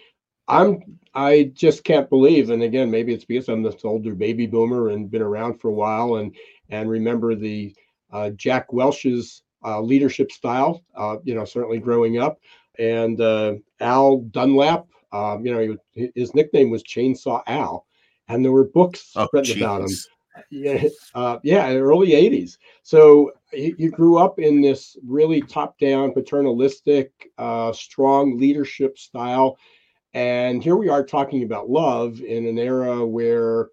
I'm 0.49 0.99
I 1.15 1.53
just 1.55 1.85
can't 1.85 2.09
believe, 2.09 2.51
and 2.51 2.63
again, 2.63 2.91
maybe 2.91 3.13
it's 3.13 3.27
because 3.27 3.49
I'm 3.49 3.63
this 3.63 3.85
older 3.85 4.15
baby 4.15 4.47
boomer 4.47 4.89
and 4.89 5.11
been 5.11 5.23
around 5.23 5.61
for 5.61 5.69
a 5.69 5.75
while, 5.75 6.17
and 6.17 6.35
and 6.71 6.89
remember 6.89 7.35
the 7.35 7.75
uh, 8.13 8.31
Jack 8.31 8.73
Welch's 8.73 9.43
uh, 9.65 9.81
leadership 9.81 10.33
style. 10.33 10.83
Uh, 10.97 11.17
you 11.23 11.35
know, 11.35 11.45
certainly 11.45 11.79
growing 11.79 12.19
up, 12.19 12.39
and 12.79 13.21
uh, 13.21 13.55
Al 13.81 14.21
Dunlap. 14.21 14.87
Um, 15.13 15.45
you 15.45 15.53
know, 15.53 15.77
he, 15.93 16.11
his 16.15 16.35
nickname 16.35 16.71
was 16.71 16.83
Chainsaw 16.83 17.43
Al, 17.47 17.87
and 18.29 18.45
there 18.45 18.53
were 18.53 18.65
books 18.65 19.13
oh, 19.17 19.29
written 19.33 19.55
geez. 19.55 19.63
about 19.63 19.83
him. 19.83 19.89
Yeah, 20.51 20.85
uh, 21.15 21.39
yeah, 21.43 21.71
early 21.73 22.13
'80s. 22.13 22.57
So 22.83 23.33
you, 23.53 23.91
grew 23.91 24.19
up 24.19 24.39
in 24.39 24.63
this 24.63 24.97
really 25.05 25.43
top-down, 25.43 26.13
paternalistic, 26.13 27.13
uh, 27.37 27.73
strong 27.73 28.39
leadership 28.39 28.99
style, 28.99 29.59
and 30.15 30.63
here 30.63 30.77
we 30.77 30.89
are 30.89 31.05
talking 31.05 31.43
about 31.43 31.69
love 31.69 32.21
in 32.21 32.47
an 32.47 32.59
era 32.59 33.05
where 33.05 33.69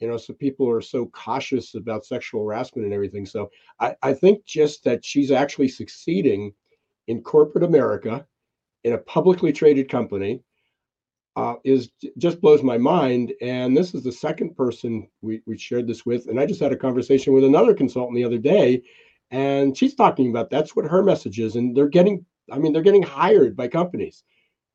you 0.00 0.08
know 0.08 0.16
so 0.16 0.32
people 0.34 0.68
are 0.68 0.80
so 0.80 1.06
cautious 1.06 1.74
about 1.74 2.04
sexual 2.04 2.44
harassment 2.44 2.84
and 2.84 2.94
everything 2.94 3.24
so 3.24 3.50
i, 3.80 3.94
I 4.02 4.12
think 4.12 4.44
just 4.44 4.84
that 4.84 5.04
she's 5.04 5.30
actually 5.30 5.68
succeeding 5.68 6.52
in 7.06 7.22
corporate 7.22 7.64
america 7.64 8.26
in 8.84 8.94
a 8.94 8.98
publicly 8.98 9.52
traded 9.52 9.88
company 9.88 10.42
uh, 11.36 11.54
is 11.64 11.90
just 12.16 12.40
blows 12.40 12.62
my 12.62 12.78
mind 12.78 13.32
and 13.40 13.76
this 13.76 13.92
is 13.94 14.04
the 14.04 14.12
second 14.12 14.56
person 14.56 15.08
we, 15.20 15.40
we 15.46 15.58
shared 15.58 15.86
this 15.86 16.06
with 16.06 16.26
and 16.28 16.38
i 16.38 16.46
just 16.46 16.60
had 16.60 16.72
a 16.72 16.76
conversation 16.76 17.32
with 17.32 17.44
another 17.44 17.74
consultant 17.74 18.14
the 18.16 18.24
other 18.24 18.38
day 18.38 18.80
and 19.30 19.76
she's 19.76 19.94
talking 19.94 20.30
about 20.30 20.48
that's 20.48 20.76
what 20.76 20.84
her 20.84 21.02
message 21.02 21.40
is 21.40 21.56
and 21.56 21.76
they're 21.76 21.88
getting 21.88 22.24
i 22.52 22.58
mean 22.58 22.72
they're 22.72 22.82
getting 22.82 23.02
hired 23.02 23.56
by 23.56 23.66
companies 23.66 24.22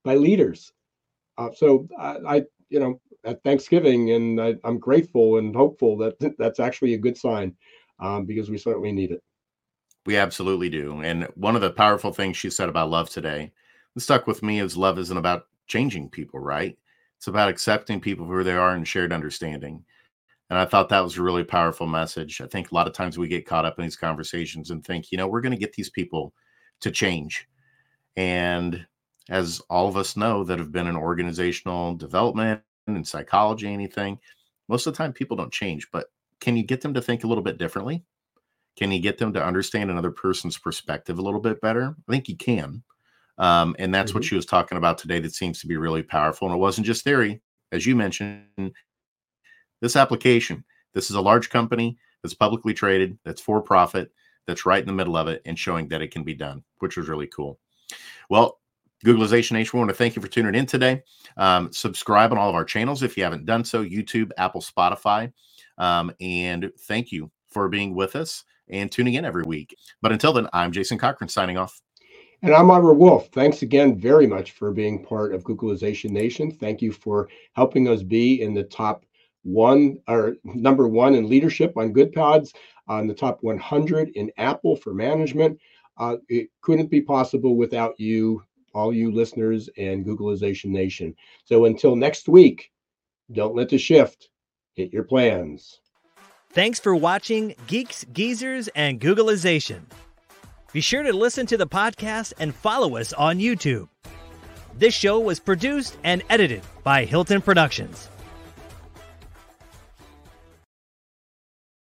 by 0.03 0.16
leaders 0.16 0.74
uh, 1.38 1.49
so 1.55 1.88
I, 1.97 2.18
I 2.28 2.43
you 2.70 2.80
know 2.80 2.99
at 3.24 3.43
Thanksgiving, 3.43 4.12
and 4.12 4.41
I, 4.41 4.55
am 4.64 4.80
grateful 4.80 5.38
and 5.38 5.55
hopeful 5.55 5.97
that 5.97 6.16
that's 6.38 6.60
actually 6.60 6.93
a 6.93 6.97
good 6.97 7.18
sign 7.18 7.55
um, 7.99 8.26
because 8.26 8.49
we 8.49 8.57
certainly 8.57 8.91
need 8.91 9.12
it. 9.12 9.22
We 10.05 10.18
absolutely 10.18 10.70
do. 10.70 11.01
And 11.01 11.26
one 11.36 11.55
of 11.55 11.62
the 11.62 11.72
powerful 11.72 12.14
things 12.14 12.38
she 12.38 12.49
said 12.49 12.70
about 12.70 12.89
love 12.89 13.10
today 13.10 13.51
that 13.95 14.01
stuck 14.01 14.28
with 14.28 14.41
me 14.41 14.60
is 14.60 14.78
love 14.78 14.97
isn't 14.97 15.18
about 15.18 15.47
changing 15.70 16.09
people, 16.09 16.41
right? 16.41 16.78
It's 17.17 17.28
about 17.28 17.49
accepting 17.49 18.01
people 18.01 18.26
who 18.26 18.43
they 18.43 18.53
are 18.53 18.76
and 18.76 18.88
shared 18.88 19.13
understanding. 19.13 19.86
And 20.49 20.59
I 20.59 20.65
thought 20.65 20.89
that 20.89 21.03
was 21.03 21.17
a 21.17 21.22
really 21.22 21.43
powerful 21.43 21.88
message. 21.88 22.41
I 22.41 22.47
think 22.47 22.72
a 22.72 22.76
lot 22.76 22.88
of 22.88 22.93
times 22.93 23.17
we 23.17 23.28
get 23.28 23.45
caught 23.45 23.65
up 23.65 23.78
in 23.78 23.86
these 23.86 23.95
conversations 23.95 24.72
and 24.72 24.84
think, 24.84 25.11
you 25.11 25.17
know, 25.17 25.28
we're 25.28 25.41
going 25.41 25.53
to 25.53 25.57
get 25.57 25.74
these 25.74 25.89
people 25.89 26.34
to 26.82 26.91
change. 26.91 27.47
And 28.17 28.86
as 29.30 29.61
all 29.70 29.88
of 29.88 29.95
us 29.95 30.17
know 30.17 30.43
that 30.43 30.59
have 30.59 30.72
been 30.72 30.88
in 30.88 30.95
organizational 30.95 31.95
development 31.95 32.61
and 32.88 33.07
psychology, 33.07 33.72
anything, 33.72 34.17
most 34.67 34.88
of 34.88 34.93
the 34.93 34.97
time 34.97 35.13
people 35.13 35.38
don't 35.38 35.53
change, 35.53 35.89
but 35.91 36.07
can 36.39 36.57
you 36.57 36.63
get 36.63 36.82
them 36.82 36.93
to 36.95 37.01
think 37.01 37.24
a 37.24 37.28
little 37.28 37.43
bit 37.43 37.59
differently? 37.59 38.03
Can 38.76 38.91
you 38.91 38.99
get 38.99 39.17
them 39.17 39.34
to 39.34 39.43
understand 39.43 39.91
another 39.91 40.11
person's 40.11 40.57
perspective 40.57 41.20
a 41.20 41.22
little 41.22 41.41
bit 41.41 41.61
better? 41.61 41.95
I 42.07 42.11
think 42.11 42.30
you 42.30 42.38
can. 42.38 42.82
Um, 43.39 43.75
and 43.79 43.93
that's 43.93 44.11
mm-hmm. 44.11 44.19
what 44.19 44.25
she 44.25 44.35
was 44.35 44.45
talking 44.45 44.77
about 44.77 44.97
today 44.97 45.19
that 45.19 45.33
seems 45.33 45.59
to 45.61 45.67
be 45.67 45.77
really 45.77 46.03
powerful. 46.03 46.47
And 46.47 46.55
it 46.55 46.59
wasn't 46.59 46.85
just 46.85 47.03
theory, 47.03 47.41
as 47.71 47.85
you 47.85 47.95
mentioned. 47.95 48.73
This 49.81 49.95
application, 49.95 50.65
this 50.93 51.09
is 51.09 51.15
a 51.15 51.21
large 51.21 51.49
company 51.49 51.97
that's 52.21 52.33
publicly 52.33 52.73
traded, 52.73 53.17
that's 53.23 53.41
for 53.41 53.61
profit, 53.61 54.11
that's 54.45 54.65
right 54.65 54.81
in 54.81 54.87
the 54.87 54.93
middle 54.93 55.15
of 55.15 55.27
it 55.27 55.41
and 55.45 55.57
showing 55.57 55.87
that 55.87 56.01
it 56.01 56.11
can 56.11 56.23
be 56.23 56.33
done, 56.33 56.63
which 56.79 56.97
was 56.97 57.07
really 57.07 57.27
cool. 57.27 57.59
Well, 58.29 58.59
Googlization 59.05 59.53
Nation, 59.53 59.77
we 59.77 59.79
want 59.79 59.89
to 59.89 59.95
thank 59.95 60.15
you 60.15 60.21
for 60.21 60.27
tuning 60.27 60.55
in 60.55 60.65
today. 60.65 61.03
Um, 61.37 61.71
subscribe 61.71 62.33
on 62.33 62.37
all 62.37 62.49
of 62.49 62.55
our 62.55 62.65
channels 62.65 63.03
if 63.03 63.15
you 63.15 63.23
haven't 63.23 63.45
done 63.45 63.63
so 63.63 63.85
YouTube, 63.85 64.31
Apple, 64.37 64.61
Spotify. 64.61 65.31
Um, 65.77 66.11
and 66.19 66.71
thank 66.81 67.11
you 67.11 67.31
for 67.47 67.69
being 67.69 67.95
with 67.95 68.17
us 68.17 68.43
and 68.67 68.91
tuning 68.91 69.13
in 69.13 69.23
every 69.23 69.43
week. 69.43 69.75
But 70.01 70.11
until 70.11 70.33
then, 70.33 70.49
I'm 70.51 70.73
Jason 70.73 70.97
Cochran 70.97 71.29
signing 71.29 71.57
off. 71.57 71.79
And 72.41 72.53
I'm 72.53 72.71
Ira 72.71 72.93
Wolfe. 72.93 73.27
Thanks 73.33 73.63
again 73.63 73.99
very 73.99 74.25
much 74.25 74.51
for 74.51 74.71
being 74.71 75.03
part 75.03 75.35
of 75.35 75.43
Googlization 75.43 76.11
Nation. 76.11 76.49
Thank 76.51 76.81
you 76.81 76.93
for 76.93 77.27
helping 77.53 77.89
us 77.89 78.01
be 78.01 78.41
in 78.41 78.53
the 78.53 78.63
top 78.63 79.05
one 79.43 79.97
or 80.07 80.37
number 80.45 80.87
one 80.87 81.15
in 81.15 81.27
leadership 81.27 81.75
on 81.75 81.93
GoodPods, 81.93 82.53
on 82.87 83.07
the 83.07 83.13
top 83.13 83.39
100 83.41 84.11
in 84.15 84.31
Apple 84.37 84.77
for 84.77 84.93
management. 84.93 85.59
Uh, 85.97 86.15
it 86.29 86.47
couldn't 86.61 86.89
be 86.89 87.01
possible 87.01 87.57
without 87.57 87.99
you, 87.99 88.41
all 88.73 88.93
you 88.93 89.11
listeners 89.11 89.69
and 89.77 90.05
Googlization 90.05 90.69
Nation. 90.69 91.13
So 91.43 91.65
until 91.65 91.97
next 91.97 92.29
week, 92.29 92.71
don't 93.33 93.55
let 93.55 93.67
the 93.67 93.77
shift 93.77 94.29
hit 94.75 94.93
your 94.93 95.03
plans. 95.03 95.81
Thanks 96.51 96.79
for 96.79 96.95
watching 96.95 97.53
Geeks, 97.67 98.05
Geezers, 98.13 98.69
and 98.69 99.01
Googlization. 99.01 99.81
Be 100.72 100.82
sure 100.82 101.01
to 101.01 101.11
listen 101.13 101.47
to 101.47 101.57
the 101.57 101.65
podcast 101.65 102.34
and 102.39 102.53
follow 102.53 102.97
us 102.97 103.11
on 103.13 103.39
YouTube. 103.39 103.89
This 104.78 104.93
show 104.93 105.20
was 105.20 105.39
produced 105.39 105.97
and 106.03 106.22
edited 106.30 106.61
by 106.84 107.05
Hilton 107.05 107.41
Productions. 107.41 108.07